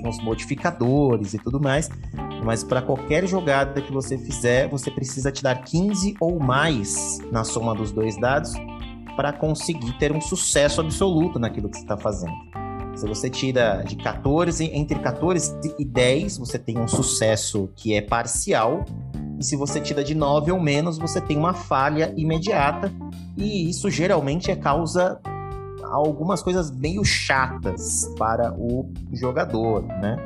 tem 0.00 0.08
os 0.08 0.22
modificadores 0.22 1.34
e 1.34 1.38
tudo 1.38 1.60
mais, 1.60 1.90
mas 2.44 2.62
para 2.62 2.80
qualquer 2.80 3.26
jogada 3.26 3.80
que 3.82 3.92
você 3.92 4.16
fizer, 4.16 4.68
você 4.68 4.90
precisa 4.90 5.32
te 5.32 5.42
dar 5.42 5.56
15 5.56 6.14
ou 6.20 6.38
mais 6.38 7.18
na 7.32 7.42
soma 7.44 7.74
dos 7.74 7.90
dois 7.90 8.18
dados 8.18 8.52
para 9.16 9.32
conseguir 9.32 9.92
ter 9.98 10.12
um 10.12 10.20
sucesso 10.20 10.80
absoluto 10.80 11.38
naquilo 11.38 11.68
que 11.68 11.76
você 11.76 11.82
está 11.82 11.96
fazendo. 11.96 12.36
Se 12.94 13.06
você 13.06 13.28
tira 13.28 13.82
de 13.82 13.96
14, 13.96 14.64
entre 14.72 14.98
14 14.98 15.74
e 15.78 15.84
10, 15.84 16.38
você 16.38 16.58
tem 16.58 16.78
um 16.78 16.88
sucesso 16.88 17.68
que 17.76 17.94
é 17.94 18.00
parcial. 18.00 18.84
E 19.38 19.44
se 19.44 19.54
você 19.54 19.80
tira 19.80 20.02
de 20.02 20.16
9 20.16 20.50
ou 20.50 20.60
menos, 20.60 20.98
você 20.98 21.20
tem 21.20 21.36
uma 21.36 21.54
falha 21.54 22.12
imediata. 22.16 22.92
E 23.36 23.70
isso 23.70 23.88
geralmente 23.88 24.50
é 24.50 24.56
causa 24.56 25.20
algumas 25.90 26.42
coisas 26.42 26.70
meio 26.70 27.04
chatas 27.04 28.12
para 28.18 28.52
o 28.52 28.90
jogador, 29.12 29.82
né? 29.82 30.16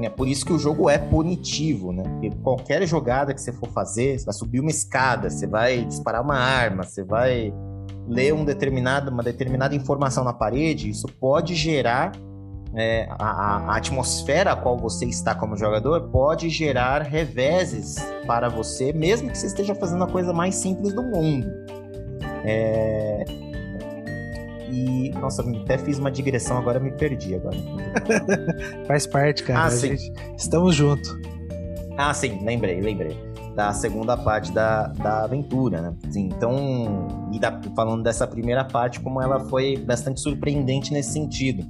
É 0.00 0.08
por 0.08 0.28
isso 0.28 0.46
que 0.46 0.52
o 0.52 0.58
jogo 0.58 0.88
é 0.88 0.96
punitivo, 0.96 1.92
né? 1.92 2.04
Porque 2.04 2.30
qualquer 2.42 2.86
jogada 2.86 3.34
que 3.34 3.40
você 3.40 3.52
for 3.52 3.68
fazer, 3.70 4.18
você 4.18 4.24
vai 4.24 4.34
subir 4.34 4.60
uma 4.60 4.70
escada, 4.70 5.28
você 5.28 5.46
vai 5.46 5.84
disparar 5.84 6.22
uma 6.22 6.36
arma, 6.36 6.84
você 6.84 7.02
vai 7.02 7.52
ler 8.06 8.32
um 8.32 8.44
determinado, 8.44 9.10
uma 9.10 9.22
determinada 9.22 9.74
informação 9.74 10.22
na 10.22 10.32
parede, 10.32 10.88
isso 10.88 11.06
pode 11.20 11.54
gerar 11.54 12.12
é, 12.74 13.08
a, 13.10 13.72
a, 13.72 13.76
atmosfera 13.76 14.52
a 14.52 14.56
qual 14.56 14.76
você 14.76 15.06
está 15.06 15.34
como 15.34 15.56
jogador 15.56 16.08
pode 16.10 16.48
gerar 16.48 17.02
reveses 17.02 17.96
para 18.26 18.48
você, 18.48 18.92
mesmo 18.92 19.30
que 19.30 19.38
você 19.38 19.46
esteja 19.46 19.74
fazendo 19.74 20.04
a 20.04 20.06
coisa 20.06 20.32
mais 20.32 20.54
simples 20.54 20.92
do 20.92 21.02
mundo. 21.02 21.46
É... 22.44 23.47
E, 24.70 25.10
nossa, 25.18 25.42
até 25.42 25.78
fiz 25.78 25.98
uma 25.98 26.10
digressão, 26.10 26.58
agora 26.58 26.78
me 26.78 26.90
perdi 26.92 27.34
agora. 27.34 27.56
Faz 28.86 29.06
parte, 29.06 29.42
cara. 29.42 29.64
Ah, 29.64 29.70
sim. 29.70 29.96
Gente... 29.96 30.12
Estamos 30.36 30.74
juntos. 30.74 31.16
Ah, 31.96 32.14
sim, 32.14 32.44
lembrei, 32.44 32.80
lembrei 32.80 33.28
da 33.58 33.72
segunda 33.72 34.16
parte 34.16 34.52
da, 34.52 34.86
da 34.86 35.24
aventura, 35.24 35.82
né? 35.82 35.92
Então, 36.14 37.08
e 37.32 37.40
da, 37.40 37.60
falando 37.74 38.04
dessa 38.04 38.24
primeira 38.24 38.64
parte, 38.64 39.00
como 39.00 39.20
ela 39.20 39.40
foi 39.40 39.76
bastante 39.76 40.20
surpreendente 40.20 40.92
nesse 40.92 41.10
sentido. 41.10 41.66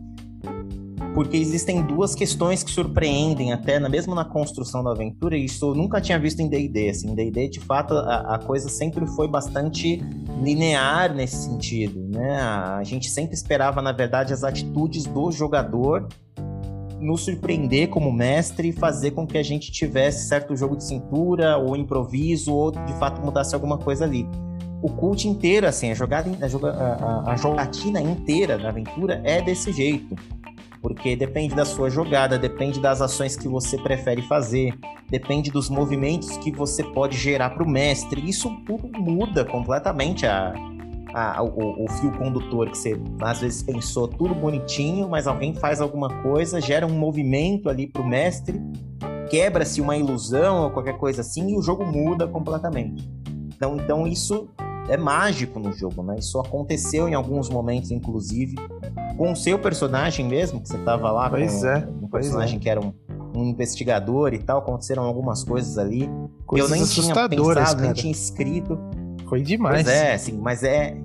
Porque 1.19 1.37
existem 1.37 1.83
duas 1.83 2.15
questões 2.15 2.63
que 2.63 2.71
surpreendem 2.71 3.53
até, 3.53 3.81
na, 3.81 3.89
mesmo 3.89 4.15
na 4.15 4.25
construção 4.25 4.85
da 4.85 4.93
aventura, 4.93 5.37
e 5.37 5.47
isso 5.47 5.67
eu 5.67 5.75
nunca 5.75 6.01
tinha 6.01 6.17
visto 6.17 6.39
em 6.39 6.49
D&D. 6.49 6.91
Assim, 6.91 7.11
em 7.11 7.15
D&D, 7.17 7.49
de 7.49 7.59
fato, 7.59 7.93
a, 7.95 8.37
a, 8.37 8.39
coisa 8.39 8.69
sempre 8.69 9.05
foi 9.05 9.27
bastante 9.27 10.01
linear 10.41 11.13
nesse 11.13 11.39
sentido, 11.39 12.07
né? 12.09 12.41
A, 12.41 12.77
a 12.77 12.85
gente 12.85 13.11
sempre 13.11 13.35
esperava, 13.35 13.83
na 13.83 13.91
verdade, 13.91 14.33
as 14.33 14.45
atitudes 14.45 15.07
do 15.07 15.33
jogador 15.33 16.07
nos 17.01 17.23
surpreender 17.23 17.89
como 17.89 18.13
mestre 18.13 18.69
e 18.69 18.73
fazer 18.73 19.11
com 19.11 19.27
que 19.27 19.39
a 19.39 19.43
gente 19.43 19.73
tivesse 19.73 20.29
certo 20.29 20.55
jogo 20.55 20.77
de 20.77 20.85
cintura 20.85 21.59
ou 21.59 21.77
improviso 21.77 22.55
ou 22.55 22.71
de 22.71 22.93
fato 22.93 23.21
mudasse 23.21 23.57
alguma 23.57 23.77
coisa 23.77 24.05
ali. 24.05 24.25
O 24.81 24.89
cult 24.89 25.27
inteiro, 25.27 25.67
assim, 25.67 25.91
a, 25.91 25.95
jogada, 25.95 26.31
a, 26.41 27.31
a, 27.31 27.33
a 27.33 27.37
jogatina 27.37 28.01
inteira 28.01 28.57
da 28.57 28.69
aventura 28.69 29.21
é 29.25 29.43
desse 29.43 29.73
jeito. 29.73 30.15
Porque 30.81 31.17
depende 31.17 31.55
da 31.55 31.65
sua 31.65 31.91
jogada, 31.91 32.39
depende 32.39 32.81
das 32.81 33.03
ações 33.03 33.37
que 33.37 33.49
você 33.49 33.77
prefere 33.77 34.23
fazer, 34.23 34.73
depende 35.11 35.51
dos 35.51 35.69
movimentos 35.69 36.37
que 36.39 36.53
você 36.53 36.85
pode 36.85 37.17
gerar 37.17 37.51
para 37.51 37.65
o 37.65 37.69
mestre. 37.69 38.21
Isso 38.29 38.49
tudo 38.65 38.89
muda 39.01 39.45
completamente 39.45 40.25
a, 40.27 40.53
a, 41.13 41.43
o, 41.43 41.85
o, 41.85 41.91
fio 41.91 42.13
condutor 42.13 42.71
que 42.71 42.79
você 42.79 43.01
às 43.21 43.41
vezes 43.41 43.63
pensou 43.63 44.07
tudo 44.07 44.35
bonitinho, 44.35 45.09
mas 45.09 45.27
alguém 45.27 45.55
faz 45.55 45.81
alguma 45.81 46.23
coisa, 46.23 46.61
gera 46.61 46.87
um 46.87 46.99
movimento 46.99 47.69
ali 47.69 47.87
para 47.87 48.03
o 48.03 48.07
mestre, 48.07 48.61
quebra-se 49.31 49.81
uma 49.81 49.97
ilusão 49.97 50.65
ou 50.65 50.71
qualquer 50.71 50.97
coisa 50.97 51.23
assim 51.23 51.51
e 51.51 51.57
o 51.57 51.63
jogo 51.63 51.85
muda 51.85 52.27
completamente. 52.27 53.09
Então, 53.55 53.77
então 53.77 54.07
isso 54.07 54.49
é 54.89 54.97
mágico 54.97 55.59
no 55.59 55.73
jogo, 55.73 56.03
né? 56.03 56.17
Isso 56.19 56.39
aconteceu 56.39 57.09
em 57.09 57.15
alguns 57.15 57.49
momentos, 57.49 57.91
inclusive, 57.91 58.57
com 59.17 59.33
o 59.33 59.37
seu 59.37 59.59
personagem 59.59 60.27
mesmo, 60.27 60.61
que 60.61 60.69
você 60.69 60.77
estava 60.77 61.11
lá 61.11 61.29
pois 61.29 61.61
com 61.61 61.67
é, 61.67 61.89
um 62.03 62.09
personagem 62.09 62.57
é. 62.57 62.61
que 62.61 62.69
era 62.69 62.81
um, 62.81 62.93
um, 63.35 63.45
investigador 63.45 64.33
e 64.33 64.39
tal, 64.39 64.59
aconteceram 64.59 65.05
algumas 65.05 65.45
coisas 65.45 65.77
ali. 65.79 66.09
Coisas 66.47 66.71
eu 66.71 66.77
nem 66.77 66.87
tinha 66.87 67.15
pensado, 67.15 67.55
cara. 67.55 67.77
nem 67.81 67.93
tinha 67.93 68.13
escrito. 68.13 68.79
Foi 69.29 69.43
demais. 69.43 69.85
Pois 69.85 69.97
é, 69.97 70.15
assim, 70.15 70.39
mas 70.39 70.63
é. 70.63 70.97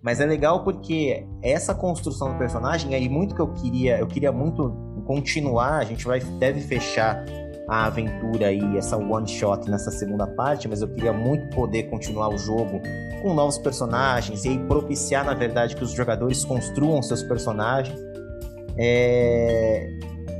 Mas 0.00 0.18
é 0.18 0.26
legal 0.26 0.64
porque 0.64 1.24
essa 1.40 1.72
construção 1.72 2.32
do 2.32 2.38
personagem, 2.38 2.92
aí 2.92 3.08
muito 3.08 3.36
que 3.36 3.40
eu 3.40 3.46
queria, 3.52 3.98
eu 4.00 4.06
queria 4.08 4.32
muito 4.32 4.74
continuar, 5.06 5.78
a 5.78 5.84
gente 5.84 6.04
vai 6.04 6.18
deve 6.18 6.60
fechar 6.60 7.24
a 7.68 7.86
aventura 7.86 8.52
e 8.52 8.76
essa 8.76 8.96
one 8.96 9.26
shot 9.26 9.70
nessa 9.70 9.90
segunda 9.90 10.26
parte, 10.26 10.68
mas 10.68 10.82
eu 10.82 10.88
queria 10.88 11.12
muito 11.12 11.48
poder 11.54 11.84
continuar 11.84 12.28
o 12.28 12.38
jogo 12.38 12.80
com 13.22 13.34
novos 13.34 13.58
personagens 13.58 14.44
e 14.44 14.58
propiciar, 14.58 15.24
na 15.24 15.34
verdade, 15.34 15.76
que 15.76 15.84
os 15.84 15.92
jogadores 15.92 16.44
construam 16.44 17.02
seus 17.02 17.22
personagens. 17.22 17.98
É... 18.76 19.88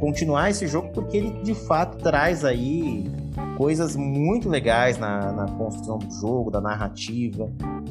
Continuar 0.00 0.50
esse 0.50 0.66
jogo 0.66 0.90
porque 0.92 1.16
ele 1.16 1.30
de 1.42 1.54
fato 1.54 1.98
traz 1.98 2.44
aí 2.44 3.08
coisas 3.56 3.94
muito 3.94 4.48
legais 4.48 4.98
na, 4.98 5.32
na, 5.32 5.46
construção 5.46 5.98
do 5.98 6.10
jogo, 6.12 6.50
da 6.50 6.60
narrativa. 6.60 7.48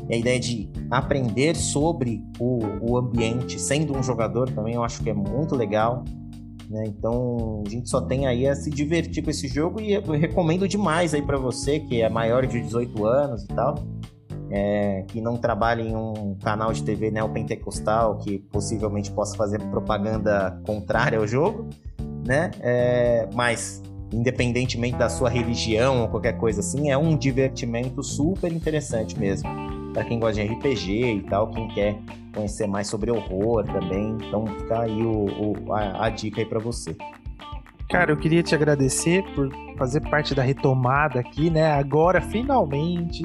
E 0.10 0.16
a 0.16 0.18
ideia 0.18 0.40
de 0.40 0.70
aprender 0.90 1.56
sobre 1.56 2.22
o, 2.38 2.60
o 2.82 2.98
ambiente 2.98 3.60
sendo 3.60 3.98
um 3.98 4.04
jogador 4.04 4.50
também 4.50 4.76
eu 4.76 4.84
acho 4.84 5.02
que 5.02 5.10
é 5.10 5.14
muito 5.14 5.56
legal. 5.56 6.04
Né? 6.72 6.86
Então 6.88 7.64
a 7.66 7.70
gente 7.70 7.90
só 7.90 8.00
tem 8.00 8.26
aí 8.26 8.48
a 8.48 8.56
se 8.56 8.70
divertir 8.70 9.22
com 9.22 9.30
esse 9.30 9.46
jogo 9.48 9.82
e 9.82 9.92
eu 9.92 10.02
recomendo 10.02 10.66
demais 10.70 11.14
aí 11.14 11.22
para 11.22 11.38
você 11.38 11.82
que 11.82 12.02
é 12.02 12.08
maior 12.08 12.48
de 12.48 12.62
18 12.62 13.06
anos 13.06 13.44
e 13.44 13.48
tal. 13.48 13.76
É, 14.54 15.06
que 15.08 15.22
não 15.22 15.38
trabalha 15.38 15.82
em 15.82 15.96
um 15.96 16.36
canal 16.44 16.74
de 16.74 16.84
TV 16.84 17.10
neopentecostal 17.10 18.18
que 18.18 18.40
possivelmente 18.40 19.10
possa 19.10 19.36
fazer 19.38 19.62
propaganda 19.70 20.60
contrária 20.66 21.18
ao 21.18 21.26
jogo, 21.26 21.70
né? 22.26 22.52
É, 22.60 23.30
mas 23.34 23.82
independentemente 24.14 24.98
da 24.98 25.08
sua 25.08 25.30
religião 25.30 26.02
ou 26.02 26.10
qualquer 26.10 26.38
coisa 26.38 26.60
assim, 26.60 26.92
é 26.92 26.98
um 26.98 27.16
divertimento 27.16 28.04
super 28.04 28.52
interessante 28.52 29.18
mesmo. 29.18 29.50
Para 29.94 30.04
quem 30.06 30.20
gosta 30.20 30.42
de 30.42 30.54
RPG 30.54 31.16
e 31.16 31.22
tal, 31.24 31.50
quem 31.50 31.68
quer 31.70 32.00
conhecer 32.34 32.68
mais 32.68 32.88
sobre 32.88 33.12
horror 33.12 33.64
também, 33.66 34.18
então 34.26 34.46
fica 34.46 34.82
aí 34.82 35.02
o, 35.04 35.26
o 35.26 35.74
a, 35.74 36.06
a, 36.06 36.10
dica 36.10 36.40
aí 36.42 36.46
para 36.46 36.60
você. 36.60 36.96
Cara, 37.90 38.12
eu 38.12 38.18
queria 38.18 38.42
te 38.42 38.56
agradecer 38.56 39.22
por 39.36 39.50
fazer 39.78 40.00
parte 40.00 40.34
da 40.34 40.42
retomada 40.42 41.20
aqui, 41.20 41.50
né? 41.50 41.74
Agora, 41.74 42.22
finalmente, 42.22 43.22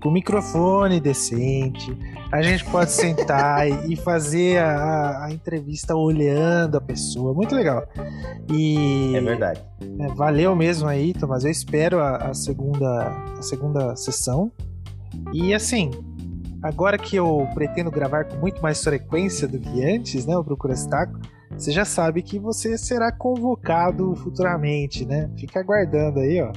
com 0.00 0.10
microfone 0.10 1.00
decente, 1.00 1.94
a 2.32 2.40
gente 2.40 2.64
pode 2.64 2.92
sentar 2.92 3.68
e 3.90 3.94
fazer 3.94 4.58
a, 4.58 5.26
a, 5.26 5.32
entrevista 5.32 5.94
olhando 5.94 6.76
a 6.76 6.80
pessoa. 6.80 7.34
Muito 7.34 7.54
legal. 7.54 7.86
E, 8.50 9.14
é 9.14 9.20
verdade. 9.20 9.62
É, 9.98 10.06
valeu 10.14 10.56
mesmo 10.56 10.88
aí, 10.88 11.12
Tomás. 11.12 11.44
Eu 11.44 11.50
espero 11.50 12.00
a, 12.00 12.16
a, 12.16 12.34
segunda, 12.34 13.08
a 13.38 13.42
segunda 13.42 13.96
sessão. 13.96 14.50
E 15.32 15.54
assim, 15.54 15.90
agora 16.62 16.98
que 16.98 17.16
eu 17.16 17.48
pretendo 17.54 17.90
gravar 17.90 18.24
com 18.24 18.36
muito 18.36 18.62
mais 18.62 18.82
frequência 18.82 19.46
do 19.46 19.58
que 19.58 19.84
antes, 19.84 20.26
né? 20.26 20.36
O 20.36 20.44
Procura 20.44 20.74
Estaco 20.74 21.18
você 21.50 21.72
já 21.72 21.84
sabe 21.84 22.22
que 22.22 22.38
você 22.38 22.76
será 22.76 23.10
convocado 23.10 24.14
futuramente, 24.16 25.06
né? 25.06 25.30
Fica 25.38 25.60
aguardando 25.60 26.20
aí, 26.20 26.42
ó. 26.42 26.52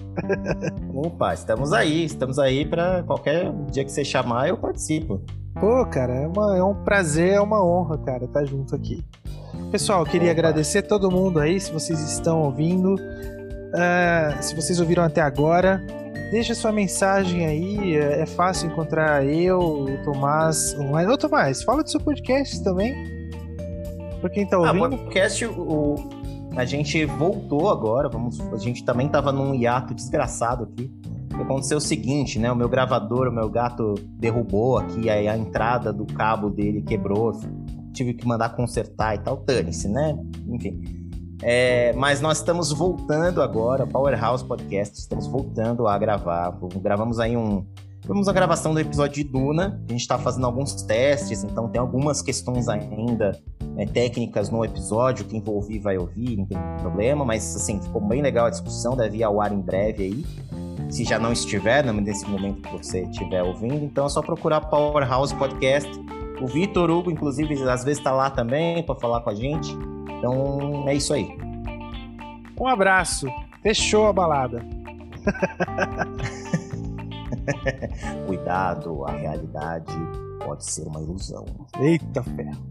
Opa, 0.94 1.34
estamos 1.34 1.72
aí, 1.72 2.04
estamos 2.04 2.38
aí 2.38 2.66
para 2.66 3.04
qualquer 3.04 3.52
dia 3.72 3.86
que 3.86 3.92
você 3.92 4.04
chamar, 4.04 4.50
eu 4.50 4.58
participo. 4.58 5.22
Pô, 5.58 5.86
cara, 5.86 6.14
é, 6.14 6.28
uma, 6.28 6.58
é 6.58 6.64
um 6.64 6.76
prazer, 6.84 7.34
é 7.34 7.42
uma 7.42 7.64
honra, 7.64 7.98
cara, 8.00 8.26
estar 8.26 8.42
tá 8.42 8.46
junto 8.46 8.76
aqui. 8.76 9.06
Pessoal, 9.72 10.02
eu 10.02 10.06
queria 10.06 10.32
Opa. 10.32 10.40
agradecer 10.40 10.82
todo 10.82 11.10
mundo 11.10 11.40
aí, 11.40 11.60
se 11.60 11.72
vocês 11.72 12.00
estão 12.12 12.42
ouvindo. 12.42 12.96
Uh, 12.96 14.42
se 14.42 14.56
vocês 14.56 14.80
ouviram 14.80 15.04
até 15.04 15.22
agora, 15.22 15.82
deixa 16.32 16.56
sua 16.56 16.72
mensagem 16.72 17.46
aí. 17.46 17.96
É, 17.96 18.22
é 18.22 18.26
fácil 18.26 18.70
encontrar 18.70 19.26
eu, 19.26 19.60
o 19.60 20.04
Tomás. 20.04 20.76
Ô, 20.78 21.18
Tomás, 21.18 21.64
fala 21.64 21.84
do 21.84 21.90
seu 21.90 22.00
podcast 22.00 22.64
também. 22.64 22.94
Pra 24.22 24.30
quem 24.30 24.46
tá 24.46 24.58
ah, 24.58 24.60
ouvindo. 24.60 24.84
Ah, 24.84 24.88
o 24.88 24.90
podcast, 24.92 25.46
o, 25.46 25.96
a 26.56 26.66
gente 26.66 27.06
voltou 27.06 27.70
agora. 27.70 28.10
Vamos, 28.10 28.40
a 28.40 28.58
gente 28.58 28.84
também 28.84 29.08
tava 29.08 29.32
num 29.32 29.54
hiato 29.54 29.94
desgraçado 29.94 30.64
aqui. 30.64 30.92
Aconteceu 31.34 31.78
o 31.78 31.82
seguinte, 31.82 32.38
né? 32.38 32.52
O 32.52 32.56
meu 32.56 32.68
gravador, 32.68 33.28
o 33.30 33.32
meu 33.32 33.50
gato 33.50 33.96
derrubou 34.18 34.78
aqui, 34.78 35.10
aí 35.10 35.28
a 35.28 35.38
entrada 35.38 35.94
do 35.94 36.06
cabo 36.06 36.50
dele 36.50 36.82
quebrou. 36.82 37.40
Tive 37.94 38.14
que 38.14 38.28
mandar 38.28 38.50
consertar 38.50 39.16
e 39.16 39.20
tal. 39.20 39.38
Dane-se, 39.38 39.88
né? 39.88 40.18
Enfim. 40.48 40.99
É, 41.42 41.94
mas 41.94 42.20
nós 42.20 42.40
estamos 42.40 42.72
voltando 42.72 43.42
agora, 43.42 43.88
Powerhouse 43.88 44.44
Podcast, 44.44 45.00
estamos 45.00 45.28
voltando 45.28 45.88
a 45.88 45.98
gravar. 45.98 46.58
Gravamos 46.82 47.20
aí 47.20 47.38
um, 47.38 47.66
Tivemos 48.10 48.28
a 48.28 48.34
gravação 48.34 48.74
do 48.74 48.80
episódio 48.80 49.24
de 49.24 49.30
Duna, 49.30 49.80
a 49.88 49.92
gente 49.92 50.02
está 50.02 50.18
fazendo 50.18 50.46
alguns 50.46 50.74
testes, 50.82 51.44
então 51.44 51.68
tem 51.68 51.80
algumas 51.80 52.22
questões 52.24 52.68
ainda 52.68 53.40
né, 53.76 53.86
técnicas 53.86 54.50
no 54.50 54.66
episódio, 54.66 55.26
quem 55.26 55.40
for 55.42 55.52
ouvir 55.52 55.78
vai 55.78 55.98
ouvir, 55.98 56.38
não 56.38 56.46
tem 56.46 56.58
problema, 56.80 57.24
mas 57.24 57.56
assim, 57.56 57.80
ficou 57.80 58.02
bem 58.02 58.22
legal 58.22 58.48
a 58.48 58.50
discussão, 58.50 58.96
deve 58.96 59.18
ir 59.18 59.24
ao 59.24 59.40
ar 59.40 59.52
em 59.52 59.62
breve 59.62 60.04
aí, 60.04 60.26
se 60.90 61.04
já 61.04 61.20
não 61.20 61.32
estiver, 61.32 61.86
né, 61.86 61.92
nesse 61.92 62.28
momento 62.28 62.62
que 62.62 62.72
você 62.72 63.02
estiver 63.04 63.44
ouvindo, 63.44 63.86
então 63.86 64.08
é 64.08 64.10
só 64.10 64.22
procurar 64.22 64.62
Powerhouse 64.62 65.36
Podcast, 65.36 65.88
o 66.42 66.48
Vitor 66.48 66.90
Hugo, 66.90 67.12
inclusive, 67.12 67.54
às 67.70 67.84
vezes 67.84 68.00
está 68.00 68.12
lá 68.12 68.32
também 68.32 68.82
para 68.82 68.96
falar 68.96 69.22
com 69.22 69.30
a 69.30 69.36
gente, 69.36 69.72
então 70.20 70.88
é 70.88 70.96
isso 70.96 71.14
aí. 71.14 71.36
Um 72.60 72.68
abraço, 72.68 73.28
fechou 73.64 74.08
a 74.08 74.14
balada. 74.14 74.64
Cuidado, 78.28 79.06
a 79.06 79.12
realidade 79.12 79.94
pode 80.46 80.66
ser 80.66 80.86
uma 80.88 81.02
ilusão. 81.02 81.46
Eita 81.80 82.22
ferro. 82.22 82.70